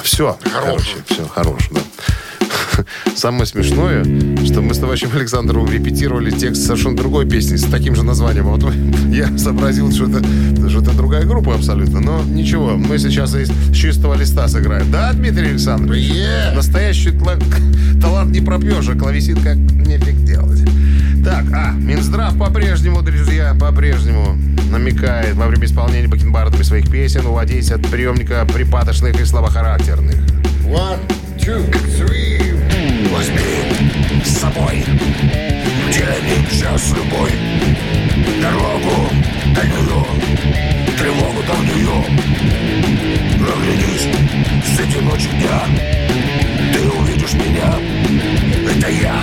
все, 0.02 0.38
короче, 0.52 0.96
все, 1.06 1.26
хорош, 1.26 1.68
да. 1.70 1.80
Самое 3.16 3.46
смешное, 3.46 4.04
что 4.44 4.60
мы 4.60 4.74
с 4.74 4.78
товарищем 4.78 5.10
Александром 5.14 5.70
репетировали 5.70 6.30
текст 6.30 6.66
совершенно 6.66 6.96
другой 6.96 7.28
песни 7.28 7.56
с 7.56 7.64
таким 7.64 7.94
же 7.94 8.02
названием. 8.02 8.48
А 8.48 8.56
Вот 8.56 8.72
я 9.10 9.36
сообразил, 9.38 9.90
что 9.92 10.06
это, 10.06 10.22
что 10.68 10.80
это 10.80 10.92
другая 10.92 11.24
группа 11.24 11.54
абсолютно. 11.54 12.00
Но 12.00 12.22
ничего, 12.22 12.76
мы 12.76 12.98
сейчас 12.98 13.34
из 13.34 13.50
чистого 13.74 14.14
листа 14.14 14.48
сыграем. 14.48 14.90
Да, 14.90 15.12
Дмитрий 15.12 15.48
Александрович? 15.48 16.12
Настоящий 16.54 17.10
тла- 17.10 17.42
талант 18.00 18.32
не 18.32 18.40
пропьешь, 18.40 18.88
а 18.88 18.94
клавесин 18.94 19.36
как 19.42 19.56
нефиг 19.56 20.24
делать. 20.24 20.60
Так, 21.24 21.44
а, 21.54 21.72
Минздрав 21.72 22.36
по-прежнему, 22.38 23.00
друзья, 23.00 23.56
по-прежнему 23.58 24.36
намекает 24.70 25.34
во 25.36 25.46
время 25.46 25.64
исполнения 25.64 26.08
бакенбардами 26.08 26.62
своих 26.62 26.90
песен 26.90 27.24
уводить 27.26 27.70
от 27.70 27.80
приемника 27.88 28.46
припадочных 28.52 29.18
и 29.20 29.24
слабохарактерных. 29.24 30.16
One, 30.66 30.98
two, 31.38 31.64
three. 31.98 32.43
Возьми 33.10 34.22
с 34.24 34.38
собой. 34.38 34.84
День 35.92 36.60
час 36.60 36.92
любой. 36.96 37.30
Дорогу 38.40 39.10
дальнюю, 39.54 40.06
тревогу 40.98 41.42
давнюю 41.46 42.04
Оглянись 43.40 44.08
среди 44.76 45.00
ночи 45.00 45.28
дня. 45.30 45.62
Ты 46.72 46.88
увидишь 46.88 47.34
меня. 47.34 47.74
Это 48.70 48.90
я, 48.90 49.16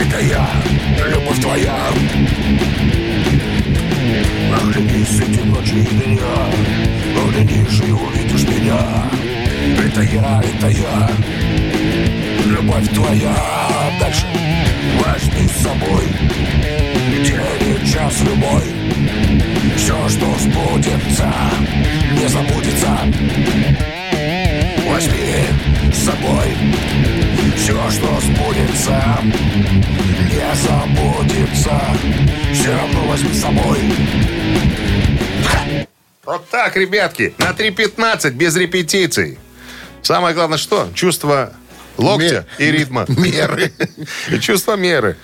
это 0.00 0.20
я, 0.24 0.48
любовь 1.08 1.40
твоя. 1.40 1.76
Оглянись 4.60 5.16
среди 5.16 5.42
ночи 5.44 5.86
дня. 5.90 6.34
Оглянись 7.22 7.80
и 7.86 7.92
увидишь 7.92 8.48
меня. 8.48 9.10
Это 9.84 10.02
я, 10.02 10.42
это 10.42 10.68
я 10.68 11.43
любовь 12.54 12.88
твоя. 12.94 13.34
Дальше. 14.00 14.26
Возьми 15.00 15.48
с 15.48 15.62
собой. 15.62 16.04
День 17.24 17.82
и 17.82 17.86
час 17.86 18.20
любой. 18.20 18.62
Все, 19.76 20.08
что 20.08 20.34
сбудется, 20.38 21.32
не 22.12 22.28
забудется. 22.28 22.98
Возьми 24.88 25.92
с 25.92 26.04
собой. 26.04 26.56
Все, 27.56 27.90
что 27.90 28.20
сбудется, 28.20 29.18
не 30.30 30.54
забудется. 30.54 31.80
Все 32.52 32.72
равно 32.72 33.04
возьми 33.08 33.32
с 33.32 33.40
собой. 33.40 33.78
Вот 36.24 36.48
так, 36.48 36.76
ребятки, 36.76 37.34
на 37.38 37.50
3.15, 37.50 38.30
без 38.30 38.56
репетиций. 38.56 39.38
Самое 40.02 40.34
главное 40.34 40.58
что? 40.58 40.88
Чувство 40.94 41.52
локтя 41.96 42.46
и 42.58 42.70
ритма. 42.70 43.04
Меры. 43.08 43.72
И 44.30 44.38
чувство 44.38 44.76
меры. 44.76 45.16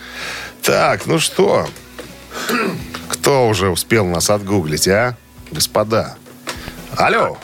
Так, 0.62 1.06
ну 1.06 1.18
что? 1.18 1.66
Кто 3.09 3.48
уже 3.48 3.68
успел 3.68 4.06
нас 4.06 4.30
отгуглить, 4.30 4.88
а? 4.88 5.16
Господа. 5.50 6.16
Алло. 6.96 7.38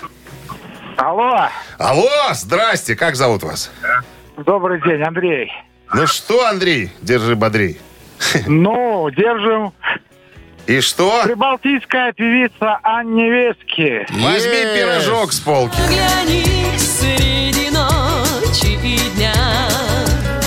Алло, 0.96 1.48
Алло, 1.78 2.08
здрасте, 2.32 2.96
как 2.96 3.16
зовут 3.16 3.42
вас? 3.42 3.70
добрый 4.38 4.80
день, 4.82 5.02
Андрей. 5.02 5.52
Ну 5.92 6.06
что, 6.06 6.46
Андрей, 6.46 6.90
держи 7.02 7.36
бодрей. 7.36 7.80
Ну, 8.46 9.10
держим. 9.10 9.72
И 10.66 10.80
что? 10.80 11.22
Прибалтийская 11.24 12.12
певица 12.12 12.78
Анни 12.82 13.30
Вески. 13.30 14.06
Возьми 14.10 14.64
пирожок 14.74 15.32
с 15.32 15.38
полки. 15.40 15.76
Среди 16.78 17.70
ночи 17.70 18.05
и 18.64 18.98
дня. 19.16 19.34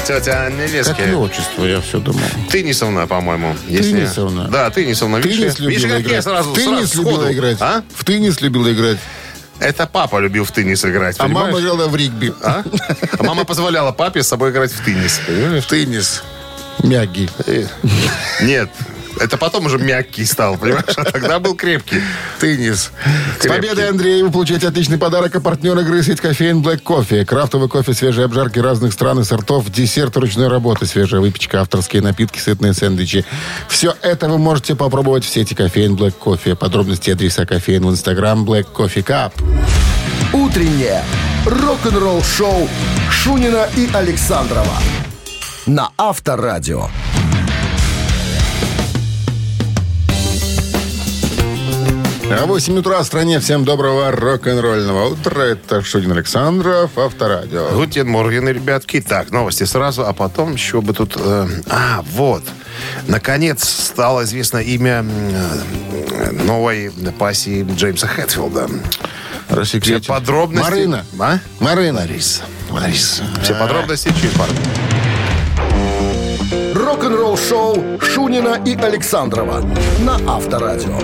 Тетя 0.07 0.47
Анна 0.47 0.63
Как 0.83 0.99
ее 0.99 1.17
отчество, 1.17 1.65
я 1.65 1.81
все 1.81 1.99
думал. 1.99 2.19
Тынисовна, 2.49 3.05
по-моему. 3.05 3.55
Тынисовна. 3.67 4.47
Да, 4.47 4.69
Тынисовна. 4.71 5.17
Видишь, 5.17 5.37
Теннис 5.55 5.59
видишь, 5.59 5.81
любила 5.83 5.97
как 5.97 6.01
я 6.05 6.07
играть. 6.09 6.23
сразу, 6.23 6.53
Теннис 6.53 6.89
сразу 6.89 6.97
любила 6.97 7.15
сходу. 7.21 7.33
играть. 7.33 7.57
А? 7.59 7.83
В 7.95 8.03
теннис 8.03 8.41
любила 8.41 8.73
играть. 8.73 8.97
Это 9.59 9.85
папа 9.85 10.17
любил 10.19 10.45
в 10.45 10.51
теннис 10.51 10.83
играть, 10.85 11.15
А 11.19 11.23
понимаешь? 11.25 11.47
мама 11.53 11.59
играла 11.59 11.87
в 11.87 11.95
ригби. 11.95 12.33
А? 12.41 12.63
А 13.19 13.23
мама 13.23 13.43
позволяла 13.43 13.91
папе 13.91 14.23
с 14.23 14.27
собой 14.27 14.49
играть 14.51 14.71
в 14.71 14.83
теннис. 14.83 15.19
Понимаешь? 15.27 15.63
В 15.63 15.67
теннис. 15.67 16.23
Мягкий. 16.81 17.29
Э, 17.45 17.65
Нет, 18.41 18.69
Это 19.19 19.37
потом 19.37 19.65
уже 19.65 19.77
мягкий 19.77 20.25
стал, 20.25 20.57
понимаешь? 20.57 20.85
А 20.95 21.03
тогда 21.03 21.39
был 21.39 21.55
крепкий. 21.55 22.01
Теннис. 22.39 22.91
С 23.37 23.41
Крепкий. 23.41 23.49
победой, 23.49 23.89
Андрей! 23.89 24.23
Вы 24.23 24.31
получаете 24.31 24.67
отличный 24.67 24.97
подарок 24.97 25.35
от 25.35 25.43
партнера 25.43 25.81
игры 25.81 26.03
сеть 26.03 26.21
кофеин 26.21 26.61
Black 26.61 26.83
Coffee. 26.83 27.25
Крафтовый 27.25 27.69
кофе, 27.69 27.93
свежие 27.93 28.25
обжарки 28.25 28.59
разных 28.59 28.93
стран 28.93 29.19
и 29.19 29.23
сортов, 29.23 29.69
десерт 29.69 30.15
ручной 30.17 30.47
работы, 30.47 30.85
свежая 30.85 31.21
выпечка, 31.21 31.61
авторские 31.61 32.01
напитки, 32.01 32.39
сытные 32.39 32.73
сэндвичи. 32.73 33.25
Все 33.67 33.95
это 34.01 34.29
вы 34.29 34.37
можете 34.37 34.75
попробовать 34.75 35.25
в 35.25 35.29
сети 35.29 35.53
кофеин 35.53 35.95
Black 35.95 36.13
Coffee. 36.19 36.55
Подробности 36.55 37.11
адреса 37.11 37.45
кофеин 37.45 37.85
в 37.85 37.91
инстаграм 37.91 38.45
Black 38.45 38.67
Coffee 38.73 39.03
Cup. 39.03 39.33
Утреннее 40.33 41.03
рок-н-ролл-шоу 41.45 42.69
Шунина 43.09 43.67
и 43.75 43.89
Александрова 43.93 44.77
на 45.65 45.89
Авторадио. 45.97 46.87
А 52.31 52.45
8 52.45 52.77
утра 52.77 53.01
в 53.01 53.05
стране. 53.05 53.39
Всем 53.39 53.65
доброго 53.65 54.11
рок-н-ролльного 54.11 55.09
утра. 55.09 55.41
Это 55.45 55.81
Шунин 55.81 56.11
Александров, 56.11 56.95
Авторадио. 56.95 57.69
Guten 57.73 58.07
Morgen, 58.07 58.47
ребятки. 58.47 59.01
Так, 59.01 59.31
новости 59.31 59.63
сразу, 59.63 60.05
а 60.05 60.13
потом 60.13 60.53
еще 60.53 60.81
бы 60.81 60.93
тут... 60.93 61.15
э, 61.17 61.47
а, 61.69 62.03
вот. 62.11 62.43
Наконец 63.07 63.67
стало 63.67 64.25
известно 64.25 64.59
имя 64.59 65.03
э, 65.03 66.31
новой 66.31 66.91
пассии 67.17 67.65
Джеймса 67.75 68.07
Хэтфилда. 68.07 68.69
Все 69.63 69.99
подробности... 70.01 70.69
Марина. 70.69 71.05
А? 71.19 71.39
Марина. 71.59 71.99
Лариса. 72.01 72.43
Лариса. 72.69 73.23
Все 73.41 73.55
подробности 73.55 74.13
через 74.19 74.33
пару 74.33 74.51
минут. 74.53 74.67
Рок-н-ролл-шоу 76.75 77.99
Шунина 78.01 78.61
и 78.65 78.75
Александрова 78.75 79.61
на 80.01 80.19
Авторадио. 80.27 80.99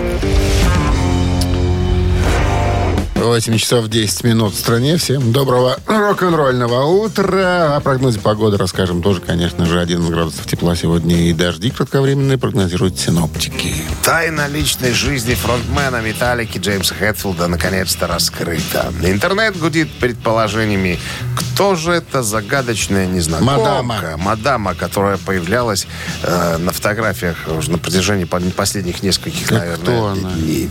8 3.26 3.58
часов 3.58 3.88
10 3.88 4.22
минут 4.24 4.54
в 4.54 4.58
стране. 4.58 4.96
Всем 4.98 5.32
доброго 5.32 5.78
рок-н-ролльного 5.86 6.84
утра. 6.84 7.74
О 7.76 7.80
прогнозе 7.80 8.20
погоды 8.20 8.56
расскажем 8.56 9.02
тоже, 9.02 9.20
конечно 9.20 9.66
же. 9.66 9.80
11 9.80 10.08
градусов 10.10 10.46
тепла 10.46 10.76
сегодня 10.76 11.16
и 11.28 11.32
дожди 11.32 11.70
кратковременные 11.70 12.38
прогнозируют 12.38 12.98
синоптики. 13.00 13.74
Тайна 14.04 14.46
личной 14.46 14.92
жизни 14.92 15.34
фронтмена 15.34 16.00
Металлики 16.02 16.58
Джеймса 16.58 16.94
Хэтфилда 16.94 17.48
наконец-то 17.48 18.06
раскрыта. 18.06 18.92
Интернет 19.02 19.58
гудит 19.58 19.90
предположениями, 19.98 21.00
кто 21.34 21.74
же 21.74 21.92
это 21.92 22.22
загадочная 22.22 23.06
незнакомка. 23.06 23.56
Мадама. 23.82 24.16
Мадама, 24.18 24.74
которая 24.74 25.16
появлялась 25.16 25.86
э, 26.22 26.58
на 26.58 26.70
фотографиях 26.70 27.36
уже 27.48 27.72
на 27.72 27.78
протяжении 27.78 28.24
по- 28.24 28.38
последних 28.40 29.02
нескольких, 29.02 29.50
наверное, 29.50 29.76
кто 29.78 30.06
она? 30.06 30.30
дней. 30.32 30.70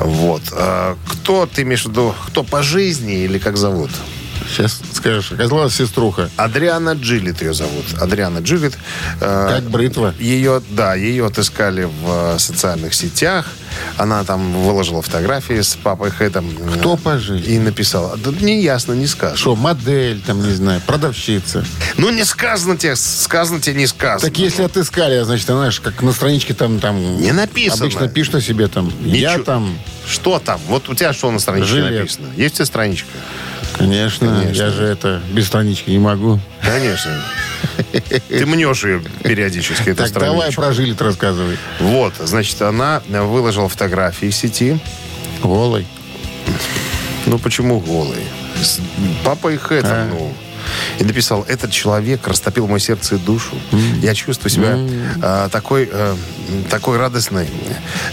Вот. 0.00 0.42
Э, 0.52 0.96
кто, 1.06 1.46
ты 1.46 1.59
имеешь 1.62 1.84
в 1.84 1.90
виду, 1.90 2.14
кто 2.26 2.42
по 2.42 2.62
жизни 2.62 3.24
или 3.24 3.38
как 3.38 3.56
зовут? 3.56 3.90
Сейчас 4.50 4.80
скажешь, 4.92 5.32
оказалась 5.32 5.74
сеструха. 5.74 6.28
Адриана 6.36 6.92
Джилет 6.94 7.40
ее 7.42 7.54
зовут. 7.54 7.84
Адриана 8.00 8.38
Джилет. 8.38 8.76
э, 9.20 9.48
Как 9.48 9.70
бритва. 9.70 10.14
Ее, 10.18 10.60
да, 10.70 10.94
ее 10.94 11.26
отыскали 11.26 11.84
в 11.84 12.34
э, 12.34 12.38
социальных 12.38 12.94
сетях. 12.94 13.46
Она 13.96 14.24
там 14.24 14.52
выложила 14.64 15.00
фотографии 15.02 15.60
с 15.60 15.76
папой 15.76 16.10
Хэтом. 16.10 16.50
Кто 16.78 16.96
по 16.96 17.18
жизни? 17.18 17.54
И 17.54 17.58
написала. 17.58 18.16
Да 18.16 18.32
не 18.32 18.60
ясно, 18.62 18.92
не 18.94 19.06
сказано. 19.06 19.36
Что, 19.38 19.54
модель, 19.54 20.20
там, 20.20 20.42
не 20.44 20.52
знаю, 20.54 20.80
продавщица. 20.86 21.64
Ну, 21.96 22.10
не 22.10 22.24
сказано 22.24 22.76
тебе, 22.76 22.96
сказано 22.96 23.60
тебе, 23.60 23.76
не 23.76 23.86
сказано. 23.86 24.28
Так 24.28 24.36
если 24.38 24.62
отыскали, 24.64 25.22
значит, 25.22 25.46
знаешь, 25.46 25.78
как 25.80 26.02
на 26.02 26.12
страничке 26.12 26.54
там... 26.54 26.80
там 26.80 27.20
Не 27.20 27.32
написано. 27.32 27.84
Обычно 27.84 28.08
пишут 28.08 28.34
о 28.36 28.40
себе 28.40 28.66
там. 28.66 28.92
Я 29.04 29.30
Ничего. 29.32 29.44
там, 29.44 29.78
Что 30.06 30.40
там? 30.40 30.60
Вот 30.66 30.88
у 30.88 30.94
тебя 30.94 31.12
что 31.12 31.30
на 31.30 31.38
страничке 31.38 31.74
Жилет. 31.74 32.00
написано? 32.00 32.26
Есть 32.36 32.54
у 32.54 32.56
тебя 32.56 32.66
страничка? 32.66 33.08
Конечно, 33.80 34.28
Конечно. 34.42 34.62
я 34.62 34.70
же 34.70 34.84
это 34.84 35.20
без 35.32 35.46
странички 35.46 35.90
не 35.90 35.98
могу. 35.98 36.38
Конечно. 36.62 37.10
Ты 38.28 38.46
мнешь 38.46 38.84
ее 38.84 39.02
периодически, 39.22 39.90
эту 39.90 40.04
Так, 40.04 40.12
давай 40.12 40.52
про 40.52 40.72
жилет 40.72 41.00
рассказывай. 41.02 41.56
Вот, 41.80 42.14
значит, 42.18 42.60
она 42.62 43.02
выложила 43.08 43.68
фотографии 43.68 44.26
в 44.30 44.34
сети. 44.34 44.78
Голой. 45.42 45.86
Ну, 47.26 47.38
почему 47.38 47.80
голый? 47.80 48.24
С 48.62 48.80
папой 49.24 49.56
Хэттом, 49.56 49.90
А. 49.92 50.08
ну. 50.10 50.34
И 50.98 51.04
написал, 51.04 51.44
этот 51.48 51.70
человек 51.70 52.26
растопил 52.26 52.66
мое 52.66 52.78
сердце 52.78 53.16
и 53.16 53.18
душу. 53.18 53.56
Я 54.02 54.14
чувствую 54.14 54.50
себя 54.50 54.78
а, 55.22 55.48
такой, 55.48 55.88
э, 55.90 56.14
такой 56.70 56.98
радостной. 56.98 57.48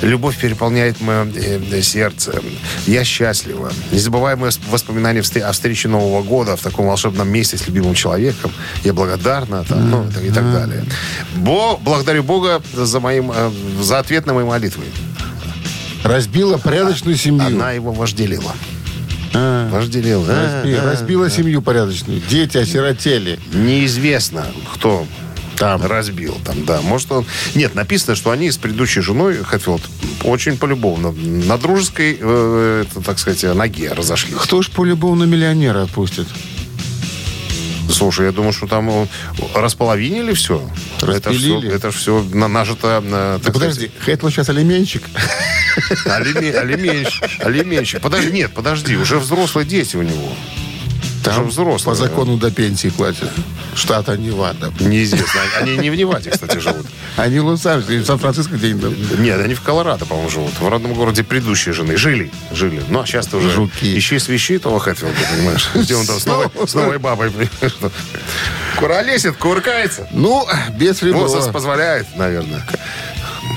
Любовь 0.02 0.38
переполняет 0.38 1.02
мое 1.02 1.28
э, 1.36 1.82
сердце. 1.82 2.40
Я 2.86 3.04
счастлива. 3.04 3.72
Незабываемые 3.92 4.50
вос- 4.52 4.60
воспоминания 4.70 5.22
о 5.22 5.52
встрече 5.52 5.88
Нового 5.88 6.24
года 6.24 6.56
в 6.56 6.62
таком 6.62 6.88
волшебном 6.88 7.28
месте 7.30 7.58
с 7.58 7.68
любимым 7.68 7.94
человеком. 7.94 8.52
Я 8.84 8.94
благодарна 8.94 9.64
там, 9.64 9.90
ну, 9.90 10.08
и 10.22 10.30
так 10.30 10.52
далее. 10.52 10.86
Бо, 11.36 11.78
благодарю 11.78 12.24
Бога 12.24 12.62
за, 12.74 13.00
моим, 13.00 13.32
э, 13.34 13.52
за 13.82 14.00
ответ 14.00 14.26
на 14.26 14.34
мои 14.34 14.46
молитвы. 14.46 14.86
Разбила 16.04 16.58
порядочную 16.58 17.18
семью. 17.18 17.46
Она 17.48 17.72
его 17.72 17.92
вожделила. 17.92 18.54
А, 19.40 19.70
Вожделила. 19.70 20.26
разби- 20.28 20.76
А, 20.76 20.82
а, 20.84 20.92
разбила 20.92 21.30
семью 21.30 21.62
порядочную. 21.62 22.22
Дети 22.30 22.58
осиротели. 22.58 23.40
Неизвестно, 23.54 24.48
кто 24.74 25.06
там 25.58 25.86
разбил. 25.86 26.38
Там, 26.46 26.66
да. 26.66 26.82
Может, 26.82 27.12
он... 27.12 27.26
Нет, 27.56 27.76
написано, 27.76 28.16
что 28.16 28.32
они 28.32 28.50
с 28.52 28.58
предыдущей 28.58 29.02
женой, 29.02 29.38
Хэтфилд, 29.44 29.82
очень 30.24 30.58
полюбовно, 30.58 31.12
на 31.12 31.58
дружеской, 31.58 32.18
э, 32.20 32.84
это, 32.90 33.02
так 33.02 33.20
сказать, 33.20 33.44
ноге 33.56 33.92
разошлись. 33.92 34.36
Кто 34.36 34.62
ж 34.62 34.70
полюбовно 34.70 35.24
миллионера 35.26 35.84
отпустит? 35.84 36.28
Слушай, 37.98 38.28
я 38.28 38.32
думаю, 38.32 38.54
что 38.54 38.68
там 38.68 38.90
э, 38.92 39.08
располовинили 39.56 40.34
все. 40.34 40.62
Это 41.02 41.32
все, 41.32 41.56
Распилили? 41.56 41.74
это 41.74 41.90
все 41.90 42.24
на, 42.32 42.48
нажито... 42.48 43.02
на, 43.02 43.38
Да 43.38 43.40
так 43.40 43.54
подожди, 43.54 43.90
Хэтл 44.06 44.30
сейчас 44.30 44.50
алименщик. 44.50 45.02
алименщик. 46.06 47.24
Алименщик. 47.40 48.02
Подожди, 48.02 48.32
нет, 48.32 48.54
подожди, 48.54 48.96
уже 48.96 49.18
взрослые 49.18 49.66
дети 49.66 49.96
у 49.96 50.04
него. 50.04 50.30
Уже 51.30 51.36
Там 51.40 51.48
взрослые. 51.50 51.96
по 51.96 51.96
закону 51.96 52.38
до 52.38 52.52
пенсии 52.52 52.90
платят. 52.90 53.30
Штата 53.76 54.18
Невада. 54.18 54.72
Неизвестно. 54.80 55.42
Они 55.60 55.78
не 55.78 55.90
в 55.90 55.96
Неваде, 55.96 56.32
кстати, 56.32 56.58
живут. 56.58 56.86
Они 57.16 57.40
в 57.40 57.46
Лос-Анджелесе, 57.46 58.04
в 58.04 58.06
Сан-Франциско 58.06 58.56
где-нибудь. 58.56 59.20
Нет, 59.20 59.40
они 59.40 59.54
в 59.54 59.62
Колорадо, 59.62 60.06
по-моему, 60.06 60.30
живут. 60.30 60.60
В 60.60 60.68
родном 60.68 60.94
городе 60.94 61.24
предыдущей 61.24 61.72
жены. 61.72 61.98
Жили. 61.98 62.32
Жили. 62.52 62.82
Ну, 62.90 63.02
а 63.02 63.06
сейчас 63.06 63.28
ты 63.28 63.38
уже 63.38 63.52
Жуки. 63.52 63.98
ищи 63.98 64.20
свищи 64.20 64.58
того 64.58 64.80
Хэтфилда, 64.80 65.14
понимаешь? 65.36 65.70
Где 65.76 65.96
он 65.96 66.06
там 66.06 66.20
с 66.20 66.26
новой, 66.26 66.48
с 66.66 66.74
новой 66.74 66.98
бабой? 66.98 67.32
Куролесит, 68.78 69.36
куркается. 69.38 70.08
Ну, 70.12 70.48
без 70.78 71.02
ребро. 71.02 71.22
Возраст 71.22 71.52
позволяет, 71.52 72.08
наверное. 72.16 72.66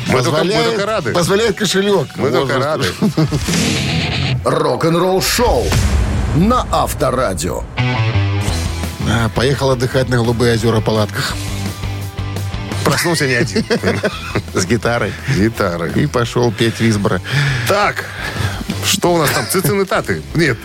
Мы 0.09 0.23
только, 0.23 0.45
мы 0.45 0.53
только 0.53 0.87
рады. 0.87 1.13
Позволяет 1.13 1.57
кошелек. 1.57 2.09
Мы 2.17 2.31
только 2.31 2.59
рады. 2.59 2.87
Рок-н-ролл-шоу 4.45 5.67
на 6.37 6.66
Авторадио. 6.71 7.62
А, 9.09 9.29
поехал 9.35 9.71
отдыхать 9.71 10.09
на 10.09 10.16
голубые 10.16 10.55
озера 10.55 10.81
палатках 10.81 11.35
Проснулся 12.85 13.27
не 13.27 13.35
один. 13.35 13.64
с 14.55 14.64
гитарой. 14.66 15.12
Гитары. 15.37 15.93
И 15.97 16.07
пошел 16.07 16.51
петь 16.53 16.81
Висбора. 16.81 17.21
Так, 17.69 18.05
что 18.85 19.14
у 19.14 19.19
нас 19.19 19.31
там? 19.31 19.47
Цицины 19.47 19.85
таты? 19.85 20.23
Нет, 20.35 20.57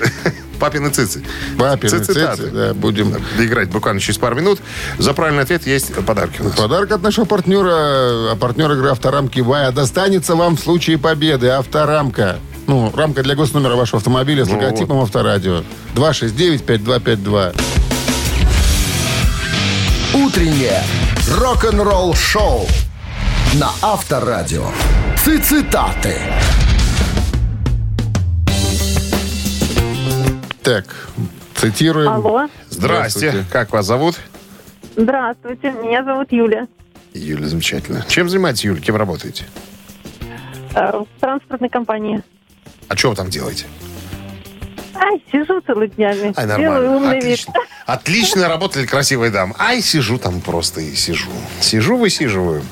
папины 0.60 0.90
цицы. 0.90 1.24
Папины 1.58 1.90
Цицитаты. 1.90 2.44
цицы, 2.44 2.52
да, 2.52 2.74
будем. 2.74 3.16
Играть 3.38 3.70
буквально 3.70 4.00
через 4.02 4.18
пару 4.18 4.36
минут. 4.36 4.60
За 4.98 5.14
правильный 5.14 5.44
ответ 5.44 5.68
есть 5.68 5.94
подарки 6.06 6.42
у 6.42 6.46
нас. 6.46 6.56
Подарок 6.56 6.92
от 6.92 7.04
нашего 7.04 7.26
партнера, 7.26 8.32
а 8.32 8.36
партнер 8.40 8.72
игры 8.72 8.90
«Авторамки 8.90 9.40
Вая» 9.42 9.72
достанется 9.72 10.36
вам 10.36 10.58
в 10.58 10.60
случае 10.62 10.98
победы. 10.98 11.50
«Авторамка». 11.50 12.40
Ну, 12.68 12.92
рамка 12.96 13.22
для 13.24 13.36
госномера 13.36 13.76
вашего 13.76 13.98
автомобиля 13.98 14.44
с 14.46 14.50
Ну 14.50 14.58
логотипом 14.58 15.00
«Авторадио». 15.02 15.62
269-5252. 15.96 17.56
Утреннее 20.16 20.82
рок-н-ролл-шоу 21.38 22.66
на 23.56 23.70
Авторадио. 23.82 24.66
Цитаты. 25.24 26.16
Так, 30.64 30.86
цитируем. 31.56 32.10
Алло. 32.10 32.48
Здрасте. 32.70 33.20
Здравствуйте. 33.30 33.46
Как 33.52 33.72
вас 33.72 33.86
зовут? 33.86 34.16
Здравствуйте, 34.96 35.72
меня 35.72 36.04
зовут 36.04 36.32
Юля. 36.32 36.68
Юля, 37.14 37.48
замечательно. 37.48 38.04
Чем 38.08 38.30
занимаетесь, 38.30 38.64
Юля? 38.66 38.82
Кем 38.82 38.96
работаете? 38.96 39.46
Э, 40.74 40.92
В 41.00 41.08
транспортной 41.22 41.70
компании. 41.70 42.24
А 42.88 42.96
что 42.96 43.10
вы 43.10 43.16
там 43.16 43.30
делаете? 43.30 43.66
Ай, 44.96 45.22
сижу 45.32 45.60
целыми 45.62 45.88
днями. 45.88 46.34
Ай, 46.38 46.46
Делаю 46.48 46.60
нормально. 46.84 46.96
умный 46.96 47.18
Отлично. 47.20 47.52
вид. 47.54 47.62
Отлично 47.86 48.48
работали 48.48 48.86
красивые 48.86 49.30
дамы. 49.30 49.54
Ай, 49.60 49.82
сижу 49.82 50.18
там 50.18 50.40
просто 50.42 50.80
и 50.82 50.96
сижу. 50.96 51.30
Сижу, 51.60 51.98
высиживаю. 51.98 52.64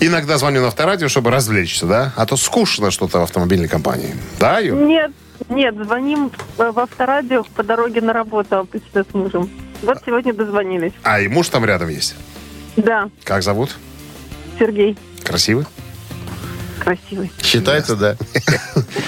Иногда 0.00 0.38
звоню 0.38 0.60
на 0.60 0.68
авторадио, 0.68 1.08
чтобы 1.08 1.30
развлечься, 1.30 1.86
да? 1.86 2.12
А 2.16 2.24
то 2.24 2.36
скучно 2.36 2.90
что-то 2.90 3.18
в 3.18 3.22
автомобильной 3.24 3.68
компании. 3.68 4.14
Да, 4.38 4.60
Ю? 4.60 4.76
Нет, 4.86 5.10
нет, 5.48 5.74
звоним 5.74 6.30
э, 6.58 6.70
в 6.70 6.78
авторадио 6.78 7.42
по 7.56 7.64
дороге 7.64 8.00
на 8.00 8.12
работу 8.12 8.56
обычно 8.58 9.04
с 9.04 9.12
мужем. 9.12 9.50
Вот 9.82 9.98
сегодня 10.06 10.32
дозвонились. 10.32 10.92
А, 11.02 11.20
и 11.20 11.26
муж 11.28 11.48
там 11.48 11.64
рядом 11.64 11.88
есть. 11.88 12.14
Да, 12.76 13.10
Как 13.24 13.42
зовут? 13.42 13.76
Сергей, 14.58 14.96
Красивый? 15.24 15.66
красивый. 16.78 17.32
Считается, 17.42 17.96
да. 17.96 18.16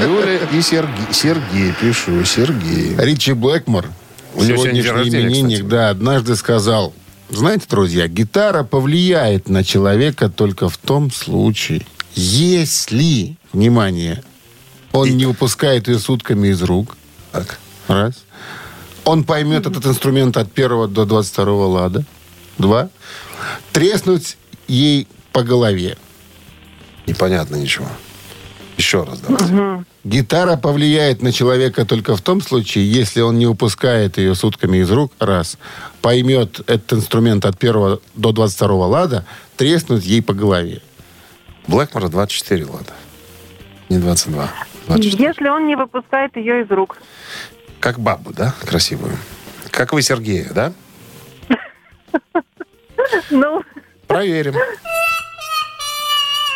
Юля 0.00 0.38
и 0.52 0.60
Сергей. 0.62 1.06
Сергей, 1.12 1.72
пишу, 1.80 2.24
Сергей. 2.24 2.96
Ричи 2.96 3.32
Блэкмор, 3.32 3.86
сегодня 4.34 4.56
сегодняшний 4.56 4.90
рождения, 4.90 5.24
именинник, 5.26 5.56
кстати. 5.58 5.70
да, 5.70 5.90
однажды 5.90 6.36
сказал, 6.36 6.94
знаете, 7.30 7.66
друзья, 7.68 8.08
гитара 8.08 8.62
повлияет 8.64 9.48
на 9.48 9.64
человека 9.64 10.28
только 10.28 10.68
в 10.68 10.76
том 10.78 11.10
случае, 11.10 11.82
если, 12.14 13.36
внимание, 13.52 14.22
он 14.92 15.10
не 15.16 15.26
выпускает 15.26 15.88
ее 15.88 15.98
сутками 15.98 16.48
из 16.48 16.62
рук, 16.62 16.96
Так. 17.32 17.58
раз, 17.88 18.14
он 19.04 19.24
поймет 19.24 19.66
этот 19.66 19.86
инструмент 19.86 20.36
от 20.36 20.50
первого 20.52 20.88
до 20.88 21.04
22 21.04 21.66
лада, 21.66 22.04
два, 22.56 22.88
треснуть 23.72 24.36
ей 24.66 25.06
по 25.32 25.42
голове. 25.42 25.96
Непонятно 27.06 27.56
ничего. 27.56 27.88
Еще 28.78 29.02
раз 29.02 29.20
давайте. 29.20 29.84
Гитара 30.04 30.56
повлияет 30.56 31.20
на 31.20 31.32
человека 31.32 31.84
только 31.84 32.16
в 32.16 32.22
том 32.22 32.40
случае, 32.40 32.90
если 32.90 33.20
он 33.20 33.36
не 33.36 33.46
упускает 33.46 34.16
ее 34.18 34.36
сутками 34.36 34.78
из 34.78 34.90
рук, 34.90 35.12
раз, 35.18 35.58
поймет 36.00 36.60
этот 36.60 36.94
инструмент 36.94 37.44
от 37.44 37.58
первого 37.58 38.00
до 38.14 38.30
22 38.32 38.86
лада, 38.86 39.26
треснуть 39.56 40.04
ей 40.04 40.22
по 40.22 40.32
голове. 40.32 40.80
Блэкмора 41.66 42.08
24, 42.08 42.64
ладно. 42.66 42.94
Не 43.88 43.98
22. 43.98 44.48
24. 44.86 45.28
Если 45.28 45.48
он 45.48 45.66
не 45.66 45.74
выпускает 45.74 46.36
ее 46.36 46.62
из 46.62 46.70
рук. 46.70 46.98
Как 47.80 47.98
бабу, 47.98 48.32
да? 48.32 48.54
Красивую. 48.64 49.16
Как 49.72 49.92
вы, 49.92 50.02
Сергея, 50.02 50.50
да? 50.54 50.72
Ну, 53.30 53.62
Проверим. 54.06 54.54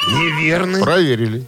Неверно. 0.08 0.80
Проверили. 0.80 1.46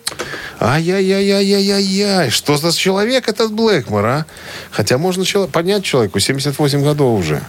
Ай-яй-яй-яй-яй-яй. 0.61 2.31
Что 2.31 2.57
за 2.57 2.73
человек 2.77 3.29
этот 3.29 3.53
Блэкмор, 3.53 4.05
а? 4.07 4.27
Хотя 4.71 4.99
можно 4.99 5.25
чело- 5.25 5.49
понять 5.49 5.85
человеку, 5.85 6.21
78 6.21 6.83
годов 6.83 7.21
уже. 7.21 7.43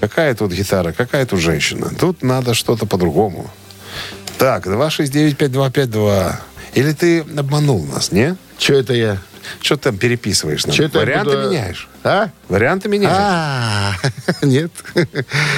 Какая 0.00 0.34
тут 0.34 0.52
гитара, 0.52 0.92
какая 0.92 1.24
тут 1.26 1.40
женщина? 1.40 1.90
Тут 1.98 2.22
надо 2.22 2.54
что-то 2.54 2.86
по-другому. 2.86 3.50
Так, 4.38 4.66
269-5252. 4.66 6.36
Или 6.74 6.92
ты 6.92 7.20
обманул 7.20 7.84
нас, 7.86 8.12
не? 8.12 8.36
Что 8.58 8.74
это 8.74 8.92
я? 8.92 9.18
Что 9.62 9.76
ты 9.76 9.84
там 9.84 9.96
переписываешь 9.96 10.66
нам? 10.66 10.76
Я 10.76 10.88
Варианты 10.88 11.36
буду- 11.36 11.48
меняешь. 11.50 11.88
А? 12.04 12.28
Варианты 12.48 12.88
меняешь. 12.88 13.14
А, 13.16 13.92
нет. 14.42 14.70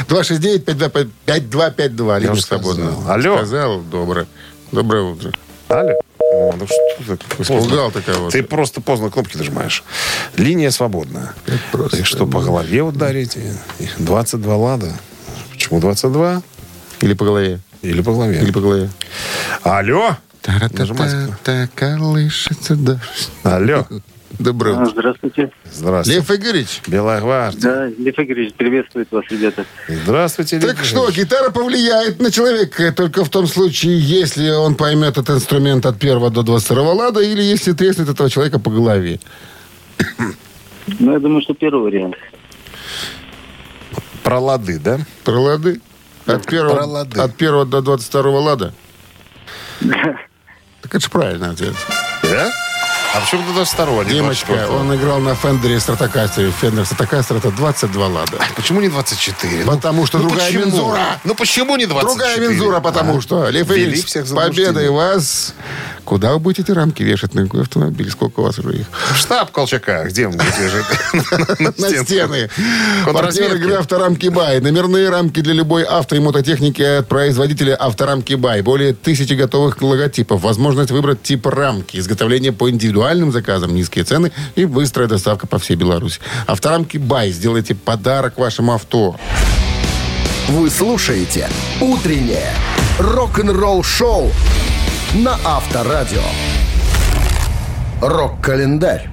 269-5252. 0.08 2.20
Линия 2.20 2.34
свободна. 2.36 2.92
Алло. 3.12 3.38
Сказал. 3.38 3.80
Доброе. 3.80 4.26
Доброе 4.72 5.02
утро. 5.04 5.32
Алло. 5.68 5.92
О, 6.32 6.54
ну 6.56 6.66
что 6.66 7.16
ты? 7.16 7.42
Испугал 7.42 7.90
ты 7.90 8.02
кого-то. 8.02 8.30
Ты 8.32 8.42
просто 8.42 8.80
поздно 8.80 9.10
кнопки 9.10 9.36
нажимаешь. 9.36 9.82
Линия 10.36 10.70
свободна. 10.70 11.34
просто 11.72 11.98
И 11.98 12.02
что, 12.02 12.26
по 12.26 12.40
голове 12.40 12.82
ударите? 12.82 13.56
22 13.98 14.56
лада. 14.56 14.92
Почему 15.50 15.80
22? 15.80 16.42
Или 17.00 17.14
по 17.14 17.24
голове. 17.24 17.60
Или 17.82 18.02
по 18.02 18.12
голове? 18.12 18.40
Или 18.40 18.50
по 18.50 18.60
голове. 18.60 18.90
Алло? 19.62 20.16
Нажимать. 20.72 21.12
Колышется 21.74 22.74
дождь. 22.76 23.30
Алло. 23.42 23.86
Доброе 24.38 24.74
утро. 24.74 24.86
Здравствуйте. 24.90 25.50
Здравствуйте. 25.72 26.20
Лев 26.20 26.30
Игоревич, 26.30 26.80
Белая 26.86 27.20
гвардия. 27.20 27.60
Да, 27.60 27.86
Лев 27.86 28.14
Игоревич, 28.18 28.54
приветствует 28.54 29.10
вас, 29.10 29.24
ребята. 29.30 29.64
Здравствуйте, 29.88 30.60
так 30.60 30.76
Лев 30.78 30.84
что, 30.86 31.04
Игоревич. 31.06 31.16
гитара 31.18 31.50
повлияет 31.50 32.20
на 32.20 32.30
человека 32.30 32.92
только 32.92 33.24
в 33.24 33.30
том 33.30 33.46
случае, 33.46 33.98
если 33.98 34.50
он 34.50 34.74
поймет 34.76 35.16
этот 35.18 35.30
инструмент 35.30 35.86
от 35.86 35.98
первого 35.98 36.30
до 36.30 36.42
22 36.42 36.92
лада, 36.92 37.20
или 37.20 37.42
если 37.42 37.72
треснет 37.72 38.08
этого 38.08 38.28
человека 38.30 38.58
по 38.58 38.70
голове. 38.70 39.20
Ну, 41.00 41.12
я 41.12 41.18
думаю, 41.20 41.42
что 41.42 41.52
первый 41.52 41.82
вариант. 41.82 42.14
Про 44.22 44.38
лады, 44.38 44.78
да? 44.78 44.98
Про 45.22 45.38
лады? 45.38 45.82
От 46.24 46.42
Про 46.44 46.50
первого, 46.50 46.82
лады. 46.86 47.20
от 47.20 47.34
первого 47.36 47.66
до 47.66 47.82
22 47.82 48.22
лада? 48.40 48.74
Так 49.82 50.94
это 50.94 51.00
же 51.00 51.10
правильный 51.10 51.50
ответ. 51.50 51.74
Да? 52.22 52.50
А 53.14 53.20
почему 53.20 53.42
ты 53.46 53.52
22 53.54 54.04
не 54.04 54.10
Димочка, 54.10 54.46
24? 54.48 54.78
он 54.80 54.94
играл 54.94 55.18
на 55.20 55.34
Фендере 55.34 55.80
Стратокастере. 55.80 56.50
Фендер 56.50 56.84
Стратокастер 56.84 57.36
это 57.36 57.50
22 57.50 58.06
лада. 58.06 58.38
Почему 58.54 58.80
не 58.80 58.88
24? 58.88 59.64
Потому 59.64 60.06
что 60.06 60.18
другая 60.18 60.46
почему? 60.48 60.64
мензура. 60.66 61.00
Ну 61.24 61.34
почему 61.34 61.76
не 61.76 61.86
24? 61.86 62.36
Другая 62.36 62.48
мензура, 62.50 62.80
потому 62.80 63.18
А? 63.18 63.20
что. 63.22 63.48
Лев 63.48 63.70
Ильич, 63.70 64.04
всех 64.04 64.26
победой 64.28 64.90
вас. 64.90 65.54
Куда 66.04 66.32
вы 66.32 66.38
будете 66.38 66.62
эти 66.62 66.70
рамки 66.70 67.02
вешать? 67.02 67.34
На 67.34 67.42
какой 67.44 67.62
автомобиль? 67.62 68.10
Сколько 68.10 68.40
у 68.40 68.42
вас 68.44 68.58
уже 68.58 68.78
их? 68.78 68.86
Штаб 69.14 69.50
Колчака. 69.52 70.04
Где 70.04 70.26
он 70.26 70.32
будет 70.36 70.58
лежит? 70.58 71.78
На 71.78 72.04
стены. 72.04 72.48
Партнер 73.04 73.54
игры 73.56 73.74
«Авторамки 73.74 74.28
Бай». 74.28 74.60
Номерные 74.60 75.10
рамки 75.10 75.40
для 75.40 75.52
любой 75.52 75.82
авто 75.82 76.16
и 76.16 76.18
мототехники 76.18 76.80
от 76.80 77.08
производителя 77.08 77.76
«Авторамки 77.78 78.34
Бай». 78.34 78.62
Более 78.62 78.94
тысячи 78.94 79.34
готовых 79.34 79.82
логотипов. 79.82 80.40
Возможность 80.40 80.90
выбрать 80.90 81.22
тип 81.22 81.46
рамки. 81.46 81.98
Изготовление 81.98 82.52
по 82.52 82.70
индивидуальным 83.08 83.32
заказам. 83.32 83.74
Низкие 83.74 84.04
цены 84.04 84.32
и 84.54 84.64
быстрая 84.64 85.08
доставка 85.08 85.46
по 85.46 85.58
всей 85.58 85.76
Беларуси. 85.76 86.20
«Авторамки 86.46 86.98
Бай». 86.98 87.30
Сделайте 87.30 87.74
подарок 87.74 88.38
вашему 88.38 88.74
авто. 88.74 89.16
Вы 90.48 90.70
слушаете 90.70 91.48
«Утреннее 91.80 92.52
рок-н-ролл-шоу» 92.98 94.30
на 95.14 95.38
Авторадио. 95.44 96.22
Рок-календарь. 98.00 99.10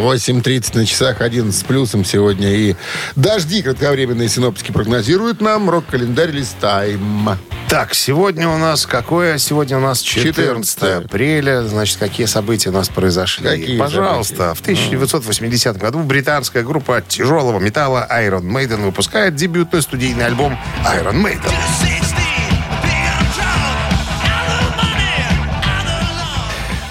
8.30 0.00 0.76
на 0.76 0.86
часах, 0.86 1.20
11 1.20 1.58
с 1.58 1.64
плюсом 1.64 2.04
сегодня. 2.04 2.52
И 2.52 2.76
дожди 3.16 3.62
кратковременные 3.62 4.28
синоптики 4.28 4.72
прогнозируют 4.72 5.40
нам. 5.40 5.70
Рок-календарь 5.70 6.30
листаем. 6.30 7.38
Так, 7.68 7.94
сегодня 7.94 8.48
у 8.48 8.58
нас 8.58 8.86
какое? 8.86 9.38
Сегодня 9.38 9.78
у 9.78 9.80
нас 9.80 10.00
14 10.00 10.34
14 10.34 11.06
апреля. 11.06 11.62
Значит, 11.62 11.98
какие 11.98 12.26
события 12.26 12.70
у 12.70 12.72
нас 12.72 12.88
произошли? 12.88 13.48
Какие 13.48 13.78
Пожалуйста, 13.78 14.54
в 14.54 14.60
1980 14.60 15.76
году 15.78 16.00
британская 16.00 16.62
группа 16.62 17.02
тяжелого 17.06 17.58
металла 17.58 18.06
Iron 18.10 18.42
Maiden 18.42 18.84
выпускает 18.84 19.34
дебютный 19.34 19.82
студийный 19.82 20.26
альбом 20.26 20.58
Iron 20.84 21.22
Maiden. 21.22 21.52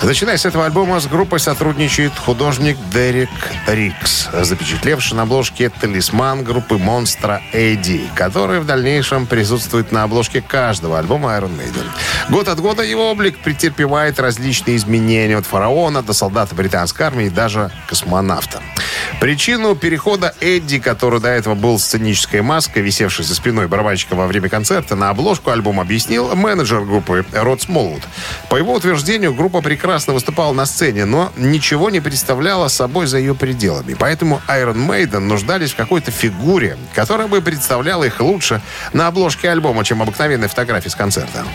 Начиная 0.04 0.38
с 0.38 0.46
этого 0.46 0.66
альбома 0.66 1.00
с 1.00 1.08
группой 1.08 1.40
сотрудничает 1.40 2.12
художник 2.18 2.78
Дерек 2.92 3.30
Рикс, 3.68 4.28
запечатлевший 4.34 5.16
на 5.16 5.24
обложке 5.24 5.70
талисман 5.70 6.44
группы 6.44 6.78
Монстра 6.78 7.42
Эдди, 7.54 8.02
который 8.14 8.60
в 8.60 8.66
дальнейшем 8.66 9.26
присутствует 9.26 9.94
на 9.94 10.04
обложке 10.04 10.42
каждого 10.42 11.00
альбома 11.00 11.30
Iron 11.38 11.58
Maiden. 11.58 11.88
Год 12.30 12.50
от 12.50 12.60
года 12.60 12.84
его 12.84 13.12
облик 13.12 13.40
претерпевает 13.40 14.20
различные 14.20 14.76
изменения 14.76 15.38
от 15.38 15.46
фараона 15.46 16.04
до 16.04 16.12
солдата 16.12 16.54
британской 16.54 17.06
армии 17.06 17.28
и 17.28 17.30
даже 17.30 17.72
космонавта. 17.88 18.62
Причину 19.20 19.76
перехода 19.76 20.34
Эдди, 20.42 20.80
который 20.80 21.20
до 21.20 21.30
этого 21.30 21.56
был 21.56 21.80
сценической 21.80 22.42
маской, 22.42 22.80
висевшей 22.80 23.26
за 23.26 23.36
спиной 23.36 23.68
барабанщика 23.68 24.16
во 24.16 24.28
время 24.28 24.50
концерта, 24.50 24.96
на 24.96 25.10
обложку 25.10 25.52
альбома 25.52 25.84
объяснил 25.84 26.36
менеджер 26.36 26.82
группы 26.82 27.26
Род 27.32 27.62
Смолвуд. 27.62 28.04
По 28.50 28.56
его 28.56 28.74
утверждению, 28.74 29.34
группа 29.34 29.62
прекрасно 29.62 30.14
выступала 30.14 30.54
на 30.54 30.66
сцене, 30.66 31.06
но 31.06 31.32
ничего 31.38 31.90
не 31.90 32.00
представляла 32.00 32.68
собой 32.68 33.08
за 33.08 33.18
ее 33.18 33.36
пределами. 33.36 33.96
Поэтому 33.98 34.42
Iron 34.48 34.88
Maiden 34.88 35.20
нуждались 35.20 35.72
в 35.72 35.76
какой-то 35.76 36.12
фигуре, 36.12 36.78
которая 36.94 37.28
бы 37.28 37.42
представляла 37.42 38.04
их 38.04 38.20
лучше 38.20 38.62
на 38.94 39.08
обложке 39.08 39.50
альбома, 39.50 39.84
чем 39.84 40.02
обыкновенной 40.02 40.48
фотографии 40.48 40.90
с 40.90 40.96
концерта. 40.96 41.46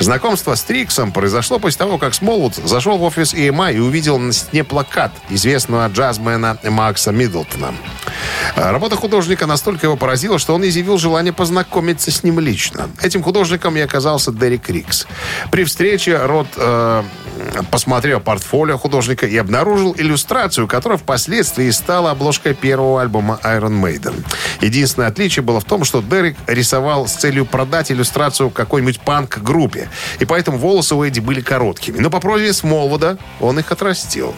Знакомство 0.00 0.54
с 0.54 0.62
Триксом 0.62 1.12
произошло 1.12 1.58
после 1.58 1.78
того, 1.78 1.98
как 1.98 2.14
Смолвуд 2.14 2.54
зашел 2.56 2.98
в 2.98 3.02
офис 3.02 3.34
EMI 3.34 3.74
и 3.74 3.78
увидел 3.78 4.18
на 4.18 4.32
стене 4.32 4.64
плакат 4.64 5.12
известного 5.28 5.88
джазмена 5.88 6.58
Макса 6.82 7.12
Миддлтона. 7.12 7.74
А, 8.56 8.72
Работа 8.72 8.96
художника 8.96 9.46
настолько 9.46 9.86
его 9.86 9.96
поразила, 9.96 10.40
что 10.40 10.52
он 10.52 10.66
изъявил 10.66 10.98
желание 10.98 11.32
познакомиться 11.32 12.10
с 12.10 12.24
ним 12.24 12.40
лично. 12.40 12.90
Этим 13.00 13.22
художником 13.22 13.76
и 13.76 13.80
оказался 13.80 14.32
Дерек 14.32 14.68
Рикс. 14.68 15.06
При 15.52 15.62
встрече 15.62 16.16
Рот 16.16 16.48
э, 16.56 17.04
посмотрел 17.70 18.18
портфолио 18.18 18.78
художника 18.78 19.26
и 19.26 19.36
обнаружил 19.36 19.94
иллюстрацию, 19.96 20.66
которая 20.66 20.98
впоследствии 20.98 21.70
стала 21.70 22.10
обложкой 22.10 22.54
первого 22.54 23.00
альбома 23.00 23.38
Iron 23.44 23.80
Maiden. 23.80 24.24
Единственное 24.60 25.06
отличие 25.06 25.44
было 25.44 25.60
в 25.60 25.64
том, 25.64 25.84
что 25.84 26.02
Дерек 26.02 26.36
рисовал 26.48 27.06
с 27.06 27.12
целью 27.12 27.46
продать 27.46 27.92
иллюстрацию 27.92 28.50
какой-нибудь 28.50 28.98
панк-группе. 29.00 29.88
И 30.18 30.24
поэтому 30.24 30.58
волосы 30.58 30.96
у 30.96 31.04
Эдди 31.04 31.20
были 31.20 31.42
короткими. 31.42 32.00
Но 32.00 32.10
по 32.10 32.18
просьбе 32.18 32.52
Смолвуда 32.52 33.18
он 33.38 33.60
их 33.60 33.70
отрастил. 33.70 34.34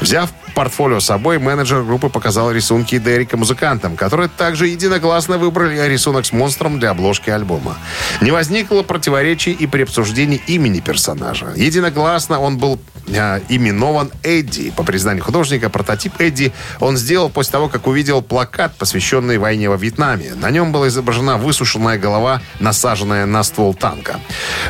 Взяв 0.00 0.30
портфолио 0.54 1.00
собой, 1.00 1.38
менеджер 1.38 1.82
группы 1.82 2.08
показал 2.08 2.50
рисунки 2.50 2.98
Дерека 2.98 3.36
музыкантам, 3.36 3.96
которые 3.96 4.28
также 4.28 4.68
единогласно 4.68 5.36
выбрали 5.36 5.86
рисунок 5.88 6.24
с 6.24 6.32
монстром 6.32 6.78
для 6.78 6.90
обложки 6.90 7.30
альбома. 7.30 7.76
Не 8.20 8.30
возникло 8.30 8.82
противоречий 8.82 9.52
и 9.52 9.66
при 9.66 9.82
обсуждении 9.82 10.40
имени 10.46 10.80
персонажа. 10.80 11.52
Единогласно 11.56 12.40
он 12.40 12.58
был 12.58 12.78
э, 13.08 13.40
именован 13.48 14.10
Эдди. 14.22 14.70
По 14.70 14.84
признанию 14.84 15.24
художника, 15.24 15.68
прототип 15.68 16.20
Эдди 16.20 16.52
он 16.80 16.96
сделал 16.96 17.28
после 17.28 17.52
того, 17.52 17.68
как 17.68 17.86
увидел 17.86 18.22
плакат, 18.22 18.76
посвященный 18.78 19.38
войне 19.38 19.68
во 19.68 19.76
Вьетнаме. 19.76 20.34
На 20.34 20.50
нем 20.50 20.72
была 20.72 20.88
изображена 20.88 21.36
высушенная 21.36 21.98
голова, 21.98 22.40
насаженная 22.60 23.26
на 23.26 23.42
ствол 23.42 23.74
танка. 23.74 24.20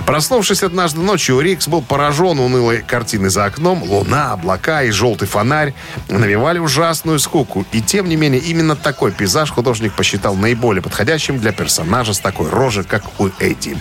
Проснувшись 0.07 0.63
однажды 0.63 1.01
ночью, 1.01 1.41
Рикс 1.41 1.69
был 1.69 1.83
поражен 1.83 2.39
унылой 2.39 2.83
картиной 2.83 3.29
за 3.29 3.45
окном. 3.45 3.83
Луна, 3.83 4.33
облака 4.33 4.83
и 4.83 4.91
желтый 4.91 5.29
фонарь 5.29 5.74
навевали 6.09 6.59
ужасную 6.59 7.19
скуку. 7.19 7.65
И 7.73 7.81
тем 7.81 8.09
не 8.09 8.17
менее, 8.17 8.41
именно 8.41 8.77
такой 8.77 9.13
пейзаж 9.13 9.51
художник 9.51 9.93
посчитал 9.93 10.35
наиболее 10.35 10.83
подходящим 10.83 11.39
для 11.39 11.53
персонажа 11.53 12.15
с 12.15 12.19
такой 12.19 12.49
рожей, 12.51 12.85
как 12.85 13.21
у 13.21 13.29
Эдди. 13.39 13.77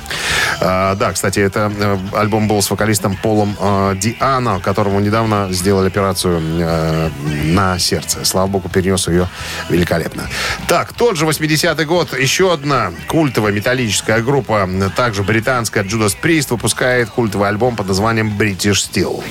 А, 0.61 0.95
да, 0.95 1.11
кстати, 1.11 1.39
это 1.39 1.71
э, 1.77 1.97
альбом 2.13 2.47
был 2.47 2.61
с 2.61 2.69
вокалистом 2.69 3.17
Полом 3.17 3.55
э, 3.59 3.95
Диано, 3.97 4.59
которому 4.59 4.99
недавно 4.99 5.47
сделали 5.51 5.87
операцию 5.87 6.41
э, 6.41 7.09
на 7.45 7.79
сердце. 7.79 8.23
Слава 8.25 8.47
богу, 8.47 8.69
перенес 8.69 9.07
ее 9.07 9.27
великолепно. 9.69 10.27
Так, 10.67 10.93
тот 10.93 11.17
же 11.17 11.25
80-й 11.25 11.85
год, 11.85 12.17
еще 12.17 12.53
одна 12.53 12.91
культовая 13.07 13.51
металлическая 13.51 14.21
группа, 14.21 14.69
также 14.95 15.23
британская, 15.23 15.83
Judas 15.83 16.15
Priest, 16.21 16.47
выпускает 16.49 17.09
культовый 17.09 17.49
альбом 17.49 17.75
под 17.75 17.87
названием 17.87 18.33
British 18.37 18.89
Steel. 18.89 19.23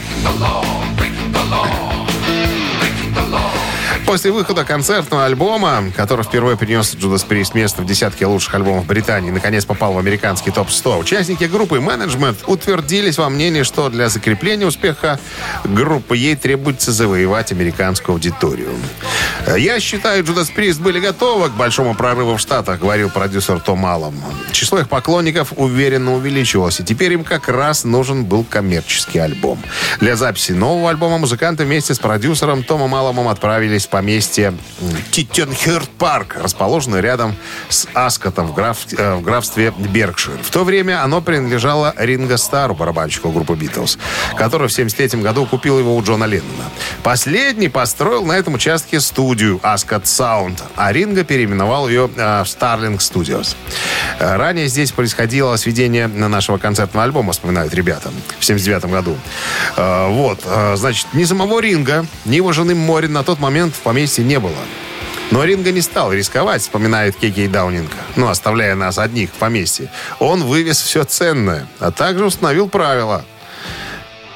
После 4.07 4.31
выхода 4.31 4.65
концертного 4.65 5.25
альбома, 5.25 5.85
который 5.97 6.25
впервые 6.25 6.57
принес 6.57 6.95
Judas 6.95 7.27
Priest 7.27 7.53
место 7.55 7.83
в 7.83 7.87
десятке 7.87 8.27
лучших 8.27 8.55
альбомов 8.55 8.87
Британии, 8.87 9.31
наконец 9.31 9.65
попал 9.65 9.95
в 9.95 9.99
американский 9.99 10.51
топ-100, 10.51 10.99
участники 10.99 11.45
группы 11.45 11.81
менеджмент 11.81 12.38
утвердились 12.47 13.17
во 13.17 13.31
мнении, 13.31 13.62
что 13.62 13.88
для 13.88 14.09
закрепления 14.09 14.67
успеха 14.67 15.19
группы 15.65 16.17
ей 16.17 16.37
требуется 16.37 16.93
завоевать 16.93 17.53
американскую 17.53 18.15
аудиторию. 18.15 18.71
«Я 19.57 19.81
считаю, 19.81 20.25
Judas 20.25 20.49
Priest 20.55 20.81
были 20.81 21.01
готовы 21.01 21.49
к 21.49 21.53
большому 21.53 21.95
прорыву 21.95 22.37
в 22.37 22.41
Штатах», 22.41 22.81
говорил 22.81 23.09
продюсер 23.09 23.61
Том 23.61 23.87
Аллом. 23.87 24.15
Число 24.53 24.81
их 24.81 24.88
поклонников 24.88 25.53
уверенно 25.57 26.15
увеличивалось, 26.15 26.81
и 26.81 26.85
теперь 26.85 27.15
им 27.15 27.25
как 27.25 27.49
раз 27.49 27.85
нужен 27.85 28.25
был 28.25 28.45
коммерческий 28.45 29.19
альбом. 29.19 29.59
Для 30.01 30.17
записи 30.17 30.53
нового 30.53 30.91
альбома 30.91 31.19
музыканты 31.19 31.65
вместе 31.65 31.95
с 31.95 31.99
продюсером 31.99 32.62
Томом 32.62 32.95
Алломом 32.95 33.29
отправились 33.29 33.87
поместье 33.92 34.55
Титтенхерт 35.11 35.88
Парк, 35.90 36.37
расположенное 36.42 37.00
рядом 37.00 37.37
с 37.68 37.87
Аскотом 37.92 38.46
в, 38.48 38.55
граф- 38.55 38.87
э, 38.96 39.14
в 39.16 39.22
графстве 39.22 39.72
Беркшир. 39.76 40.38
В 40.42 40.50
то 40.50 40.64
время 40.64 41.05
оно 41.05 41.20
принадлежало 41.20 41.94
Ринго 41.98 42.38
Стару, 42.38 42.74
барабанщику 42.74 43.31
группы 43.31 43.55
Битлз, 43.55 43.98
который 44.31 44.68
в 44.68 44.72
1973 44.72 45.20
году 45.20 45.44
купил 45.44 45.78
его 45.78 45.94
у 45.94 46.02
Джона 46.02 46.24
Леннона. 46.24 46.64
Последний 47.02 47.68
построил 47.68 48.24
на 48.24 48.33
этом 48.33 48.55
участке 48.55 48.98
студию 48.98 49.61
Аскот 49.62 50.07
Саунд, 50.07 50.62
а 50.74 50.90
Ринго 50.90 51.22
переименовал 51.22 51.87
ее 51.88 52.09
э, 52.16 52.42
в 52.42 52.46
Starling 52.46 52.96
Studios. 52.98 53.55
Э, 54.18 54.37
Ранее 54.37 54.68
здесь 54.68 54.90
происходило 54.90 55.55
сведение 55.57 56.07
нашего 56.09 56.57
концертного 56.57 57.05
альбома, 57.05 57.33
вспоминают 57.33 57.74
ребята, 57.74 58.11
в 58.38 58.44
79 58.44 58.87
году. 58.87 59.16
Вот, 59.76 60.40
значит, 60.76 61.07
ни 61.12 61.24
самого 61.24 61.61
Ринга, 61.61 62.07
ни 62.24 62.37
его 62.37 62.52
жены 62.52 62.74
Мори 62.74 63.09
на 63.09 63.22
тот 63.22 63.38
момент 63.38 63.74
поместье 63.83 64.25
не 64.25 64.38
было. 64.38 64.57
Но 65.31 65.45
Ринга 65.45 65.73
не 65.73 65.81
стал 65.81 66.12
рисковать, 66.12 66.61
вспоминает 66.61 67.16
Кей 67.16 67.49
Даунинг, 67.49 67.90
ну, 68.16 68.29
оставляя 68.29 68.75
нас 68.75 68.99
одних 68.99 69.31
в 69.31 69.35
поместье. 69.35 69.90
Он 70.18 70.45
вывез 70.45 70.81
все 70.81 71.05
ценное, 71.05 71.66
а 71.79 71.90
также 71.90 72.27
установил 72.27 72.68
правила. 72.68 73.25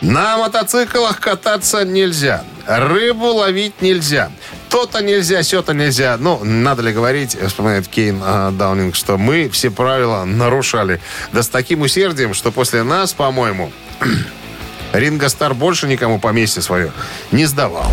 На 0.00 0.38
мотоциклах 0.38 1.20
кататься 1.20 1.84
нельзя, 1.84 2.44
рыбу 2.66 3.26
ловить 3.26 3.82
нельзя, 3.82 4.30
то-то 4.68 5.02
нельзя, 5.02 5.42
сё-то 5.42 5.74
нельзя. 5.74 6.16
Ну, 6.18 6.42
надо 6.44 6.82
ли 6.82 6.92
говорить, 6.92 7.36
вспоминает 7.46 7.88
Кейн 7.88 8.22
э, 8.24 8.50
Даунинг, 8.52 8.94
что 8.94 9.16
мы 9.16 9.48
все 9.48 9.70
правила 9.70 10.24
нарушали. 10.24 11.00
Да 11.32 11.42
с 11.42 11.48
таким 11.48 11.82
усердием, 11.82 12.34
что 12.34 12.52
после 12.52 12.82
нас, 12.82 13.12
по-моему, 13.12 13.72
Ринго 14.92 15.28
Стар 15.28 15.54
больше 15.54 15.88
никому 15.88 16.18
поместье 16.18 16.62
свое 16.62 16.92
не 17.32 17.46
сдавал. 17.46 17.90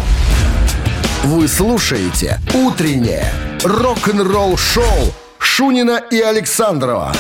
Вы 1.24 1.48
слушаете 1.48 2.42
«Утреннее 2.54 3.32
рок-н-ролл-шоу» 3.64 5.14
Шунина 5.40 6.02
и 6.12 6.20
Александрова 6.20 7.14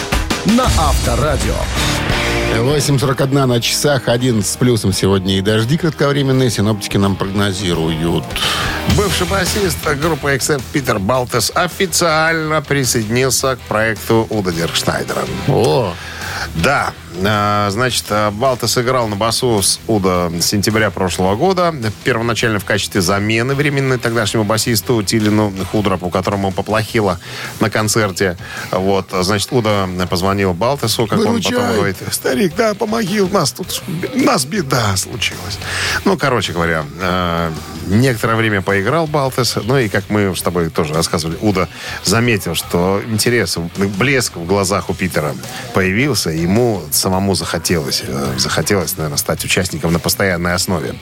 на 0.44 0.66
Авторадио. 0.66 1.56
8.41 2.54 3.46
на 3.46 3.62
часах, 3.62 4.10
11 4.10 4.46
с 4.46 4.58
плюсом 4.58 4.92
сегодня 4.92 5.38
и 5.38 5.42
дожди 5.42 5.78
кратковременные. 5.78 6.50
Синоптики 6.50 6.98
нам 6.98 7.16
прогнозируют. 7.16 8.26
Бывший 8.98 9.26
басист 9.26 9.78
группы 10.02 10.36
XF 10.36 10.62
Питер 10.74 11.00
Балтес 11.00 11.54
официально 11.56 12.62
присоединился 12.62 13.56
к 13.56 13.60
проекту 13.62 14.28
Уда 14.30 14.52
Деркшнайдера. 14.52 15.24
О, 15.48 15.94
Да, 16.56 16.94
э, 17.16 17.68
значит, 17.72 18.06
э, 18.10 18.30
Балтес 18.30 18.78
играл 18.78 19.08
на 19.08 19.16
басу 19.16 19.62
с 19.64 19.80
Уда 19.88 20.30
с 20.30 20.46
сентября 20.46 20.92
прошлого 20.92 21.36
года. 21.36 21.74
Первоначально 22.04 22.60
в 22.60 22.66
качестве 22.66 23.02
замены 23.02 23.56
временной 23.56 23.98
тогдашнему 23.98 24.44
басисту 24.44 25.02
Тилину 25.02 25.52
Худрапу, 25.72 26.12
которому 26.12 26.52
поплохело 26.52 27.20
на 27.60 27.72
концерте. 27.72 28.38
Вот, 28.72 29.10
значит, 29.22 29.52
Уда 29.52 29.88
позвонил 30.08 30.54
Балтесу, 30.54 31.08
как 31.08 31.20
он 31.20 31.28
Выручай. 31.28 31.54
потом 31.54 31.76
говорит, 31.76 31.98
старик, 32.12 32.54
да, 32.56 32.76
помоги, 32.76 33.22
у 33.22 33.30
нас 33.30 33.52
тут, 33.52 33.82
у 34.14 34.20
нас 34.20 34.46
беда 34.46 34.96
случилась. 34.96 35.58
Ну, 36.06 36.18
короче 36.18 36.54
говоря, 36.54 36.86
э, 37.02 37.52
некоторое 37.88 38.36
время 38.36 38.62
поиграл 38.62 39.08
Балтес, 39.08 39.58
ну 39.64 39.80
и, 39.80 39.90
как 39.90 40.10
мы 40.10 40.36
с 40.36 40.42
тобой 40.44 40.70
тоже 40.70 40.94
рассказывали, 40.94 41.38
Уда 41.42 41.68
заметил, 42.04 42.54
что 42.54 43.02
интерес, 43.08 43.58
блеск 43.98 44.36
в 44.36 44.46
глазах 44.46 44.92
у 44.92 44.94
Питера 44.94 45.34
появился, 45.74 46.30
и 46.30 46.43
ему 46.44 46.84
самому 46.92 47.36
захотелось, 47.36 48.04
э, 48.06 48.34
захотелось, 48.38 48.98
наверное, 48.98 49.18
стать 49.18 49.44
участником 49.44 49.92
на 49.94 50.00
постоянной 50.00 50.54
основе. 50.54 50.96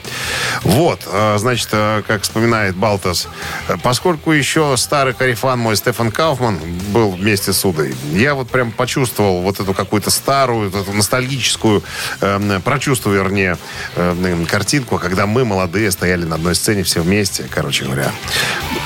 Вот, 0.62 1.00
э, 1.06 1.36
значит, 1.38 1.68
э, 1.72 2.02
как 2.06 2.22
вспоминает 2.22 2.76
Балтес, 2.76 3.28
э, 3.68 3.76
поскольку 3.82 4.32
еще 4.32 4.76
старый 4.76 5.14
карифан 5.14 5.58
мой 5.58 5.76
Стефан 5.76 6.10
Кауфман 6.10 6.58
был 6.92 7.10
вместе 7.10 7.52
с 7.52 7.64
Удой, 7.64 7.94
я 8.12 8.34
вот 8.34 8.48
прям 8.48 8.72
почувствовал 8.72 9.42
вот 9.42 9.60
эту 9.60 9.74
какую-то 9.74 10.10
старую, 10.10 10.70
вот 10.70 10.82
эту 10.82 10.92
ностальгическую, 10.92 11.82
э, 12.20 12.60
прочувствовал, 12.64 13.16
вернее, 13.16 13.58
э, 13.96 14.44
картинку, 14.48 14.98
когда 14.98 15.26
мы, 15.26 15.44
молодые, 15.44 15.90
стояли 15.90 16.24
на 16.24 16.36
одной 16.36 16.54
сцене 16.54 16.82
все 16.82 17.02
вместе, 17.02 17.44
короче 17.50 17.84
говоря. 17.84 18.10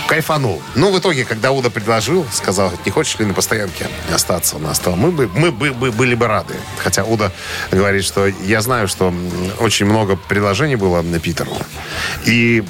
Кайфанул. 0.08 0.62
Ну, 0.74 0.92
в 0.92 0.98
итоге, 0.98 1.24
когда 1.24 1.50
Уда 1.52 1.68
предложил, 1.70 2.26
сказал, 2.32 2.72
не 2.84 2.90
хочешь 2.92 3.18
ли 3.18 3.26
на 3.26 3.34
постоянке 3.34 3.88
остаться 4.14 4.56
у 4.56 4.58
нас, 4.58 4.78
то 4.78 4.94
мы 4.96 5.10
бы, 5.10 5.28
мы 5.34 5.50
бы, 5.50 5.72
бы- 5.72 5.90
были 5.92 6.14
бы 6.14 6.26
рады. 6.26 6.45
Хотя 6.78 7.04
Уда 7.04 7.32
говорит, 7.70 8.04
что 8.04 8.26
я 8.26 8.60
знаю, 8.60 8.88
что 8.88 9.12
очень 9.58 9.86
много 9.86 10.16
предложений 10.16 10.76
было 10.76 11.02
на 11.02 11.18
Питеру. 11.18 11.56
И 12.24 12.64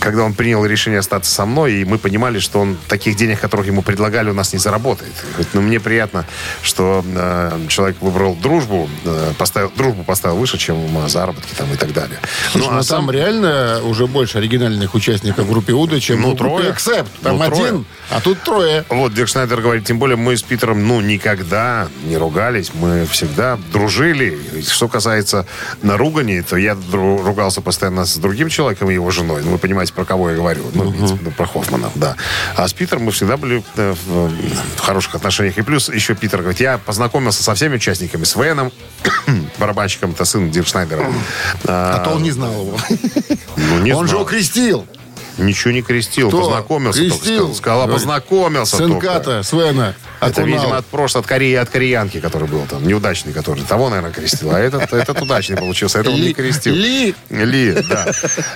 когда 0.00 0.24
он 0.24 0.34
принял 0.34 0.64
решение 0.64 1.00
остаться 1.00 1.32
со 1.32 1.46
мной, 1.46 1.74
и 1.74 1.84
мы 1.84 1.98
понимали, 1.98 2.38
что 2.38 2.60
он 2.60 2.76
таких 2.88 3.16
денег, 3.16 3.40
которых 3.40 3.66
ему 3.66 3.82
предлагали, 3.82 4.30
у 4.30 4.34
нас 4.34 4.52
не 4.52 4.58
заработает. 4.58 5.12
Говорит, 5.32 5.48
Но 5.54 5.60
мне 5.60 5.80
приятно, 5.80 6.26
что 6.62 7.04
э, 7.04 7.66
человек 7.68 7.96
выбрал 8.00 8.34
дружбу, 8.34 8.88
э, 9.04 9.32
поставил, 9.38 9.72
дружбу 9.76 10.04
поставил 10.04 10.36
выше, 10.36 10.58
чем 10.58 10.76
заработки 11.08 11.54
там 11.56 11.72
и 11.72 11.76
так 11.76 11.92
далее. 11.92 12.18
ну, 12.54 12.66
а 12.70 12.82
там 12.82 13.10
реально 13.10 13.80
уже 13.84 14.06
больше 14.06 14.38
оригинальных 14.38 14.94
участников 14.94 15.46
в 15.46 15.50
группе 15.50 15.72
Уда, 15.72 16.00
чем 16.00 16.20
Ну, 16.20 16.32
в 16.32 16.36
группе 16.36 16.56
трое. 16.56 16.72
Accept. 16.72 17.08
Там 17.22 17.38
Ну, 17.38 17.44
трое. 17.46 17.68
один, 17.68 17.84
а 18.10 18.20
тут 18.20 18.42
трое. 18.42 18.84
Вот 18.88 19.14
Дик 19.14 19.28
Шнайдер 19.28 19.60
говорит, 19.60 19.84
тем 19.84 19.98
более 19.98 20.16
мы 20.16 20.36
с 20.36 20.42
Питером, 20.42 20.86
ну, 20.86 21.00
никогда 21.00 21.88
не 22.04 22.16
ругались, 22.16 22.70
мы 22.74 23.06
всегда 23.06 23.58
дружили. 23.72 24.38
Что 24.68 24.88
касается 24.88 25.46
наруганий, 25.82 26.42
то 26.42 26.56
я 26.56 26.76
ругался 26.92 27.60
постоянно 27.60 28.04
с 28.04 28.16
другим 28.16 28.48
человеком 28.48 28.90
и 28.90 28.94
его 28.94 29.10
женой. 29.10 29.42
Ну, 29.46 29.52
вы 29.52 29.58
понимаете, 29.58 29.92
про 29.92 30.04
кого 30.04 30.30
я 30.30 30.36
говорю. 30.36 30.64
Ну, 30.74 30.90
виду 30.90 31.30
про 31.30 31.46
Хоффмана, 31.46 31.90
да. 31.94 32.16
А 32.56 32.66
с 32.66 32.72
Питером 32.72 33.04
мы 33.04 33.12
всегда 33.12 33.36
были 33.36 33.62
э, 33.76 33.94
в, 34.06 34.28
в 34.76 34.80
хороших 34.80 35.14
отношениях. 35.14 35.56
И 35.56 35.62
плюс 35.62 35.88
еще 35.88 36.16
Питер 36.16 36.40
говорит, 36.40 36.58
я 36.58 36.78
познакомился 36.78 37.44
со 37.44 37.54
всеми 37.54 37.76
участниками, 37.76 38.24
с 38.24 38.34
Веном, 38.34 38.72
барабанщиком, 39.58 40.10
это 40.10 40.24
сын 40.24 40.50
Диршнайдера. 40.50 41.06
А 41.64 42.00
то 42.00 42.10
он 42.10 42.24
не 42.24 42.32
знал 42.32 42.52
его. 42.52 42.78
Ну, 43.56 43.78
не 43.78 43.92
Он 43.92 44.04
же 44.04 44.10
знал. 44.10 44.22
его 44.22 44.24
крестил. 44.28 44.86
Ничего 45.38 45.72
не 45.72 45.82
крестил, 45.82 46.28
Кто? 46.28 46.42
познакомился 46.42 47.00
только. 47.00 47.16
Крестил? 47.16 47.54
Сказал, 47.54 47.54
сказал, 47.54 47.82
а 47.82 47.86
познакомился 47.88 48.78
только. 48.78 49.00
Сынка-то, 49.00 49.42
Свена. 49.42 49.94
Это, 50.20 50.40
окунал. 50.40 50.46
видимо, 50.60 50.76
от 50.78 50.86
прошлого, 50.86 51.20
от 51.24 51.28
Кореи, 51.28 51.54
от 51.56 51.68
кореянки, 51.68 52.20
который 52.20 52.48
был 52.48 52.62
там, 52.68 52.86
неудачный, 52.86 53.34
который. 53.34 53.62
Того, 53.64 53.90
наверное, 53.90 54.12
крестил. 54.12 54.50
А 54.54 54.58
этот, 54.58 54.92
этот 54.92 55.20
удачный 55.20 55.56
получился, 55.58 55.98
этого 55.98 56.14
не 56.14 56.32
крестил. 56.32 56.74
Ли. 56.74 57.14
Ли, 57.28 57.72
да. 57.88 58.06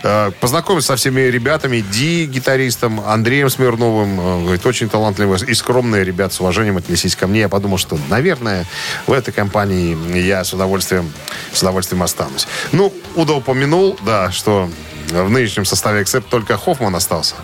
Э, 0.03 0.31
Познакомился 0.41 0.89
со 0.89 0.97
всеми 0.97 1.21
ребятами, 1.21 1.85
Ди, 1.93 2.25
гитаристом, 2.25 3.01
Андреем 3.01 3.51
Смирновым. 3.51 4.19
Э, 4.19 4.41
Говорит, 4.45 4.65
очень 4.65 4.89
талантливые 4.89 5.39
и 5.47 5.53
скромные 5.55 6.03
ребята 6.05 6.35
с 6.35 6.41
уважением 6.41 6.79
отнеслись 6.79 7.15
ко 7.15 7.27
мне. 7.27 7.41
Я 7.41 7.49
подумал, 7.51 7.77
что, 7.77 7.99
наверное, 8.09 8.65
в 9.07 9.13
этой 9.13 9.33
компании 9.33 9.97
я 10.19 10.45
с 10.45 10.55
удовольствием, 10.55 11.13
с 11.53 11.61
удовольствием 11.61 12.03
останусь. 12.03 12.47
Ну, 12.73 12.93
Уда 13.17 13.35
упомянул, 13.35 13.99
да, 14.07 14.31
что 14.31 14.71
в 15.11 15.31
нынешнем 15.31 15.65
составе 15.65 16.03
Эксепт 16.03 16.29
только 16.29 16.57
Хоффман 16.57 16.95
остался. 16.95 17.35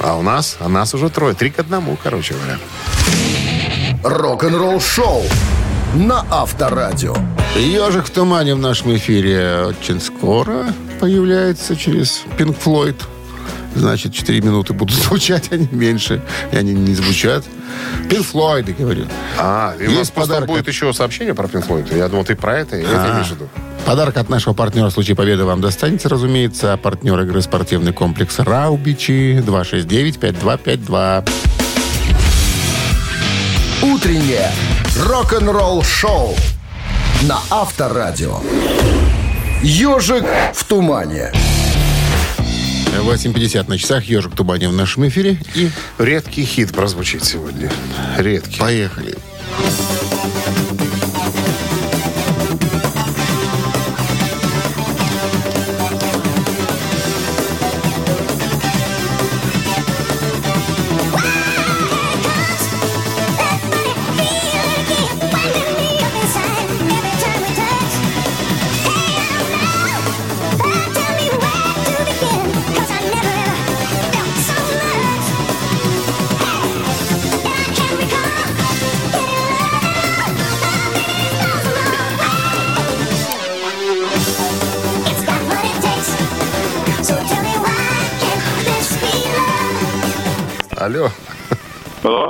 А 0.00 0.16
у 0.16 0.22
нас, 0.22 0.56
а 0.60 0.68
нас 0.68 0.94
уже 0.94 1.08
трое. 1.10 1.34
Три 1.34 1.50
к 1.50 1.58
одному, 1.58 1.96
короче 2.02 2.34
говоря. 2.34 2.58
Рок-н-ролл 4.04 4.80
шоу 4.80 5.24
на 5.94 6.24
Авторадио. 6.30 7.16
Ежик 7.56 8.06
в 8.06 8.10
тумане 8.10 8.54
в 8.54 8.58
нашем 8.58 8.94
эфире 8.96 9.64
очень 9.66 10.00
скоро 10.00 10.66
появляется 11.00 11.76
через 11.76 12.22
Pink 12.38 12.56
Floyd. 12.62 12.96
Значит, 13.74 14.12
4 14.14 14.40
минуты 14.40 14.72
будут 14.72 14.96
звучать, 15.04 15.52
они 15.52 15.68
меньше. 15.70 16.22
И 16.52 16.56
они 16.56 16.72
не 16.72 16.94
звучат. 16.94 17.44
Pink 18.08 18.26
Floyd, 18.32 18.74
говорю. 18.78 19.06
А, 19.38 19.74
и 19.78 19.86
у 19.86 19.92
нас 19.92 20.10
просто 20.10 20.20
подарок 20.34 20.48
будет 20.48 20.68
еще 20.68 20.92
сообщение 20.92 21.34
про 21.34 21.46
Pink 21.46 21.66
Floyd. 21.66 21.96
Я 21.96 22.08
думал, 22.08 22.24
ты 22.24 22.34
про 22.36 22.58
это, 22.58 22.76
и 22.76 22.82
это 22.82 23.04
А. 23.04 23.12
имеешь 23.12 23.28
в 23.28 23.32
виду. 23.32 23.48
Подарок 23.88 24.18
от 24.18 24.28
нашего 24.28 24.52
партнера 24.52 24.90
в 24.90 24.92
случае 24.92 25.16
победы 25.16 25.44
вам 25.44 25.62
достанется, 25.62 26.10
разумеется. 26.10 26.74
А 26.74 26.76
партнер 26.76 27.18
игры 27.20 27.40
спортивный 27.40 27.94
комплекс 27.94 28.38
«Раубичи» 28.38 29.38
269-5252. 29.38 31.26
Утреннее 33.80 34.50
рок-н-ролл 35.06 35.82
шоу 35.84 36.36
на 37.22 37.38
Авторадио. 37.48 38.40
Ежик 39.62 40.26
в 40.52 40.64
тумане. 40.64 41.32
8.50 42.98 43.70
на 43.70 43.78
часах. 43.78 44.04
«Ежик 44.04 44.34
в 44.34 44.36
тумане» 44.36 44.68
в 44.68 44.74
нашем 44.74 45.08
эфире. 45.08 45.38
И 45.54 45.70
Редкий 45.96 46.44
хит 46.44 46.74
прозвучит 46.74 47.24
сегодня. 47.24 47.70
Редкий. 48.18 48.60
поехали. 48.60 49.14
So 49.58 50.67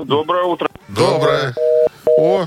Доброе 0.08 0.44
утро. 0.44 0.68
Доброе. 0.88 1.54
О, 2.18 2.46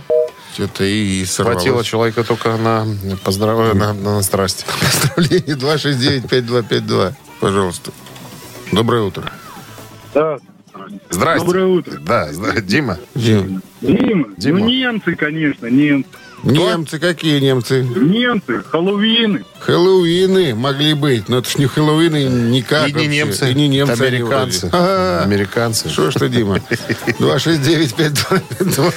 Что-то 0.55 0.84
и 0.84 1.24
хватило 1.24 1.53
сорвалось. 1.59 1.86
человека 1.86 2.24
только 2.24 2.57
на 2.57 2.88
поздравление, 3.24 3.76
на, 3.76 3.93
на 3.93 4.22
здрасте. 4.24 4.66
Поздравление 4.82 5.55
269-5252. 5.55 7.14
Пожалуйста. 7.39 7.91
Доброе 8.72 9.03
утро. 9.03 9.32
Да. 10.16 10.39
Здрасте. 11.12 11.45
Доброе 11.45 11.66
утро. 11.68 11.99
Да, 11.99 12.32
зда- 12.32 12.59
Дима. 12.62 12.97
Дим. 13.14 13.62
Дима, 13.82 14.30
Дима. 14.38 14.59
ну 14.59 14.66
немцы, 14.68 15.16
конечно, 15.16 15.68
немцы. 15.68 16.09
Немцы, 16.44 16.98
какие 17.00 17.39
немцы? 17.39 17.84
Немцы, 17.84 18.64
Хэллоуины. 18.64 19.44
Хэллоуины 19.60 20.56
могли 20.56 20.94
быть, 20.96 21.30
но 21.30 21.38
это 21.38 21.50
ж 21.50 21.58
не 21.58 21.68
Хэллоуины 21.68 22.24
никак 22.50 22.88
И 22.89 22.94
не 22.94 22.98
вообще. 22.98 23.08
немцы. 23.10 23.52
И 23.52 23.54
не 23.56 23.68
немцы 23.68 23.94
это 23.94 24.04
они 24.06 24.16
американцы. 24.18 24.68
вроде. 24.70 24.78
Ага. 24.84 25.24
Американцы. 25.24 25.89
Что 25.89 26.10
ж 26.12 26.16
ты, 26.16 26.30
Дима? 26.30 26.56
269-5252. 27.20 28.94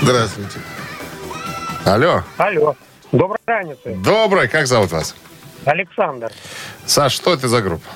Здравствуйте. 0.00 0.58
Алло. 1.84 2.22
Алло. 2.38 2.74
Доброй 3.12 3.38
раницы. 3.46 3.94
Доброе. 4.02 4.48
Как 4.48 4.66
зовут 4.66 4.90
вас? 4.92 5.14
Александр. 5.66 6.30
Саш, 6.86 7.12
что 7.12 7.34
это 7.34 7.48
за 7.48 7.60
группа? 7.60 7.88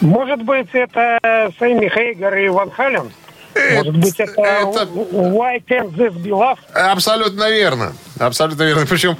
Может 0.00 0.42
быть, 0.42 0.68
это 0.72 1.18
Сэмми 1.58 1.88
Хейгер 1.88 2.34
и 2.38 2.48
Ван 2.48 2.70
Хален? 2.70 3.10
Может 3.74 3.96
быть, 3.96 4.14
это, 4.18 4.32
это- 4.42 4.88
Why 5.12 5.62
Can't 5.68 5.94
This 5.94 6.14
Be 6.14 6.30
Love? 6.30 6.58
Абсолютно 6.74 7.50
верно. 7.50 7.92
Абсолютно 8.18 8.64
верно. 8.64 8.86
Причем 8.86 9.16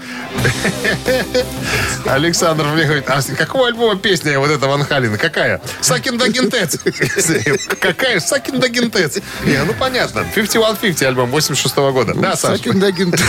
Александр 2.06 2.64
мне 2.64 2.84
говорит, 2.84 3.04
а 3.08 3.20
какого 3.36 3.68
альбома 3.68 3.96
песня 3.98 4.38
вот 4.38 4.50
эта 4.50 4.66
Ван 4.66 4.84
Халина? 4.84 5.16
Какая? 5.18 5.60
Сакин 5.80 6.18
Дагентец. 6.18 6.78
Какая? 7.80 8.20
Сакин 8.20 8.60
Дагентец. 8.60 9.18
Не, 9.44 9.62
ну 9.64 9.72
понятно. 9.74 10.24
5150 10.34 11.08
альбом 11.08 11.30
86 11.30 11.76
года. 11.76 12.14
Да, 12.14 12.36
Саша? 12.36 12.56
Сакин-дагин. 12.58 13.14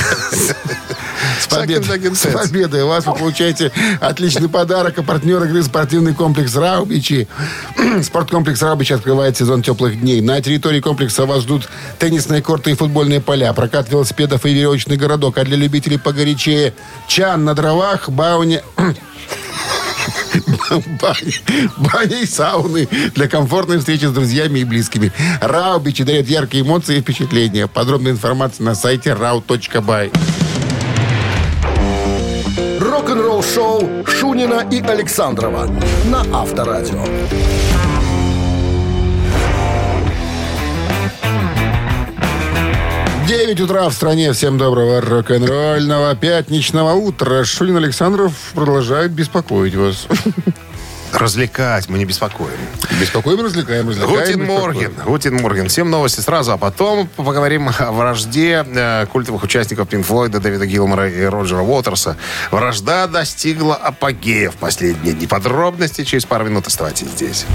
С 1.39 1.47
победой. 1.47 2.15
С 2.15 2.27
победой 2.27 2.83
вас 2.83 3.05
вы 3.05 3.15
получаете 3.15 3.71
отличный 3.99 4.49
подарок. 4.49 4.97
А 4.97 5.03
партнер 5.03 5.43
игры 5.43 5.63
спортивный 5.63 6.13
комплекс 6.13 6.55
«Раубичи». 6.55 7.27
Спорткомплекс 8.03 8.61
«Раубичи» 8.61 8.93
открывает 8.93 9.37
сезон 9.37 9.61
теплых 9.61 9.99
дней. 9.99 10.21
На 10.21 10.41
территории 10.41 10.79
комплекса 10.79 11.25
вас 11.25 11.43
ждут 11.43 11.69
теннисные 11.99 12.41
корты 12.41 12.71
и 12.71 12.75
футбольные 12.75 13.21
поля, 13.21 13.53
прокат 13.53 13.89
велосипедов 13.89 14.45
и 14.45 14.53
веревочный 14.53 14.97
городок. 14.97 15.37
А 15.37 15.43
для 15.43 15.57
любителей 15.57 15.97
погорячее 15.97 16.73
чан 17.07 17.43
на 17.45 17.53
дровах, 17.53 18.09
бауни... 18.09 18.61
Бани, 21.01 21.35
бани 21.77 22.21
и 22.21 22.25
сауны 22.25 22.87
для 23.13 23.27
комфортной 23.27 23.79
встречи 23.79 24.05
с 24.05 24.11
друзьями 24.11 24.59
и 24.59 24.63
близкими. 24.63 25.11
Раубичи 25.41 26.03
дает 26.03 26.29
яркие 26.29 26.63
эмоции 26.63 26.97
и 26.97 27.01
впечатления. 27.01 27.67
Подробная 27.67 28.13
информация 28.13 28.63
на 28.63 28.73
сайте 28.73 29.09
rau.by. 29.09 30.50
Рок-н-ролл 33.21 33.43
шоу 33.43 34.05
Шунина 34.07 34.67
и 34.71 34.81
Александрова 34.81 35.69
на 36.05 36.25
Авторадио. 36.33 37.05
9 43.27 43.61
утра 43.61 43.87
в 43.89 43.93
стране. 43.93 44.33
Всем 44.33 44.57
доброго 44.57 45.01
рок-н-ролльного 45.01 46.15
пятничного 46.15 46.93
утра. 46.93 47.43
Шулин 47.45 47.77
Александров 47.77 48.33
продолжает 48.55 49.11
беспокоить 49.11 49.75
вас. 49.75 50.07
Развлекать, 51.13 51.89
мы 51.89 51.97
не 51.97 52.05
беспокоим. 52.05 52.51
Беспокоим, 52.99 53.41
развлекаем, 53.41 53.89
развлекаем. 53.89 54.19
Гутин 54.19 54.39
беспокоим. 54.39 54.61
Морген. 54.61 54.93
Гутин 55.05 55.35
Морген. 55.41 55.67
Всем 55.67 55.89
новости 55.89 56.21
сразу, 56.21 56.53
а 56.53 56.57
потом 56.57 57.07
поговорим 57.07 57.69
о 57.77 57.91
вражде 57.91 58.65
э, 58.67 59.05
культовых 59.07 59.43
участников 59.43 59.89
Пинк 59.89 60.05
Флойда, 60.05 60.39
Дэвида 60.39 60.65
Гилмора 60.65 61.09
и 61.09 61.23
Роджера 61.23 61.61
Уотерса. 61.61 62.17
Вражда 62.51 63.07
достигла 63.07 63.75
апогея 63.75 64.51
в 64.51 64.55
последние 64.55 65.13
дни. 65.13 65.27
Подробности 65.27 66.03
через 66.03 66.25
пару 66.25 66.45
минут 66.45 66.67
оставайтесь 66.67 67.07
здесь. 67.07 67.45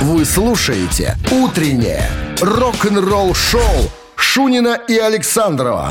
Вы 0.00 0.24
слушаете 0.24 1.16
«Утреннее 1.30 2.10
рок-н-ролл-шоу» 2.40 3.90
Шунина 4.16 4.78
и 4.88 4.98
Александрова 4.98 5.90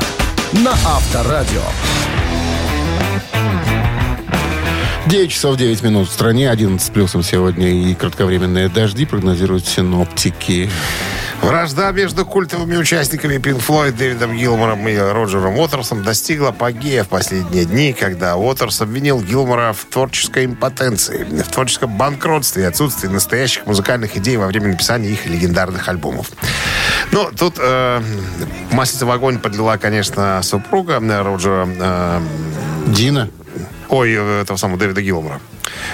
на 0.52 0.72
Авторадио. 0.72 1.62
9 5.06 5.30
часов 5.30 5.58
9 5.58 5.82
минут 5.82 6.08
в 6.08 6.12
стране, 6.12 6.50
11 6.50 6.84
с 6.84 6.88
плюсом 6.88 7.22
сегодня 7.22 7.68
и 7.68 7.94
кратковременные 7.94 8.70
дожди 8.70 9.04
прогнозируют 9.04 9.66
синоптики. 9.66 10.70
Вражда 11.42 11.92
между 11.92 12.24
культовыми 12.24 12.76
участниками 12.76 13.34
Pink 13.34 13.62
Floyd 13.62 13.92
Дэвидом 13.92 14.34
Гилмором 14.34 14.88
и 14.88 14.96
Роджером 14.96 15.58
Уотерсом 15.58 16.02
достигла 16.02 16.48
апогея 16.48 17.04
в 17.04 17.08
последние 17.08 17.66
дни, 17.66 17.92
когда 17.92 18.36
Уотерс 18.36 18.80
обвинил 18.80 19.20
Гилмора 19.20 19.74
в 19.74 19.84
творческой 19.84 20.46
импотенции, 20.46 21.24
в 21.42 21.52
творческом 21.52 21.98
банкротстве 21.98 22.62
и 22.62 22.66
отсутствии 22.66 23.08
настоящих 23.08 23.66
музыкальных 23.66 24.16
идей 24.16 24.38
во 24.38 24.46
время 24.46 24.68
написания 24.68 25.10
их 25.10 25.26
легендарных 25.26 25.86
альбомов. 25.86 26.30
Ну, 27.12 27.28
тут 27.38 27.56
э, 27.58 28.00
маслица 28.70 29.04
в 29.04 29.10
огонь 29.10 29.38
подлила, 29.38 29.76
конечно, 29.76 30.40
супруга 30.42 30.94
э, 30.94 31.22
Роджера 31.22 31.68
э, 31.68 32.20
Дина. 32.86 33.28
Ой, 33.88 34.12
э, 34.12 34.40
этого 34.42 34.56
самого 34.56 34.78
Дэвида 34.78 35.02
Гилмора. 35.02 35.40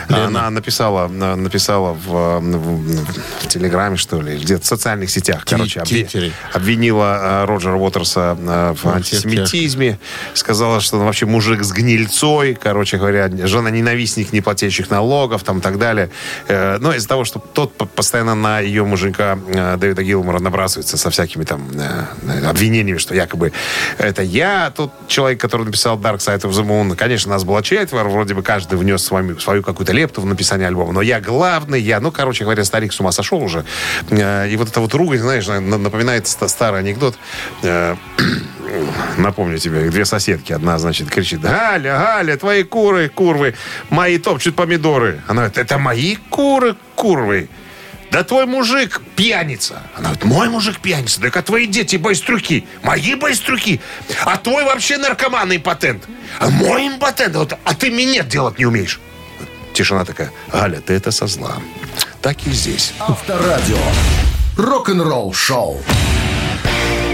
Она 0.08 0.50
написала, 0.50 1.08
на- 1.08 1.36
написала 1.36 1.92
в, 1.92 2.40
в- 2.40 3.04
в 3.42 3.46
Телеграме, 3.48 3.96
что 3.96 4.20
ли, 4.20 4.36
где-то 4.38 4.62
в 4.62 4.66
социальных 4.66 5.10
сетях, 5.10 5.44
Ти- 5.44 5.54
короче, 5.56 5.80
обви- 5.80 6.04
обвинила 6.52 7.42
э, 7.42 7.44
Роджера 7.46 7.76
Уотерса 7.76 8.36
э, 8.40 8.72
в 8.72 8.76
всех 8.76 8.94
антисемитизме, 8.96 9.98
сказала, 10.34 10.80
что 10.80 10.98
он 10.98 11.04
вообще 11.04 11.26
мужик 11.26 11.62
с 11.62 11.72
гнильцой, 11.72 12.54
короче 12.60 12.96
говоря, 12.98 13.28
жена-ненавистник, 13.46 14.32
не 14.32 14.40
платящих 14.40 14.90
налогов, 14.90 15.42
там 15.44 15.58
и 15.58 15.60
так 15.60 15.78
далее. 15.78 16.10
Э, 16.48 16.78
Но 16.80 16.92
из-за 16.94 17.08
того, 17.08 17.24
что 17.24 17.38
тот 17.38 17.74
по- 17.76 17.86
постоянно 17.86 18.34
на 18.34 18.60
ее 18.60 18.84
мужика 18.84 19.38
э, 19.48 19.76
Дэвида 19.76 20.02
Гилмора 20.02 20.40
набрасывается 20.40 20.96
со 20.96 21.10
всякими 21.10 21.44
там 21.44 21.68
обвинениями, 22.46 22.98
что 22.98 23.14
якобы 23.14 23.52
это 23.98 24.22
я, 24.22 24.70
тот 24.74 24.92
человек, 25.08 25.40
который 25.40 25.66
написал 25.66 25.98
Dark 25.98 26.18
Side 26.18 26.40
of 26.42 26.50
the 26.50 26.64
Moon. 26.64 26.96
Конечно, 26.96 27.30
нас 27.30 27.44
было 27.44 27.62
четверо, 27.62 28.08
вроде 28.08 28.34
бы 28.34 28.42
каждый 28.42 28.78
внес 28.78 29.04
свою, 29.04 29.38
свою 29.38 29.59
какую-то 29.62 29.92
лепту 29.92 30.20
в 30.20 30.26
написание 30.26 30.66
альбома, 30.68 30.92
но 30.92 31.02
я 31.02 31.20
главный, 31.20 31.80
я, 31.80 32.00
ну, 32.00 32.10
короче 32.12 32.44
говоря, 32.44 32.64
старик 32.64 32.92
с 32.92 33.00
ума 33.00 33.12
сошел 33.12 33.42
уже. 33.42 33.64
Э, 34.10 34.48
И 34.48 34.56
вот 34.56 34.68
это 34.68 34.80
вот 34.80 34.92
ругань, 34.94 35.18
знаешь, 35.20 35.46
на- 35.46 35.60
напоминает 35.60 36.26
ста- 36.26 36.48
старый 36.48 36.80
анекдот. 36.80 37.16
Э, 37.62 37.96
Напомню 39.18 39.58
тебе, 39.58 39.90
две 39.90 40.04
соседки. 40.04 40.52
Одна, 40.52 40.78
значит, 40.78 41.10
кричит, 41.10 41.40
Галя, 41.40 41.98
Галя, 41.98 42.36
твои 42.36 42.62
куры, 42.62 43.08
курвы, 43.08 43.54
мои 43.90 44.18
топчут 44.18 44.54
помидоры. 44.54 45.22
Она 45.26 45.42
говорит, 45.42 45.58
это 45.58 45.78
мои 45.78 46.16
куры, 46.30 46.76
курвы. 46.94 47.48
Да 48.12 48.24
твой 48.24 48.46
мужик 48.46 49.00
пьяница. 49.14 49.82
Она 49.94 50.08
говорит, 50.10 50.24
мой 50.24 50.48
мужик 50.48 50.80
пьяница. 50.80 51.20
Так 51.20 51.36
а 51.36 51.42
твои 51.42 51.66
дети 51.66 51.94
байстрюки. 51.96 52.66
Мои 52.82 53.14
байстрюки. 53.14 53.80
А 54.24 54.36
твой 54.36 54.64
вообще 54.64 54.98
наркоман 54.98 55.52
и 55.52 55.56
импотент. 55.58 56.04
А 56.40 56.48
мой 56.50 56.88
импотент. 56.88 57.36
А 57.64 57.74
ты 57.74 57.90
минет 57.90 58.26
делать 58.28 58.58
не 58.58 58.66
умеешь. 58.66 59.00
Тишина 59.72 60.04
такая. 60.04 60.30
Галя, 60.52 60.80
ты 60.80 60.94
это 60.94 61.10
со 61.10 61.26
зла. 61.26 61.54
Так 62.22 62.46
и 62.46 62.50
здесь. 62.50 62.92
Авторадио. 62.98 63.78
Рок-н-ролл 64.56 65.32
шоу. 65.32 65.80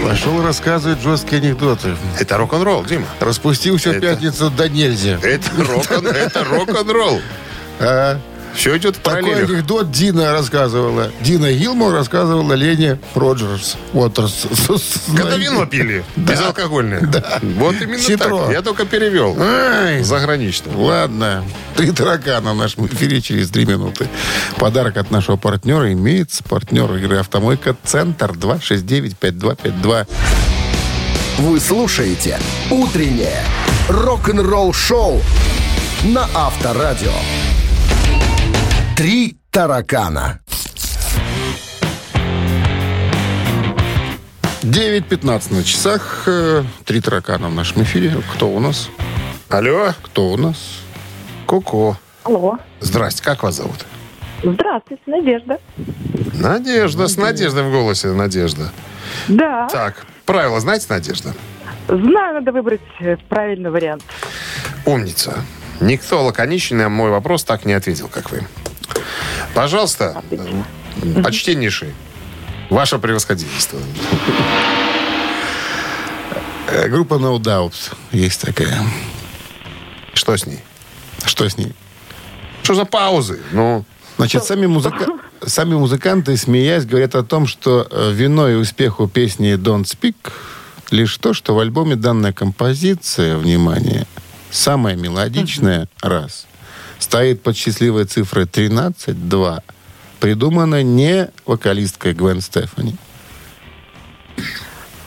Пошел 0.03 0.41
рассказывать 0.43 1.01
жесткие 1.01 1.41
анекдоты. 1.41 1.95
Это 2.19 2.37
рок-н-ролл, 2.37 2.85
Дима. 2.85 3.07
Распустился 3.19 3.89
в 3.89 3.93
Это- 3.93 4.01
пятницу 4.01 4.49
до 4.49 4.69
нельзя. 4.69 5.19
Это 5.21 5.49
рок-н- 5.57 6.07
это 6.07 6.43
рок-н-ролл. 6.43 7.21
Все 8.57 8.75
идет 8.77 8.95
в 8.95 8.99
такой 9.01 9.21
параллелях. 9.21 9.49
анекдот 9.51 9.91
Дина 9.91 10.31
рассказывала. 10.31 11.11
Дина 11.21 11.53
Гилмор 11.53 11.93
рассказывала 11.93 12.53
Лене 12.53 12.99
Роджерс. 13.13 13.77
Уотерс. 13.93 14.47
Когда 15.15 15.37
вино 15.37 15.67
пили, 15.67 16.03
безалкогольное. 16.15 17.07
Вот 17.55 17.75
именно 17.79 17.99
Ситро. 18.01 18.45
так. 18.45 18.51
Я 18.51 18.63
только 18.63 18.85
перевел. 18.85 19.37
Ай, 19.39 20.01
Загранично. 20.01 20.75
Ладно. 20.75 21.43
Три 21.75 21.91
таракана 21.91 22.53
в 22.53 22.57
нашем 22.57 22.87
эфире 22.87 23.21
через 23.21 23.51
три 23.51 23.65
минуты. 23.65 24.07
Подарок 24.57 24.97
от 24.97 25.11
нашего 25.11 25.37
партнера 25.37 25.93
имеется. 25.93 26.43
Партнер 26.43 26.91
игры 26.95 27.17
«Автомойка 27.17 27.75
Центр» 27.83 28.31
269-5252. 28.31 30.07
Вы 31.37 31.59
слушаете 31.59 32.39
«Утреннее 32.71 33.43
рок-н-ролл-шоу» 33.87 35.21
на 36.05 36.27
Авторадио. 36.33 37.11
«Три 38.97 39.37
таракана». 39.51 40.39
9.15 44.63 45.53
на 45.53 45.63
часах. 45.63 46.23
Э, 46.25 46.63
Три 46.83 46.99
таракана 46.99 47.47
в 47.49 47.53
нашем 47.53 47.83
эфире. 47.83 48.15
Кто 48.33 48.49
у 48.49 48.59
нас? 48.59 48.89
Алло, 49.49 49.93
Кто 50.01 50.29
у 50.31 50.37
нас? 50.37 50.79
Ку-ку. 51.45 51.95
Алло. 52.23 52.57
Здрасте, 52.79 53.21
как 53.23 53.43
вас 53.43 53.57
зовут? 53.57 53.85
Здравствуйте, 54.41 55.03
Надежда. 55.05 55.59
Надежда, 56.33 57.07
с 57.07 57.17
надеждой 57.17 57.63
в 57.69 57.71
голосе, 57.71 58.07
Надежда. 58.13 58.71
Да, 59.27 59.67
Так, 59.71 60.07
правила 60.25 60.59
знаете, 60.59 60.87
Надежда? 60.89 61.35
знаю, 61.87 62.33
надо 62.33 62.51
выбрать 62.51 62.81
э, 62.99 63.15
правильный 63.29 63.69
вариант. 63.69 64.03
Умница. 64.85 65.45
Никто 65.79 66.23
лаконичный 66.23 66.79
на 66.79 66.89
мой 66.89 67.11
вопрос 67.11 67.43
так 67.43 67.63
не 67.63 67.73
ответил, 67.73 68.07
как 68.07 68.31
вы. 68.31 68.41
Пожалуйста, 69.57 70.21
почтеннейший, 71.23 71.95
ваше 72.69 72.99
превосходительство. 72.99 73.79
Э, 76.67 76.87
Группа 76.87 77.15
No 77.15 77.39
Doubt 77.39 77.73
есть 78.11 78.39
такая. 78.39 78.79
Что 80.13 80.37
с 80.37 80.45
ней? 80.45 80.59
Что 81.25 81.49
с 81.49 81.57
ней? 81.57 81.73
Что 82.61 82.75
за 82.75 82.85
паузы? 82.85 83.39
Ну, 83.51 83.83
Значит, 84.17 84.43
сами, 84.43 84.67
музыка... 84.67 85.07
сами 85.43 85.73
музыканты, 85.73 86.37
смеясь, 86.37 86.85
говорят 86.85 87.15
о 87.15 87.23
том, 87.23 87.47
что 87.47 87.87
э, 87.89 88.11
виной 88.13 88.61
успеху 88.61 89.07
песни 89.07 89.55
«Don't 89.55 89.85
Speak» 89.85 90.33
лишь 90.91 91.17
то, 91.17 91.33
что 91.33 91.55
в 91.55 91.59
альбоме 91.59 91.95
данная 91.95 92.31
композиция, 92.31 93.37
внимание, 93.37 94.05
самая 94.51 94.95
мелодичная, 94.95 95.89
раз, 96.03 96.45
стоит 96.99 97.41
под 97.41 97.55
счастливой 97.55 98.05
цифрой 98.05 98.45
13-2, 98.45 99.61
придумана 100.19 100.83
не 100.83 101.29
вокалисткой 101.45 102.13
Гвен 102.13 102.41
Стефани. 102.41 102.95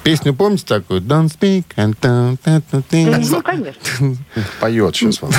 Песню 0.03 0.35
помните 0.35 0.65
такую? 0.67 1.01
Don't 1.01 1.27
speak 1.27 1.65
and 1.77 1.95
don't... 2.01 2.39
Ну, 3.31 3.43
конечно. 3.43 4.17
поет 4.61 4.97
сейчас 4.97 5.21
вам. 5.21 5.33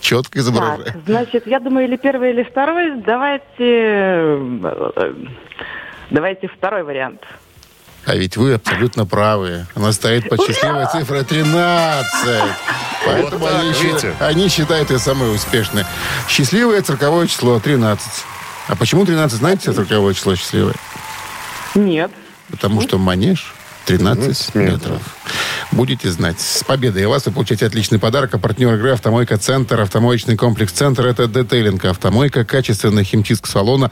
Четко 0.00 0.38
изображает. 0.38 0.84
Так, 0.84 1.02
значит, 1.06 1.46
я 1.46 1.60
думаю, 1.60 1.86
или 1.88 1.96
первый, 1.96 2.30
или 2.30 2.42
второй. 2.42 3.00
Давайте... 3.02 3.44
э, 3.58 5.14
Давайте 6.10 6.48
второй 6.48 6.82
вариант. 6.82 7.20
А 8.06 8.14
ведь 8.16 8.36
вы 8.36 8.54
абсолютно 8.54 9.06
правы. 9.06 9.66
Она 9.74 9.92
стоит 9.92 10.28
под 10.28 10.40
счастливой 10.46 10.86
цифрой 10.90 11.24
13. 11.24 12.06
Поэтому 13.06 13.38
Вот 13.38 13.50
так, 13.50 13.60
они, 13.60 13.72
считают- 13.72 14.02
видите? 14.02 14.14
они 14.20 14.48
считают 14.48 14.90
ее 14.90 14.98
самой 14.98 15.34
успешной. 15.34 15.84
Счастливое 16.28 16.82
цирковое 16.82 17.26
число 17.26 17.58
13. 17.60 18.06
А 18.68 18.76
почему 18.76 19.04
13, 19.06 19.38
знаете, 19.38 19.72
цирковое 19.72 20.14
число 20.14 20.34
счастливое? 20.34 20.74
Нет. 21.74 22.10
Потому 22.50 22.80
что 22.82 22.98
манеж 22.98 23.54
13 23.86 24.54
метров. 24.54 25.00
Будете 25.72 26.10
знать. 26.10 26.40
С 26.40 26.64
победой 26.64 27.06
вас 27.06 27.26
вы 27.26 27.32
получаете 27.32 27.66
отличный 27.66 27.98
подарок. 27.98 28.34
А 28.34 28.38
партнер 28.38 28.74
игры 28.74 28.90
«Автомойка 28.92 29.36
Центр». 29.38 29.80
Автомоечный 29.80 30.36
комплекс 30.36 30.72
«Центр»— 30.72 31.06
это 31.08 31.26
детейлинг. 31.28 31.84
Автомойка, 31.84 32.44
качественный 32.44 33.04
химчистка 33.04 33.48
салона, 33.48 33.90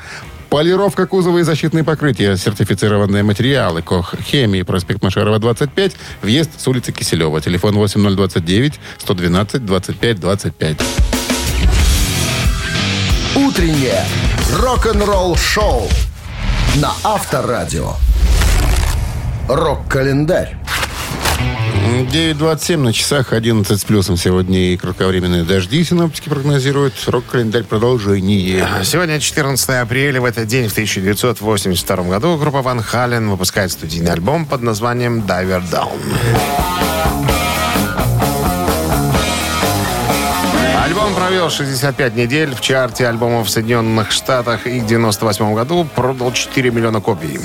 полировка 0.48 1.06
кузова 1.06 1.38
и 1.38 1.42
защитные 1.42 1.84
покрытия, 1.84 2.36
сертифицированные 2.36 3.22
материалы, 3.22 3.82
КОХ, 3.82 4.14
хемии, 4.20 4.62
проспект 4.62 5.02
Машерова, 5.02 5.38
25, 5.38 5.92
въезд 6.22 6.50
с 6.58 6.66
улицы 6.68 6.92
Киселева. 6.92 7.40
Телефон 7.40 7.76
8029 7.76 8.80
112 8.98 9.64
25 9.64 10.20
25. 10.20 10.76
«Утреннее 13.36 14.04
рок-н-ролл-шоу» 14.56 15.88
на 16.76 16.92
Авторадио. 17.04 17.94
Рок-календарь. 19.48 20.56
9.27 22.08 22.76
на 22.78 22.92
часах, 22.92 23.32
11 23.32 23.80
с 23.80 23.84
плюсом 23.84 24.16
сегодня 24.16 24.72
и 24.72 24.76
кратковременные 24.76 25.44
дожди 25.44 25.84
синоптики 25.84 26.28
прогнозируют. 26.28 26.94
Рок-календарь 27.06 27.64
продолжение. 27.64 28.66
Сегодня 28.84 29.20
14 29.20 29.68
апреля. 29.70 30.20
В 30.20 30.24
этот 30.24 30.46
день, 30.46 30.68
в 30.68 30.72
1982 30.72 32.04
году, 32.04 32.36
группа 32.36 32.62
Ван 32.62 32.82
Хален 32.82 33.28
выпускает 33.28 33.72
студийный 33.72 34.12
альбом 34.12 34.46
под 34.46 34.62
названием 34.62 35.20
«Diver 35.20 35.62
Down». 35.70 37.47
Провел 41.28 41.50
65 41.50 42.16
недель 42.16 42.54
в 42.54 42.62
чарте 42.62 43.06
альбомов 43.06 43.48
в 43.48 43.50
Соединенных 43.50 44.12
Штатах 44.12 44.66
и 44.66 44.80
к 44.80 44.86
98 44.86 45.54
году 45.54 45.86
продал 45.94 46.32
4 46.32 46.70
миллиона 46.70 47.02
копий. 47.02 47.38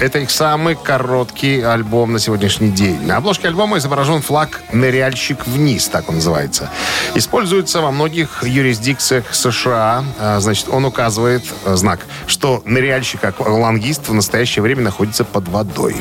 Это 0.00 0.20
их 0.20 0.30
самый 0.30 0.74
короткий 0.74 1.60
альбом 1.60 2.14
на 2.14 2.18
сегодняшний 2.18 2.70
день. 2.70 2.98
На 3.02 3.18
обложке 3.18 3.48
альбома 3.48 3.76
изображен 3.76 4.22
флаг 4.22 4.62
«Ныряльщик 4.72 5.46
вниз», 5.46 5.86
так 5.88 6.08
он 6.08 6.14
называется. 6.14 6.70
Используется 7.14 7.82
во 7.82 7.90
многих 7.90 8.42
юрисдикциях 8.42 9.34
США. 9.34 10.02
А, 10.18 10.40
Значит, 10.40 10.68
он 10.70 10.86
указывает 10.86 11.44
а, 11.66 11.76
знак, 11.76 12.00
что 12.26 12.62
ныряльщик, 12.64 13.22
аквалангист, 13.22 14.08
в 14.08 14.14
настоящее 14.14 14.62
время 14.62 14.80
находится 14.80 15.24
под 15.24 15.46
водой. 15.48 15.96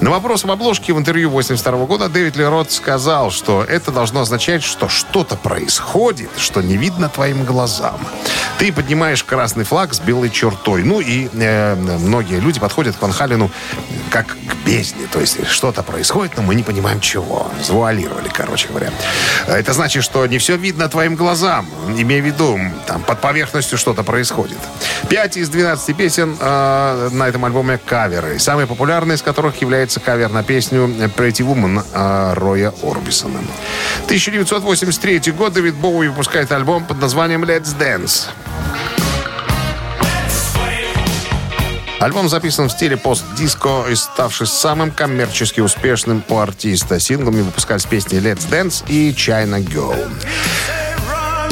На 0.00 0.10
вопрос 0.10 0.44
об 0.44 0.52
обложке 0.52 0.92
в 0.92 0.98
интервью 0.98 1.28
82 1.28 1.86
года 1.86 2.08
Дэвид 2.08 2.36
Лерот 2.36 2.70
сказал, 2.70 3.32
что 3.32 3.64
это 3.64 3.90
должно 3.90 4.20
означать, 4.20 4.62
что 4.62 4.88
что-то 4.88 5.36
происходит, 5.36 6.30
что 6.36 6.62
не 6.62 6.76
видно 6.76 7.08
твоим 7.08 7.44
глазам. 7.44 7.98
Ты 8.58 8.72
поднимаешь 8.72 9.24
красный 9.24 9.64
флаг 9.64 9.92
с 9.94 10.00
белой 10.00 10.30
чертой. 10.30 10.84
Ну 10.84 11.00
и 11.00 11.28
э, 11.32 11.74
многие 11.74 12.38
люди 12.38 12.60
подходят 12.60 12.96
к 12.96 13.02
Ван 13.02 13.12
Халину 13.12 13.50
как 14.10 14.26
к 14.26 14.54
бездне. 14.64 15.06
То 15.12 15.20
есть 15.20 15.44
что-то 15.46 15.82
происходит, 15.82 16.36
но 16.36 16.42
мы 16.42 16.54
не 16.54 16.62
понимаем 16.62 17.00
чего. 17.00 17.50
Завуалировали, 17.62 18.28
короче 18.32 18.68
говоря. 18.68 18.92
Это 19.48 19.72
значит, 19.72 20.04
что 20.04 20.24
не 20.26 20.38
все 20.38 20.56
видно 20.56 20.88
твоим 20.88 21.16
глазам. 21.16 21.68
Имея 21.88 22.22
в 22.22 22.26
виду, 22.26 22.58
там 22.86 23.02
под 23.02 23.20
поверхностью 23.20 23.76
что-то 23.78 24.04
происходит. 24.04 24.58
5 25.08 25.36
из 25.38 25.48
12 25.48 25.96
песен 25.96 26.36
э, 26.38 27.08
на 27.10 27.28
этом 27.28 27.44
альбоме 27.44 27.78
каверы. 27.78 28.38
Самый 28.38 28.66
популярный 28.66 29.16
из 29.16 29.22
которых 29.22 29.56
является 29.88 30.00
кавер 30.00 30.30
на 30.30 30.42
песню 30.42 30.86
Pretty 31.16 31.40
Woman 31.40 31.82
э, 31.94 32.34
Роя 32.34 32.74
Орбисона. 32.82 33.40
1983 34.04 35.32
год 35.32 35.54
Дэвид 35.54 35.76
Боуи 35.76 36.08
выпускает 36.08 36.52
альбом 36.52 36.84
под 36.84 37.00
названием 37.00 37.42
Let's 37.44 37.74
Dance. 37.78 38.26
Альбом 42.00 42.28
записан 42.28 42.68
в 42.68 42.72
стиле 42.72 42.98
пост-диско 42.98 43.86
и 43.90 43.94
ставший 43.94 44.46
самым 44.46 44.90
коммерчески 44.90 45.60
успешным 45.60 46.22
у 46.28 46.38
артиста. 46.38 47.00
Синглами 47.00 47.40
выпускались 47.40 47.86
песни 47.86 48.20
Let's 48.20 48.46
Dance 48.50 48.84
и 48.88 49.12
China 49.12 49.58
Girl. 49.58 49.96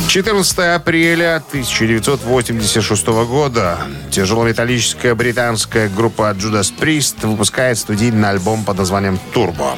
14 0.08 0.58
апреля 0.74 1.36
1986 1.36 3.06
года 3.06 3.78
тяжелометаллическая 4.10 5.14
британская 5.14 5.88
группа 5.88 6.30
Judas 6.30 6.72
Priest 6.78 7.26
выпускает 7.26 7.76
студийный 7.76 8.30
альбом 8.30 8.64
под 8.64 8.78
названием 8.78 9.18
«Турбо». 9.34 9.74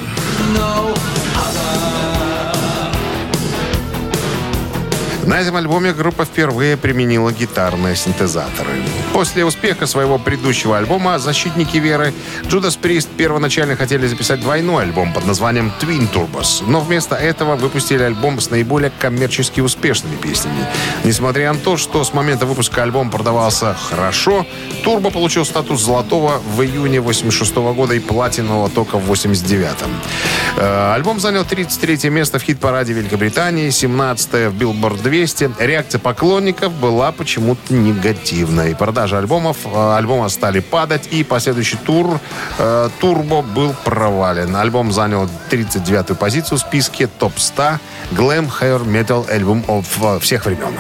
На 5.29 5.43
этом 5.43 5.57
альбоме 5.57 5.93
группа 5.93 6.25
впервые 6.25 6.79
применила 6.79 7.31
гитарные 7.31 7.95
синтезаторы. 7.97 8.71
После 9.13 9.45
успеха 9.45 9.87
своего 9.87 10.19
предыдущего 10.19 10.79
альбома 10.79 11.19
«Защитники 11.19 11.77
веры» 11.77 12.15
Judas 12.45 12.81
Priest 12.81 13.09
первоначально 13.15 13.77
хотели 13.77 14.07
записать 14.07 14.41
двойной 14.41 14.85
альбом 14.85 15.13
под 15.13 15.27
названием 15.27 15.71
Twin 15.83 16.11
Turbos, 16.11 16.65
но 16.67 16.81
вместо 16.81 17.15
этого 17.15 17.57
выпустили 17.57 18.05
альбом 18.05 18.41
с 18.41 18.49
наиболее 18.49 18.91
коммерчески 18.99 19.61
успешными 19.61 20.17
песнями. 20.17 20.67
Несмотря 21.05 21.53
на 21.53 21.59
то, 21.59 21.77
что 21.77 22.05
с 22.05 22.15
момента 22.15 22.47
выпуска 22.47 22.83
альбом 22.83 23.11
продавался 23.11 23.75
хорошо, 23.75 24.47
Турбо 24.83 25.11
получил 25.11 25.45
статус 25.45 25.83
золотого 25.83 26.41
в 26.57 26.63
июне 26.63 27.03
86 27.03 27.55
года 27.55 27.93
и 27.93 27.99
платинового 27.99 28.71
только 28.71 28.97
в 28.97 29.13
89-м. 29.13 29.91
Э, 29.91 30.48
Альбом 30.61 31.21
занял 31.21 31.45
33 31.45 32.11
место 32.11 32.39
в 32.39 32.43
хит-параде 32.43 32.93
Великобритании, 32.93 33.71
17 33.71 34.31
в 34.31 34.59
Billboard 34.59 35.03
200. 35.03 35.53
Реакция 35.59 35.99
поклонников 36.01 36.73
была 36.73 37.13
почему-то 37.13 37.73
негативной. 37.73 38.75
Продажи 38.75 39.17
альбомов 39.17 39.59
э, 39.65 39.97
альбома 39.97 40.29
стали 40.29 40.61
падать, 40.61 41.09
и 41.13 41.23
последующий 41.23 41.79
тур 41.79 42.21
э, 42.59 42.89
Турбо 43.01 43.43
был 43.43 43.75
провален. 43.85 44.57
Альбом 44.57 44.93
занял 44.93 45.29
39-ю 45.51 46.17
позицию 46.17 46.59
в 46.59 46.61
списке 46.61 47.07
топ-100 47.07 47.79
Glam 48.13 48.51
Hair 48.61 48.85
Metal 48.85 49.31
альбом 49.31 49.65
э, 49.69 50.19
всех 50.21 50.47
времен. 50.47 50.75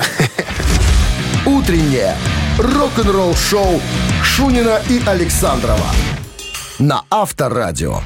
Утреннее 1.46 2.16
рок-н-ролл-шоу 2.58 3.80
Шунина 4.22 4.80
и 4.88 5.00
Александрова 5.06 5.86
на 6.78 7.02
Авторадио. 7.10 8.00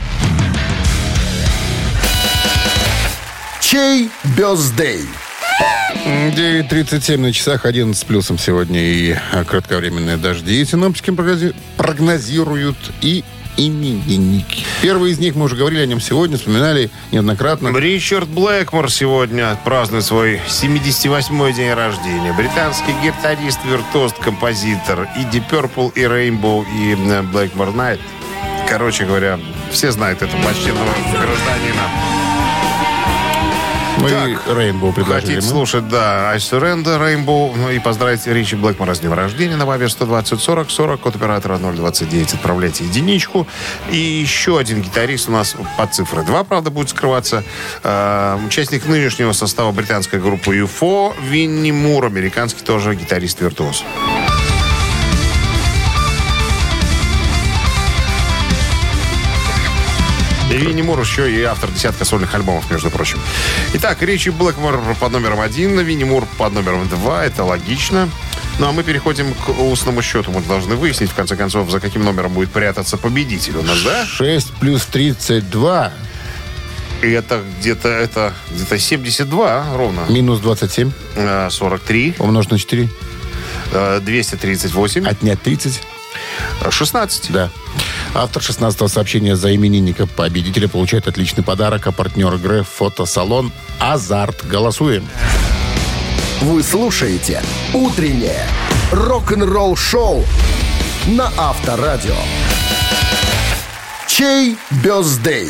Чей 3.72 4.10
бездей? 4.36 5.08
9.37 6.04 7.16
на 7.16 7.32
часах, 7.32 7.64
11 7.64 7.98
с 7.98 8.04
плюсом 8.04 8.36
сегодня 8.36 8.78
и 8.78 9.16
а, 9.32 9.44
кратковременные 9.44 10.18
дожди. 10.18 10.62
Синоптики 10.66 11.08
прогнози- 11.08 11.54
прогнозируют 11.78 12.76
и 13.00 13.24
именинники. 13.56 14.66
Первый 14.82 15.12
из 15.12 15.18
них, 15.20 15.36
мы 15.36 15.46
уже 15.46 15.56
говорили 15.56 15.80
о 15.80 15.86
нем 15.86 16.02
сегодня, 16.02 16.36
вспоминали 16.36 16.90
неоднократно. 17.12 17.74
Ричард 17.74 18.28
Блэкмор 18.28 18.90
сегодня 18.90 19.56
празднует 19.64 20.04
свой 20.04 20.38
78-й 20.48 21.54
день 21.54 21.72
рождения. 21.72 22.34
Британский 22.34 22.92
гитарист, 23.02 23.60
виртуоз, 23.64 24.12
композитор. 24.22 25.08
И 25.16 25.20
Deep 25.34 25.48
Purple, 25.50 25.92
и 25.94 26.02
Rainbow, 26.02 26.66
и 26.66 26.92
Blackmore 27.32 27.74
Night. 27.74 28.00
Короче 28.68 29.06
говоря, 29.06 29.40
все 29.70 29.92
знают 29.92 30.20
этого 30.20 30.42
почтенного 30.42 30.92
гражданина. 31.10 32.11
Мы. 33.98 34.38
Рейнбоу 34.46 34.92
предложили. 34.92 35.20
Хотите 35.20 35.46
мы. 35.46 35.52
слушать, 35.52 35.88
да, 35.88 36.30
I 36.30 36.38
Surrender, 36.38 37.52
ну 37.56 37.70
и 37.70 37.78
поздравить 37.78 38.26
Ричи 38.26 38.56
Блэкмора 38.56 38.94
с 38.94 39.00
днем 39.00 39.12
рождения 39.12 39.56
на 39.56 39.66
Вавер 39.66 39.90
120 39.90 40.40
40 40.40 40.70
40, 40.70 41.00
код 41.00 41.16
оператора 41.16 41.58
029. 41.58 42.34
Отправляйте 42.34 42.84
единичку. 42.84 43.46
И 43.90 43.96
еще 43.96 44.58
один 44.58 44.82
гитарист 44.82 45.28
у 45.28 45.32
нас 45.32 45.56
по 45.76 45.86
цифре 45.86 46.22
2, 46.22 46.44
правда, 46.44 46.70
будет 46.70 46.88
скрываться. 46.88 47.44
Э, 47.82 48.38
участник 48.46 48.86
нынешнего 48.86 49.32
состава 49.32 49.72
британской 49.72 50.20
группы 50.20 50.56
UFO 50.56 51.14
Винни 51.22 51.70
Мур, 51.70 52.04
американский 52.06 52.62
тоже 52.62 52.94
гитарист-виртуоз. 52.94 53.84
И 60.52 60.56
Винни 60.58 60.82
Мур 60.82 61.00
еще 61.00 61.32
и 61.32 61.42
автор 61.42 61.70
десятка 61.70 62.04
сольных 62.04 62.34
альбомов, 62.34 62.70
между 62.70 62.90
прочим. 62.90 63.18
Итак, 63.74 64.02
Ричи 64.02 64.28
Блэкмор 64.30 64.78
под 65.00 65.12
номером 65.12 65.40
один, 65.40 65.78
Винни 65.80 66.04
Мур 66.04 66.26
под 66.36 66.52
номером 66.52 66.86
два. 66.88 67.24
Это 67.24 67.42
логично. 67.44 68.08
Ну, 68.58 68.68
а 68.68 68.72
мы 68.72 68.82
переходим 68.82 69.32
к 69.32 69.48
устному 69.48 70.02
счету. 70.02 70.30
Мы 70.30 70.42
должны 70.42 70.76
выяснить, 70.76 71.10
в 71.10 71.14
конце 71.14 71.36
концов, 71.36 71.70
за 71.70 71.80
каким 71.80 72.04
номером 72.04 72.34
будет 72.34 72.50
прятаться 72.50 72.98
победитель 72.98 73.56
у 73.56 73.62
нас, 73.62 73.80
да? 73.82 74.04
6 74.04 74.52
плюс 74.60 74.84
32 74.84 75.90
И 77.02 77.10
это 77.10 77.42
где-то 77.58 77.88
это 77.88 78.34
где-то 78.50 78.78
72 78.78 79.74
ровно. 79.76 80.00
минус 80.10 80.40
27 80.40 80.92
Э, 81.16 81.48
43, 81.50 82.16
умножить 82.18 82.50
на 82.50 82.58
4. 82.58 82.90
э, 83.72 84.00
238, 84.04 85.06
Отнять 85.08 85.40
30. 85.42 85.80
э, 86.60 86.70
16. 86.70 87.32
Да. 87.32 87.48
Автор 88.14 88.42
16-го 88.42 88.88
сообщения 88.88 89.36
за 89.36 89.54
именинника 89.54 90.06
победителя 90.06 90.68
получает 90.68 91.08
отличный 91.08 91.42
подарок, 91.42 91.86
а 91.86 91.92
партнер 91.92 92.34
игры 92.34 92.62
фотосалон 92.62 93.50
«Азарт». 93.78 94.46
Голосуем. 94.46 95.08
Вы 96.42 96.62
слушаете 96.62 97.42
«Утреннее 97.72 98.46
рок-н-ролл-шоу» 98.90 100.24
на 101.06 101.32
Авторадио. 101.38 102.16
Чей 104.06 104.58
бездей? 104.82 105.48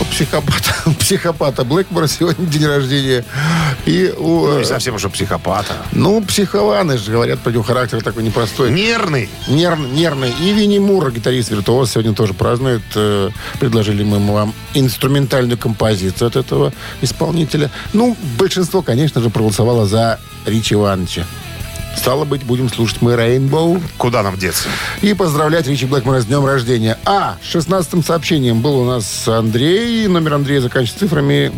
У 0.00 0.04
психопата, 0.06 0.74
у 0.86 0.92
психопата 0.98 1.62
Блэкмора 1.62 2.06
сегодня 2.06 2.46
день 2.46 2.64
рождения. 2.64 3.24
И 3.86 4.12
у... 4.16 4.46
Ну, 4.46 4.56
э, 4.56 4.58
не 4.60 4.64
совсем 4.64 4.94
уже 4.94 5.08
психопата. 5.08 5.72
ну, 5.92 6.22
психованы 6.22 6.98
же, 6.98 7.10
говорят, 7.12 7.38
про 7.40 7.50
него 7.50 7.62
характер 7.62 8.02
такой 8.02 8.22
непростой. 8.22 8.70
Нервный. 8.70 9.28
Нерв- 9.48 9.92
нервный. 9.92 10.32
И 10.42 10.52
Винни 10.52 10.78
Мур, 10.78 11.10
гитарист-виртуоз, 11.10 11.90
сегодня 11.92 12.12
тоже 12.14 12.34
празднует. 12.34 12.82
Э, 12.94 13.30
Предложили 13.58 14.04
мы 14.04 14.18
вам 14.32 14.52
инструментальную 14.74 15.58
композицию 15.58 16.28
от 16.28 16.36
этого 16.36 16.72
исполнителя. 17.02 17.70
Ну, 17.92 18.16
большинство, 18.38 18.82
конечно 18.82 19.20
же, 19.20 19.30
проголосовало 19.30 19.86
за 19.86 20.18
Ричи 20.46 20.74
Ивановича. 20.74 21.24
Стало 21.96 22.24
быть, 22.24 22.44
будем 22.44 22.68
слушать 22.68 23.02
мы 23.02 23.16
Рейнбоу 23.16 23.82
Куда 23.98 24.22
нам 24.22 24.36
деться? 24.38 24.68
и 25.02 25.12
поздравлять 25.12 25.66
Ричи 25.66 25.86
Блэкмора 25.86 26.20
с 26.20 26.26
днем 26.26 26.46
рождения. 26.46 26.96
А, 27.04 27.36
16-м 27.52 28.04
сообщением 28.04 28.60
был 28.60 28.78
у 28.78 28.84
нас 28.84 29.26
Андрей. 29.26 30.06
Номер 30.06 30.34
Андрея 30.34 30.60
заканчивается 30.60 31.00
цифрами 31.06 31.50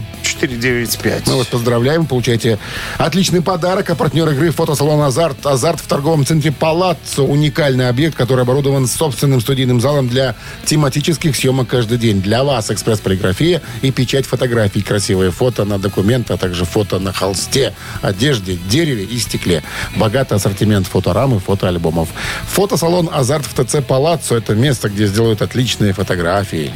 5495. 0.43 1.29
Мы 1.29 1.37
вас 1.37 1.47
поздравляем, 1.47 2.07
получаете 2.07 2.59
отличный 2.99 3.43
подарок. 3.43 3.91
А 3.91 3.95
партнер 3.95 4.29
игры 4.31 4.51
фотосалон 4.51 5.01
«Азарт». 5.03 5.47
«Азарт» 5.47 5.81
в 5.81 5.87
торговом 5.87 6.27
центре 6.27 6.51
«Палаццо». 6.51 7.23
Уникальный 7.23 7.89
объект, 7.89 8.17
который 8.17 8.43
оборудован 8.43 8.87
собственным 8.89 9.41
студийным 9.41 9.81
залом 9.81 10.09
для 10.09 10.35
тематических 10.65 11.37
съемок 11.37 11.69
каждый 11.69 11.99
день. 11.99 12.21
Для 12.21 12.43
вас 12.43 12.71
экспресс-полиграфия 12.71 13.63
и 13.83 13.93
печать 13.93 14.27
фотографий. 14.27 14.83
Красивые 14.83 15.31
фото 15.31 15.65
на 15.65 15.79
документы, 15.79 16.33
а 16.35 16.37
также 16.37 16.65
фото 16.65 16.99
на 16.99 17.13
холсте, 17.13 17.73
одежде, 18.01 18.59
дереве 18.69 19.05
и 19.05 19.19
стекле. 19.19 19.63
Богатый 19.97 20.35
ассортимент 20.35 20.87
фоторам 20.89 21.37
и 21.37 21.39
фотоальбомов. 21.39 22.09
Фотосалон 22.49 23.09
«Азарт» 23.13 23.47
в 23.47 23.65
ТЦ 23.65 23.77
«Палаццо»– 23.87 24.37
это 24.37 24.55
место, 24.55 24.89
где 24.89 25.07
сделают 25.07 25.41
отличные 25.41 25.93
фотографии. 25.93 26.73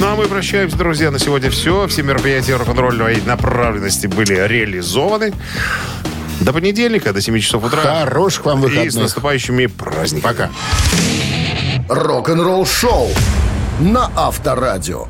Ну, 0.00 0.06
а 0.06 0.16
мы 0.16 0.26
прощаемся, 0.28 0.78
друзья. 0.78 1.10
На 1.10 1.18
сегодня 1.18 1.50
все. 1.50 1.86
Все 1.86 2.02
мероприятия 2.02 2.56
рок-н-ролльной 2.56 3.20
направленности 3.20 4.06
были 4.06 4.32
реализованы. 4.48 5.34
До 6.40 6.54
понедельника, 6.54 7.12
до 7.12 7.20
7 7.20 7.38
часов 7.38 7.64
утра. 7.64 7.82
Хороших 7.82 8.46
вам 8.46 8.60
И 8.60 8.62
с 8.62 8.70
выходных. 8.70 8.94
наступающими 8.94 9.66
праздниками. 9.66 10.22
Пока. 10.22 10.50
Рок-н-ролл 11.90 12.64
шоу 12.64 13.10
на 13.78 14.10
Авторадио. 14.16 15.06